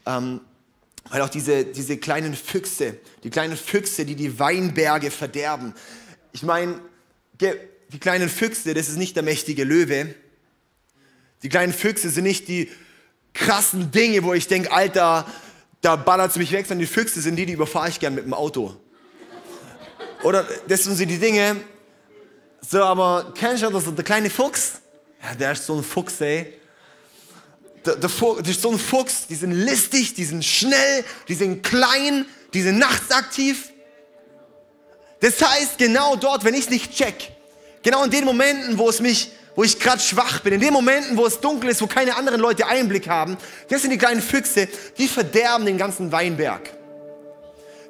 Ähm, 0.05 0.41
weil 1.10 1.22
auch 1.22 1.30
diese, 1.30 1.66
diese 1.66 1.97
kleinen 1.97 2.36
Füchse, 2.36 2.97
die 3.24 3.30
kleinen 3.30 3.58
Füchse, 3.58 4.06
die 4.06 4.16
die 4.16 4.39
Weinberge 4.39 5.12
verderben. 5.12 5.74
Ich 6.32 6.43
meine, 6.43 6.80
die 7.39 8.00
kleinen 8.00 8.30
Füchse, 8.30 8.74
das 8.74 8.89
ist 8.89 8.97
nicht 8.97 9.16
der 9.16 9.24
mächtige 9.24 9.64
Löwe. 9.64 10.14
Die 11.41 11.50
kleinen 11.50 11.74
Füchse 11.74 12.10
sind 12.10 12.26
nicht 12.26 12.47
die 12.47 12.70
krassen 13.34 13.91
Dinge, 13.91 14.24
wo 14.24 14.34
ich 14.34 14.47
denke, 14.47 14.72
Alter, 14.72 15.26
da 15.82 15.95
ballert 15.95 16.32
es 16.32 16.38
mich 16.38 16.52
weg, 16.52 16.66
sondern 16.66 16.86
die 16.86 16.93
Füchse 16.93 17.22
sind 17.22 17.38
die, 17.38 17.45
die 17.45 17.54
überfahre 17.54 17.89
ich 17.89 18.00
gern 18.00 18.14
mit 18.16 18.26
dem 18.26 18.34
Auto. 18.34 18.76
Oder 20.24 20.45
das 20.68 20.84
sind 20.84 20.95
so 20.95 21.06
die 21.06 21.18
Dinge. 21.18 21.56
So, 22.62 22.84
aber 22.84 23.34
kennst 23.38 23.64
du 23.64 23.70
das, 23.70 23.86
der 23.95 24.04
kleine 24.04 24.30
Fuchs? 24.30 24.82
Ja, 25.24 25.34
der 25.34 25.54
ist 25.54 25.66
so 25.66 25.76
ein 25.76 25.84
Fuchs, 25.84 26.20
ey. 26.20 26.59
Das 27.96 28.12
ist 28.48 28.62
so 28.62 28.72
ein 28.72 28.80
Fuchs, 28.80 29.28
die 29.28 29.36
sind 29.36 29.52
listig, 29.52 30.14
die 30.14 30.26
sind 30.26 30.44
schnell, 30.44 31.04
die 31.28 31.36
sind 31.36 31.64
klein, 31.64 32.26
die 32.54 32.62
sind 32.62 32.78
nachts 32.78 33.12
aktiv. 33.12 33.70
Das 35.20 35.42
heißt, 35.42 35.78
genau 35.78 36.16
dort, 36.16 36.44
wenn 36.44 36.54
ich 36.54 36.62
es 36.62 36.70
nicht 36.70 36.96
check, 36.96 37.16
genau 37.84 38.04
in 38.04 38.12
den 38.12 38.26
Momenten, 38.26 38.78
wo 38.78 38.90
es 38.90 39.00
mich 39.00 39.32
wo 39.60 39.64
ich 39.66 39.78
gerade 39.78 40.00
schwach 40.00 40.40
bin, 40.40 40.54
in 40.54 40.62
den 40.62 40.72
Momenten, 40.72 41.18
wo 41.18 41.26
es 41.26 41.38
dunkel 41.38 41.72
ist, 41.72 41.82
wo 41.82 41.88
keine 41.88 42.16
anderen 42.16 42.40
Leute 42.40 42.66
Einblick 42.66 43.10
haben, 43.10 43.36
das 43.68 43.82
sind 43.82 43.92
die 43.92 43.98
kleinen 43.98 44.22
Füchse, 44.22 44.70
die 44.98 45.06
verderben 45.06 45.66
den 45.66 45.78
ganzen 45.78 46.10
Weinberg. 46.14 46.70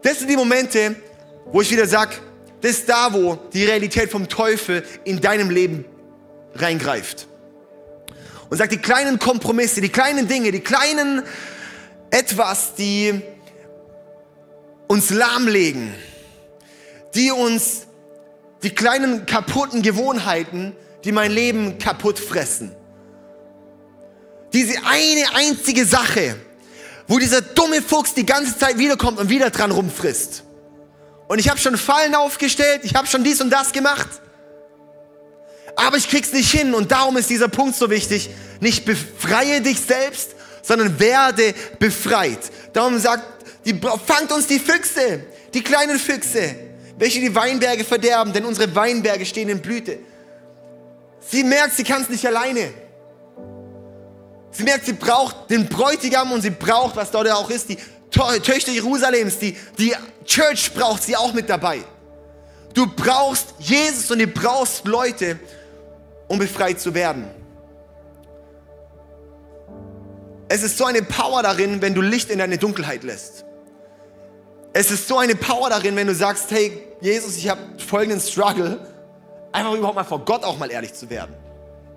Das 0.01 0.17
sind 0.17 0.29
die 0.29 0.35
Momente, 0.35 0.95
wo 1.45 1.61
ich 1.61 1.69
wieder 1.69 1.85
sage, 1.85 2.15
das 2.59 2.71
ist 2.71 2.89
da, 2.89 3.13
wo 3.13 3.37
die 3.53 3.65
Realität 3.65 4.09
vom 4.09 4.27
Teufel 4.27 4.83
in 5.03 5.21
deinem 5.21 5.51
Leben 5.51 5.85
reingreift. 6.55 7.28
Und 8.49 8.57
sagt, 8.57 8.71
die 8.71 8.77
kleinen 8.77 9.19
Kompromisse, 9.19 9.81
die 9.81 9.89
kleinen 9.89 10.27
Dinge, 10.27 10.51
die 10.51 10.61
kleinen 10.61 11.23
etwas, 12.09 12.73
die 12.75 13.21
uns 14.87 15.11
lahmlegen, 15.11 15.93
die 17.13 17.31
uns 17.31 17.85
die 18.63 18.71
kleinen 18.71 19.25
kaputten 19.25 19.81
Gewohnheiten, 19.81 20.75
die 21.03 21.11
mein 21.11 21.31
Leben 21.31 21.77
kaputt 21.77 22.19
fressen. 22.19 22.75
Diese 24.51 24.79
eine 24.83 25.35
einzige 25.35 25.85
Sache, 25.85 26.35
wo 27.07 27.19
dieser 27.19 27.41
dumme 27.41 27.81
Fuchs 27.81 28.13
die 28.13 28.25
ganze 28.25 28.57
Zeit 28.57 28.77
wiederkommt 28.77 29.19
und 29.19 29.29
wieder 29.29 29.51
dran 29.51 29.71
rumfrisst. 29.71 30.43
Und 31.27 31.37
ich 31.39 31.49
habe 31.49 31.59
schon 31.59 31.77
Fallen 31.77 32.15
aufgestellt, 32.15 32.81
ich 32.83 32.95
habe 32.95 33.07
schon 33.07 33.23
dies 33.23 33.39
und 33.41 33.51
das 33.51 33.71
gemacht. 33.71 34.09
Aber 35.79 35.95
ich 35.95 36.09
krieg's 36.09 36.33
nicht 36.33 36.51
hin 36.51 36.73
und 36.73 36.91
darum 36.91 37.15
ist 37.15 37.29
dieser 37.29 37.47
Punkt 37.47 37.73
so 37.73 37.89
wichtig. 37.89 38.29
Nicht 38.59 38.83
befreie 38.83 39.61
dich 39.61 39.79
selbst, 39.79 40.31
sondern 40.61 40.99
werde 40.99 41.53
befreit. 41.79 42.39
Darum 42.73 42.99
sagt, 42.99 43.23
die, 43.63 43.79
fangt 44.05 44.29
uns 44.33 44.45
die 44.45 44.59
Füchse, 44.59 45.21
die 45.53 45.63
kleinen 45.63 45.97
Füchse, 45.97 46.53
welche 46.97 47.21
die 47.21 47.33
Weinberge 47.33 47.85
verderben, 47.85 48.33
denn 48.33 48.43
unsere 48.43 48.75
Weinberge 48.75 49.25
stehen 49.25 49.47
in 49.47 49.61
Blüte. 49.61 49.99
Sie 51.25 51.45
merkt, 51.45 51.77
sie 51.77 51.85
kann 51.85 52.01
es 52.01 52.09
nicht 52.09 52.27
alleine. 52.27 52.73
Sie 54.51 54.63
merkt, 54.63 54.85
sie 54.85 54.93
braucht 54.93 55.49
den 55.49 55.65
Bräutigam 55.69 56.33
und 56.33 56.41
sie 56.41 56.49
braucht, 56.49 56.97
was 56.97 57.09
dort 57.09 57.29
auch 57.29 57.49
ist, 57.49 57.69
die 57.69 57.77
Töchter 58.11 58.73
Jerusalems, 58.73 59.39
die, 59.39 59.55
die 59.77 59.95
Church 60.25 60.73
braucht 60.73 61.03
sie 61.03 61.15
auch 61.15 61.31
mit 61.31 61.49
dabei. 61.49 61.79
Du 62.73 62.85
brauchst 62.85 63.53
Jesus 63.59 64.11
und 64.11 64.19
du 64.19 64.27
brauchst 64.27 64.85
Leute, 64.85 65.39
um 66.29 66.39
befreit 66.39 66.79
zu 66.79 66.93
werden. 66.93 67.25
Es 70.47 70.63
ist 70.63 70.77
so 70.77 70.85
eine 70.85 71.01
Power 71.01 71.43
darin, 71.43 71.81
wenn 71.81 71.93
du 71.93 72.01
Licht 72.01 72.29
in 72.29 72.39
deine 72.39 72.57
Dunkelheit 72.57 73.03
lässt. 73.03 73.43
Es 74.71 74.89
ist 74.89 75.07
so 75.07 75.17
eine 75.17 75.35
Power 75.35 75.69
darin, 75.69 75.97
wenn 75.97 76.07
du 76.07 76.15
sagst, 76.15 76.49
hey 76.51 76.81
Jesus, 77.01 77.35
ich 77.35 77.49
habe 77.49 77.59
folgenden 77.77 78.21
Struggle 78.21 78.79
Einfach 79.51 79.73
überhaupt 79.73 79.95
mal 79.95 80.03
vor 80.03 80.23
Gott 80.25 80.43
auch 80.43 80.57
mal 80.57 80.69
ehrlich 80.69 80.93
zu 80.93 81.09
werden. 81.09 81.35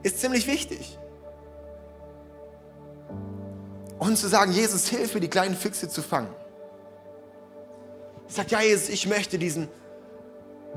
Ist 0.02 0.20
ziemlich 0.20 0.46
wichtig. 0.46 0.98
Und 3.98 4.16
zu 4.16 4.28
sagen, 4.28 4.52
Jesus, 4.52 4.88
hilf 4.88 5.14
mir, 5.14 5.20
die 5.20 5.28
kleinen 5.28 5.54
Füchse 5.54 5.88
zu 5.88 6.02
fangen. 6.02 6.34
Ich 8.28 8.34
sage, 8.34 8.48
ja, 8.50 8.62
Jesus, 8.62 8.88
ich 8.88 9.06
möchte 9.06 9.38
diesen 9.38 9.68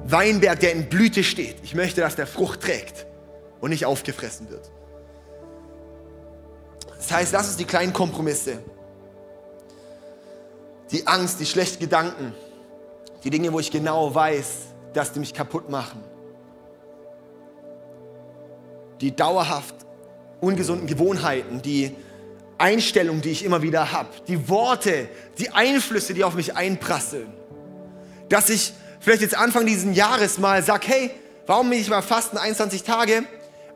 Weinberg, 0.06 0.60
der 0.60 0.74
in 0.74 0.90
Blüte 0.90 1.24
steht, 1.24 1.56
ich 1.64 1.74
möchte, 1.74 2.02
dass 2.02 2.16
der 2.16 2.28
Frucht 2.28 2.62
trägt 2.62 3.08
und 3.62 3.70
nicht 3.70 3.86
aufgefressen 3.86 4.50
wird. 4.50 4.70
Das 6.98 7.12
heißt, 7.12 7.34
lass 7.34 7.48
uns 7.48 7.58
die 7.58 7.66
kleinen 7.66 7.94
Kompromisse, 7.94 8.60
die 10.92 11.06
Angst, 11.08 11.40
die 11.40 11.46
schlechten 11.46 11.80
Gedanken, 11.80 12.34
die 13.24 13.30
Dinge, 13.30 13.52
wo 13.54 13.60
ich 13.60 13.72
genau 13.72 14.14
weiß, 14.14 14.48
dass 14.94 15.12
die 15.12 15.20
mich 15.20 15.34
kaputt 15.34 15.70
machen, 15.70 16.04
die 19.02 19.16
dauerhaft 19.16 19.76
ungesunden 20.42 20.88
Gewohnheiten, 20.88 21.62
die 21.62 21.96
Einstellungen, 22.58 23.22
die 23.22 23.32
ich 23.32 23.44
immer 23.44 23.62
wieder 23.62 23.92
habe, 23.92 24.10
die 24.28 24.48
Worte, 24.48 25.10
die 25.38 25.50
Einflüsse, 25.52 26.14
die 26.14 26.24
auf 26.24 26.36
mich 26.36 26.56
einprasseln. 26.56 27.32
Dass 28.30 28.50
ich 28.50 28.74
vielleicht 29.00 29.22
jetzt 29.22 29.38
Anfang 29.38 29.66
dieses 29.66 29.96
Jahres 29.96 30.38
mal 30.38 30.64
sage, 30.64 30.88
hey, 30.88 31.12
warum 31.46 31.70
bin 31.70 31.80
ich 31.80 31.90
mal 31.90 32.02
fasten 32.02 32.38
21 32.38 32.84
Tage 32.84 33.24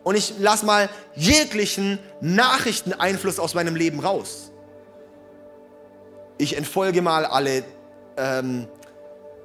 und 0.04 0.16
ich 0.16 0.34
lasse 0.40 0.66
mal 0.66 0.90
jeglichen 1.16 2.00
Nachrichteneinfluss 2.22 3.40
aus 3.40 3.54
meinem 3.54 3.76
Leben 3.76 4.00
raus. 4.00 4.52
Ich 6.38 6.56
entfolge 6.56 7.02
mal 7.02 7.26
alle 7.26 7.64
ähm, 8.18 8.68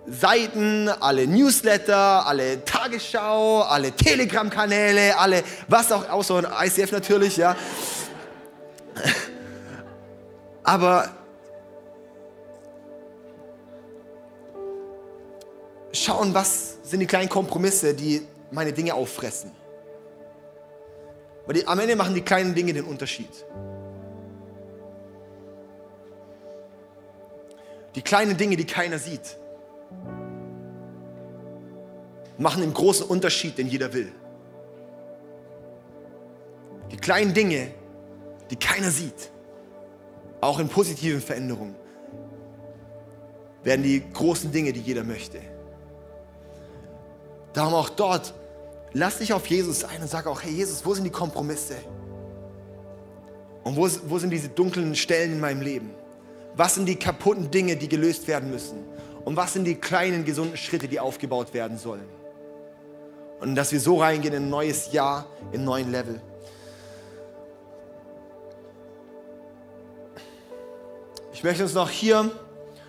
Seiten, 0.06 0.88
alle 0.88 1.26
Newsletter, 1.26 2.26
alle 2.26 2.64
Tagesschau, 2.64 3.62
alle 3.62 3.92
Telegram-Kanäle, 3.92 5.18
alle, 5.18 5.42
was 5.66 5.90
auch, 5.90 6.08
außer 6.08 6.42
ICF 6.62 6.92
natürlich, 6.92 7.36
ja. 7.36 7.56
Aber 10.62 11.08
schauen, 15.92 16.34
was 16.34 16.78
sind 16.82 17.00
die 17.00 17.06
kleinen 17.06 17.28
Kompromisse, 17.28 17.94
die 17.94 18.26
meine 18.50 18.72
Dinge 18.72 18.94
auffressen. 18.94 19.52
Weil 21.46 21.54
die, 21.54 21.66
am 21.66 21.78
Ende 21.78 21.96
machen 21.96 22.14
die 22.14 22.22
kleinen 22.22 22.54
Dinge 22.54 22.72
den 22.72 22.84
Unterschied. 22.84 23.44
Die 27.94 28.02
kleinen 28.02 28.36
Dinge, 28.36 28.56
die 28.56 28.66
keiner 28.66 28.98
sieht. 28.98 29.38
machen 32.38 32.62
den 32.62 32.74
großen 32.74 33.06
Unterschied, 33.06 33.58
den 33.58 33.68
jeder 33.68 33.92
will. 33.92 34.12
Die 36.90 36.96
kleinen 36.96 37.34
Dinge, 37.34 37.68
die 38.50 38.56
keiner 38.56 38.90
sieht, 38.90 39.30
auch 40.40 40.58
in 40.58 40.68
positiven 40.68 41.20
Veränderungen, 41.20 41.76
werden 43.62 43.82
die 43.82 44.02
großen 44.12 44.52
Dinge, 44.52 44.72
die 44.72 44.80
jeder 44.80 45.04
möchte. 45.04 45.40
Darum 47.52 47.74
auch 47.74 47.88
dort, 47.88 48.34
lass 48.94 49.18
dich 49.18 49.32
auf 49.32 49.46
Jesus 49.46 49.84
ein 49.84 50.00
und 50.00 50.08
sag 50.08 50.26
auch, 50.26 50.42
hey 50.42 50.52
Jesus, 50.52 50.86
wo 50.86 50.94
sind 50.94 51.04
die 51.04 51.10
Kompromisse? 51.10 51.76
Und 53.64 53.76
wo, 53.76 53.88
wo 54.06 54.18
sind 54.18 54.30
diese 54.30 54.48
dunklen 54.48 54.94
Stellen 54.94 55.32
in 55.32 55.40
meinem 55.40 55.60
Leben? 55.60 55.90
Was 56.56 56.76
sind 56.76 56.86
die 56.86 56.96
kaputten 56.96 57.50
Dinge, 57.50 57.76
die 57.76 57.88
gelöst 57.88 58.28
werden 58.28 58.50
müssen? 58.50 58.78
Und 59.24 59.36
was 59.36 59.52
sind 59.52 59.64
die 59.64 59.74
kleinen, 59.74 60.24
gesunden 60.24 60.56
Schritte, 60.56 60.86
die 60.86 61.00
aufgebaut 61.00 61.52
werden 61.52 61.78
sollen? 61.78 62.04
Und 63.40 63.56
dass 63.56 63.72
wir 63.72 63.80
so 63.80 64.00
reingehen 64.00 64.34
in 64.34 64.44
ein 64.44 64.50
neues 64.50 64.92
Jahr, 64.92 65.26
in 65.50 65.58
einen 65.58 65.64
neuen 65.64 65.90
Level. 65.90 66.20
Ich 71.32 71.42
möchte 71.42 71.64
uns 71.64 71.74
noch 71.74 71.90
hier 71.90 72.30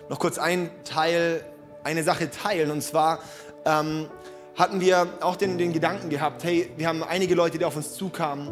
noch 0.08 0.18
kurz 0.18 0.38
ein 0.38 0.70
Teil, 0.84 1.44
eine 1.82 2.04
Sache 2.04 2.30
teilen. 2.30 2.70
Und 2.70 2.82
zwar 2.82 3.18
ähm, 3.64 4.08
hatten 4.56 4.80
wir 4.80 5.06
auch 5.20 5.36
den, 5.36 5.58
den 5.58 5.72
Gedanken 5.72 6.08
gehabt, 6.08 6.42
hey, 6.42 6.70
wir 6.76 6.88
haben 6.88 7.02
einige 7.02 7.34
Leute, 7.34 7.58
die 7.58 7.64
auf 7.64 7.76
uns 7.76 7.94
zukamen, 7.94 8.48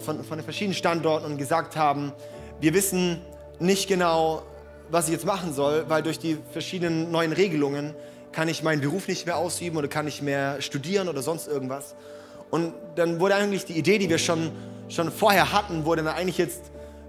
von, 0.00 0.24
von 0.24 0.38
den 0.38 0.44
verschiedenen 0.44 0.74
Standorten 0.74 1.30
und 1.30 1.36
gesagt 1.36 1.76
haben, 1.76 2.12
wir 2.60 2.72
wissen 2.72 3.20
nicht 3.58 3.86
genau, 3.86 4.42
was 4.90 5.06
ich 5.06 5.12
jetzt 5.12 5.26
machen 5.26 5.52
soll, 5.52 5.84
weil 5.88 6.02
durch 6.02 6.18
die 6.18 6.38
verschiedenen 6.52 7.10
neuen 7.10 7.32
Regelungen 7.32 7.94
kann 8.32 8.48
ich 8.48 8.62
meinen 8.62 8.80
Beruf 8.80 9.06
nicht 9.06 9.26
mehr 9.26 9.36
ausüben 9.36 9.76
oder 9.76 9.88
kann 9.88 10.08
ich 10.08 10.22
mehr 10.22 10.60
studieren 10.62 11.08
oder 11.08 11.22
sonst 11.22 11.46
irgendwas. 11.46 11.94
Und 12.50 12.72
dann 12.96 13.20
wurde 13.20 13.34
eigentlich 13.34 13.66
die 13.66 13.74
Idee, 13.74 13.98
die 13.98 14.08
wir 14.08 14.18
schon, 14.18 14.50
schon 14.88 15.10
vorher 15.10 15.52
hatten, 15.52 15.84
wurde 15.84 16.02
dann 16.02 16.14
eigentlich 16.14 16.38
jetzt, 16.38 16.62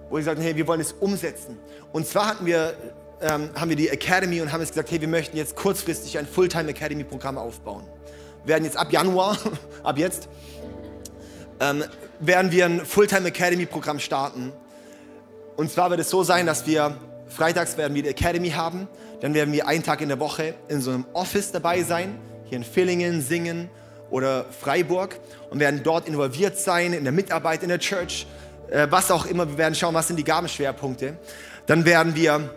wo 0.09 0.17
ich 0.17 0.25
sagte, 0.25 0.43
hey, 0.43 0.55
wir 0.55 0.67
wollen 0.67 0.81
es 0.81 0.91
umsetzen. 0.93 1.57
Und 1.93 2.05
zwar 2.05 2.27
hatten 2.27 2.45
wir, 2.45 2.73
ähm, 3.21 3.49
haben 3.55 3.69
wir 3.69 3.75
die 3.75 3.89
Academy 3.89 4.41
und 4.41 4.51
haben 4.51 4.61
jetzt 4.61 4.71
gesagt, 4.71 4.91
hey, 4.91 4.99
wir 4.99 5.07
möchten 5.07 5.37
jetzt 5.37 5.55
kurzfristig 5.55 6.17
ein 6.17 6.27
Fulltime 6.27 6.69
Academy 6.69 7.03
Programm 7.03 7.37
aufbauen. 7.37 7.83
Werden 8.45 8.65
jetzt 8.65 8.77
ab 8.77 8.91
Januar, 8.91 9.37
ab 9.83 9.97
jetzt, 9.97 10.29
ähm, 11.59 11.83
werden 12.19 12.51
wir 12.51 12.65
ein 12.65 12.85
Fulltime 12.85 13.27
Academy 13.27 13.65
Programm 13.65 13.99
starten. 13.99 14.51
Und 15.55 15.71
zwar 15.71 15.89
wird 15.89 15.99
es 16.01 16.09
so 16.09 16.23
sein, 16.23 16.45
dass 16.45 16.67
wir 16.67 16.97
freitags 17.27 17.77
werden 17.77 17.95
wir 17.95 18.03
die 18.03 18.09
Academy 18.09 18.49
haben, 18.51 18.87
dann 19.21 19.33
werden 19.33 19.53
wir 19.53 19.67
einen 19.67 19.83
Tag 19.83 20.01
in 20.01 20.09
der 20.09 20.19
Woche 20.19 20.53
in 20.67 20.81
so 20.81 20.91
einem 20.91 21.05
Office 21.13 21.51
dabei 21.51 21.83
sein, 21.83 22.17
hier 22.45 22.57
in 22.57 22.63
Villingen, 22.63 23.21
Singen 23.21 23.69
oder 24.09 24.45
Freiburg 24.45 25.19
und 25.49 25.59
werden 25.59 25.81
dort 25.83 26.07
involviert 26.07 26.57
sein 26.57 26.93
in 26.93 27.03
der 27.03 27.13
Mitarbeit 27.13 27.63
in 27.63 27.69
der 27.69 27.79
Church, 27.79 28.27
äh, 28.69 28.87
was 28.89 29.11
auch 29.11 29.25
immer. 29.25 29.47
Wir 29.49 29.57
werden 29.57 29.75
schauen, 29.75 29.93
was 29.93 30.07
sind 30.07 30.17
die 30.17 30.23
Gabenschwerpunkte. 30.23 31.17
Dann 31.65 31.85
werden 31.85 32.15
wir 32.15 32.49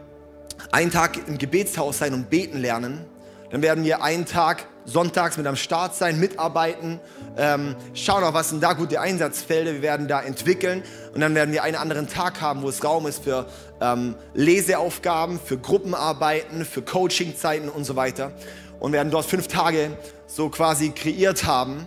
einen 0.71 0.91
Tag 0.91 1.19
im 1.27 1.39
Gebetshaus 1.39 1.99
sein 1.99 2.13
und 2.13 2.31
beten 2.31 2.59
lernen. 2.59 3.05
Dann 3.51 3.63
werden 3.63 3.85
wir 3.85 4.03
einen 4.03 4.27
Tag 4.27 4.67
sonntags 4.89 5.37
mit 5.37 5.47
am 5.47 5.57
Start 5.57 5.95
sein, 5.95 6.19
mitarbeiten, 6.19 6.99
ähm, 7.37 7.77
schauen 7.95 8.25
auch, 8.25 8.33
was 8.33 8.51
sind 8.51 8.63
da 8.63 8.73
gute 8.73 9.01
Einsatzfelder, 9.01 9.75
wir 9.75 9.83
werden 9.83 10.09
da 10.09 10.23
entwickeln 10.23 10.83
und 11.15 11.21
dann 11.21 11.35
werden 11.35 11.53
wir 11.53 11.63
einen 11.63 11.77
anderen 11.77 12.09
Tag 12.09 12.41
haben, 12.41 12.63
wo 12.63 12.69
es 12.69 12.83
Raum 12.83 13.07
ist 13.07 13.23
für 13.23 13.47
ähm, 13.81 14.15
Leseaufgaben, 14.35 15.39
für 15.39 15.59
Gruppenarbeiten, 15.59 16.65
für 16.65 16.83
Coachingzeiten 16.83 17.69
und 17.69 17.85
so 17.85 17.97
weiter 17.97 18.33
und 18.81 18.93
werden 18.93 19.11
dort 19.11 19.27
fünf 19.27 19.47
Tage 19.47 19.91
so 20.27 20.49
quasi 20.49 20.91
kreiert 20.91 21.45
haben 21.45 21.87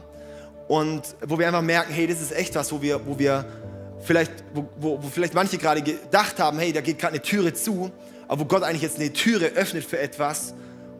und 0.68 1.02
wo 1.26 1.40
wir 1.40 1.48
einfach 1.48 1.62
merken, 1.62 1.94
hey, 1.94 2.08
das 2.08 2.22
ist 2.22 2.32
echt 2.32 2.56
was, 2.56 2.72
wo 2.72 2.82
wir, 2.82 3.06
wo 3.06 3.18
wir 3.18 3.46
vielleicht, 4.02 4.32
wo, 4.54 4.68
wo, 4.78 5.04
wo 5.04 5.08
vielleicht 5.10 5.34
manche 5.34 5.58
gerade 5.58 5.82
gedacht 5.82 6.40
haben, 6.40 6.60
hey, 6.60 6.72
da 6.72 6.82
geht 6.82 7.00
gerade 7.00 7.14
eine 7.14 7.22
Türe 7.22 7.54
zu, 7.54 7.92
aber 8.28 8.42
wo 8.42 8.46
Gott 8.46 8.64
eigentlich 8.64 8.84
jetzt 8.84 9.00
eine 9.00 9.12
Türe 9.12 9.48
öffnet 9.48 9.84
für 9.84 10.00
etwas, 10.00 10.54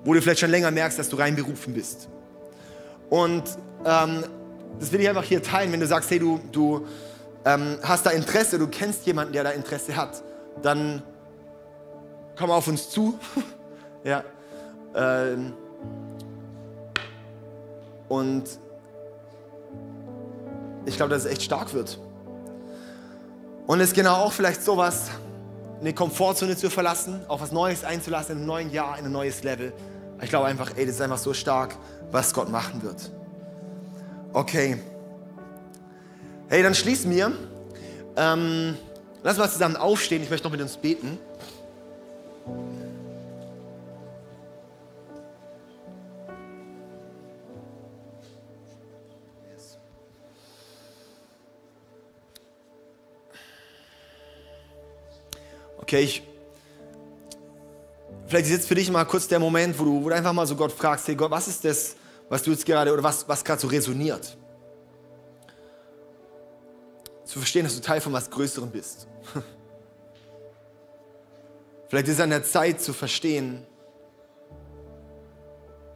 wo 0.04 0.14
du 0.14 0.22
vielleicht 0.22 0.40
schon 0.40 0.52
länger 0.52 0.72
merkst, 0.72 0.98
dass 0.98 1.10
du 1.10 1.16
reinberufen 1.16 1.74
bist. 1.74 2.10
Und 3.10 3.44
ähm, 3.86 4.24
das 4.80 4.92
will 4.92 5.02
ich 5.02 5.10
einfach 5.10 5.24
hier 5.24 5.44
teilen, 5.44 5.72
wenn 5.72 5.80
du 5.80 5.88
sagst, 5.88 6.10
hey, 6.10 6.20
du, 6.20 6.40
du 6.52 6.88
ähm, 7.46 7.78
hast 7.84 8.06
da 8.06 8.12
Interesse, 8.12 8.58
du 8.58 8.68
kennst 8.68 9.06
jemanden, 9.06 9.34
der 9.34 9.44
da 9.44 9.52
Interesse 9.52 9.96
hat, 9.96 10.24
dann 10.62 11.04
komm 12.38 12.52
auf 12.52 12.68
uns 12.68 12.90
zu. 12.90 13.20
ja. 14.04 14.24
Ähm, 14.96 15.54
und 18.08 18.44
ich 20.86 20.98
glaube, 20.98 21.12
dass 21.12 21.26
es 21.26 21.32
echt 21.32 21.44
stark 21.44 21.74
wird. 21.74 22.00
Und 23.68 23.80
es 23.80 23.90
ist 23.90 23.96
genau 23.96 24.16
auch 24.16 24.34
vielleicht 24.34 24.64
sowas, 24.64 25.12
eine 25.80 25.94
Komfortzone 25.94 26.56
zu 26.58 26.70
verlassen, 26.70 27.22
auf 27.28 27.42
was 27.42 27.52
Neues 27.52 27.84
einzulassen, 27.84 28.34
in 28.34 28.38
einem 28.40 28.48
neuen 28.48 28.72
Jahr, 28.72 28.98
in 29.00 29.06
ein 29.06 29.12
neues 29.12 29.44
Level. 29.44 29.74
Ich 30.22 30.30
glaube 30.30 30.46
einfach, 30.46 30.72
ey, 30.76 30.86
das 30.86 30.96
ist 30.96 31.02
einfach 31.02 31.18
so 31.18 31.34
stark, 31.34 31.76
was 32.12 32.34
Gott 32.34 32.50
machen 32.50 32.84
wird. 32.84 33.12
Okay. 34.34 34.78
Hey, 36.48 36.64
dann 36.64 36.76
schließen 36.76 37.10
wir. 37.12 37.32
Ähm, 38.16 38.78
lass 39.24 39.38
mal 39.38 39.50
zusammen 39.50 39.76
aufstehen. 39.76 40.22
Ich 40.22 40.30
möchte 40.30 40.46
noch 40.46 40.52
mit 40.52 40.62
uns 40.62 40.78
beten. 40.78 41.18
Okay, 55.78 56.00
ich 56.00 56.24
Vielleicht 58.32 58.46
ist 58.46 58.54
jetzt 58.54 58.68
für 58.70 58.76
dich 58.76 58.90
mal 58.90 59.04
kurz 59.04 59.28
der 59.28 59.40
Moment, 59.40 59.78
wo 59.78 59.84
du, 59.84 60.06
wo 60.06 60.08
du 60.08 60.16
einfach 60.16 60.32
mal 60.32 60.48
so 60.48 60.56
Gott 60.56 60.72
fragst, 60.72 61.06
hey 61.06 61.16
Gott, 61.16 61.30
was 61.30 61.50
ist 61.50 61.66
das, 61.66 61.98
was 62.30 62.42
du 62.42 62.52
jetzt 62.52 62.66
gerade 62.66 62.94
oder 62.94 63.04
was, 63.04 63.28
was 63.28 63.44
gerade 63.44 63.60
so 63.60 63.68
resoniert? 63.68 64.38
Zu 67.26 67.40
verstehen, 67.40 67.66
dass 67.66 67.76
du 67.76 67.82
Teil 67.82 68.00
von 68.00 68.14
was 68.14 68.30
Größerem 68.30 68.72
bist. 68.72 69.06
Vielleicht 71.90 72.08
ist 72.08 72.14
es 72.14 72.20
an 72.22 72.30
der 72.30 72.46
Zeit 72.46 72.80
zu 72.80 72.94
verstehen, 72.94 73.68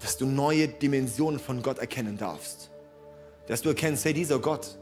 dass 0.02 0.18
du 0.18 0.26
neue 0.26 0.68
Dimensionen 0.68 1.40
von 1.40 1.64
Gott 1.64 1.80
erkennen 1.80 2.18
darfst. 2.18 2.70
Dass 3.48 3.62
du 3.62 3.70
erkennst, 3.70 4.04
hey, 4.04 4.14
dieser 4.14 4.40
Gott 4.40 4.78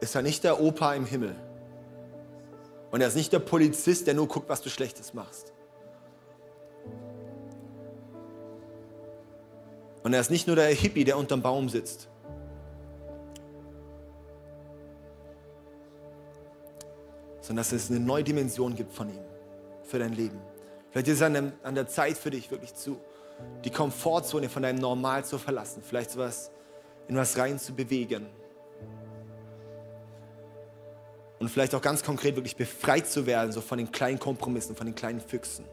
ist 0.00 0.14
ja 0.14 0.22
nicht 0.22 0.44
der 0.44 0.62
Opa 0.62 0.94
im 0.94 1.04
Himmel 1.04 1.36
und 2.96 3.02
er 3.02 3.08
ist 3.08 3.14
nicht 3.14 3.30
der 3.30 3.40
Polizist, 3.40 4.06
der 4.06 4.14
nur 4.14 4.26
guckt, 4.26 4.48
was 4.48 4.62
du 4.62 4.70
Schlechtes 4.70 5.12
machst. 5.12 5.52
Und 10.02 10.14
er 10.14 10.20
ist 10.20 10.30
nicht 10.30 10.46
nur 10.46 10.56
der 10.56 10.68
Hippie, 10.68 11.04
der 11.04 11.18
unterm 11.18 11.42
Baum 11.42 11.68
sitzt. 11.68 12.08
Sondern 17.42 17.58
dass 17.58 17.72
es 17.72 17.90
eine 17.90 18.00
neue 18.00 18.24
Dimension 18.24 18.74
gibt 18.74 18.94
von 18.94 19.10
ihm 19.10 19.24
für 19.82 19.98
dein 19.98 20.14
Leben. 20.14 20.40
Vielleicht 20.90 21.08
ist 21.08 21.16
es 21.16 21.22
an 21.22 21.74
der, 21.74 21.86
Zeit 21.88 22.16
für 22.16 22.30
dich 22.30 22.50
wirklich 22.50 22.74
zu, 22.74 22.98
die 23.62 23.70
Komfortzone 23.70 24.48
von 24.48 24.62
deinem 24.62 24.78
Normal 24.78 25.22
zu 25.22 25.36
verlassen. 25.36 25.82
Vielleicht 25.86 26.12
sowas 26.12 26.50
in 27.08 27.16
was 27.16 27.36
rein 27.36 27.58
zu 27.58 27.74
bewegen 27.74 28.26
und 31.38 31.48
vielleicht 31.48 31.74
auch 31.74 31.82
ganz 31.82 32.02
konkret 32.02 32.36
wirklich 32.36 32.56
befreit 32.56 33.06
zu 33.06 33.26
werden, 33.26 33.52
so 33.52 33.60
von 33.60 33.78
den 33.78 33.92
kleinen 33.92 34.18
Kompromissen, 34.18 34.74
von 34.74 34.86
den 34.86 34.94
kleinen 34.94 35.20
Füchsen. 35.20 35.64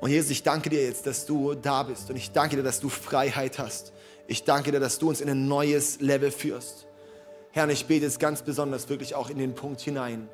Und 0.00 0.10
Jesus, 0.10 0.30
ich 0.30 0.42
danke 0.42 0.70
dir 0.70 0.84
jetzt, 0.84 1.06
dass 1.06 1.26
du 1.26 1.54
da 1.54 1.82
bist 1.82 2.10
und 2.10 2.16
ich 2.16 2.30
danke 2.30 2.56
dir, 2.56 2.62
dass 2.62 2.80
du 2.80 2.88
Freiheit 2.88 3.58
hast. 3.58 3.92
Ich 4.26 4.44
danke 4.44 4.70
dir, 4.70 4.80
dass 4.80 4.98
du 4.98 5.08
uns 5.08 5.20
in 5.20 5.28
ein 5.28 5.48
neues 5.48 6.00
Level 6.00 6.30
führst. 6.30 6.86
Herr, 7.50 7.64
und 7.64 7.70
ich 7.70 7.86
bete 7.86 8.04
jetzt 8.04 8.20
ganz 8.20 8.42
besonders 8.42 8.88
wirklich 8.88 9.14
auch 9.14 9.30
in 9.30 9.38
den 9.38 9.54
Punkt 9.54 9.80
hinein, 9.80 10.28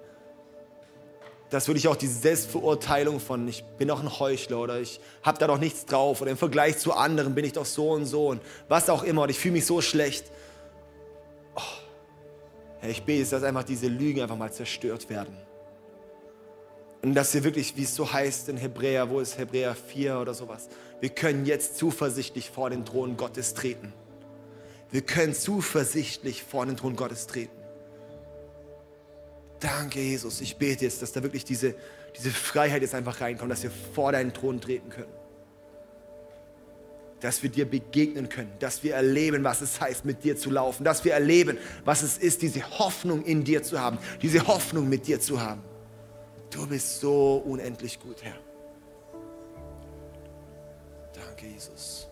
dass 1.48 1.68
wirklich 1.68 1.86
auch 1.88 1.96
diese 1.96 2.18
Selbstverurteilung 2.18 3.20
von, 3.20 3.46
ich 3.46 3.62
bin 3.78 3.88
doch 3.88 4.02
ein 4.02 4.18
Heuchler 4.18 4.58
oder 4.58 4.80
ich 4.80 5.00
habe 5.22 5.38
da 5.38 5.46
doch 5.46 5.58
nichts 5.58 5.86
drauf 5.86 6.20
oder 6.20 6.32
im 6.32 6.36
Vergleich 6.36 6.78
zu 6.78 6.92
anderen 6.92 7.34
bin 7.34 7.44
ich 7.44 7.52
doch 7.52 7.64
so 7.64 7.92
und 7.92 8.06
so 8.06 8.28
und 8.28 8.42
was 8.68 8.90
auch 8.90 9.04
immer 9.04 9.22
und 9.22 9.30
ich 9.30 9.38
fühle 9.38 9.52
mich 9.52 9.64
so 9.64 9.80
schlecht. 9.80 10.26
Herr, 11.54 11.83
ich 12.90 13.02
bete, 13.02 13.28
dass 13.30 13.42
einfach 13.42 13.64
diese 13.64 13.86
Lügen 13.86 14.22
einfach 14.22 14.36
mal 14.36 14.52
zerstört 14.52 15.08
werden. 15.08 15.36
Und 17.02 17.14
dass 17.14 17.34
wir 17.34 17.44
wirklich, 17.44 17.76
wie 17.76 17.82
es 17.82 17.94
so 17.94 18.10
heißt 18.10 18.48
in 18.48 18.56
Hebräer, 18.56 19.10
wo 19.10 19.20
ist 19.20 19.36
Hebräer 19.36 19.74
4 19.74 20.18
oder 20.18 20.32
sowas, 20.32 20.68
wir 21.00 21.10
können 21.10 21.44
jetzt 21.44 21.76
zuversichtlich 21.76 22.50
vor 22.50 22.70
den 22.70 22.84
Thron 22.84 23.16
Gottes 23.16 23.52
treten. 23.52 23.92
Wir 24.90 25.02
können 25.02 25.34
zuversichtlich 25.34 26.42
vor 26.42 26.64
den 26.64 26.76
Thron 26.76 26.96
Gottes 26.96 27.26
treten. 27.26 27.56
Danke, 29.60 30.00
Jesus. 30.00 30.40
Ich 30.40 30.56
bete 30.56 30.84
jetzt, 30.84 31.02
dass 31.02 31.12
da 31.12 31.22
wirklich 31.22 31.44
diese, 31.44 31.74
diese 32.16 32.30
Freiheit 32.30 32.82
jetzt 32.82 32.94
einfach 32.94 33.20
reinkommt, 33.20 33.50
dass 33.50 33.62
wir 33.62 33.70
vor 33.70 34.12
deinen 34.12 34.32
Thron 34.32 34.60
treten 34.60 34.88
können. 34.90 35.12
Dass 37.24 37.42
wir 37.42 37.48
dir 37.48 37.64
begegnen 37.64 38.28
können, 38.28 38.52
dass 38.58 38.82
wir 38.84 38.96
erleben, 38.96 39.44
was 39.44 39.62
es 39.62 39.80
heißt, 39.80 40.04
mit 40.04 40.24
dir 40.24 40.36
zu 40.36 40.50
laufen, 40.50 40.84
dass 40.84 41.06
wir 41.06 41.14
erleben, 41.14 41.56
was 41.82 42.02
es 42.02 42.18
ist, 42.18 42.42
diese 42.42 42.78
Hoffnung 42.78 43.24
in 43.24 43.44
dir 43.44 43.62
zu 43.62 43.80
haben, 43.80 43.96
diese 44.20 44.46
Hoffnung 44.46 44.90
mit 44.90 45.06
dir 45.06 45.18
zu 45.18 45.40
haben. 45.40 45.62
Du 46.50 46.66
bist 46.66 47.00
so 47.00 47.42
unendlich 47.46 47.98
gut, 47.98 48.22
Herr. 48.22 48.36
Danke, 51.14 51.46
Jesus. 51.46 52.03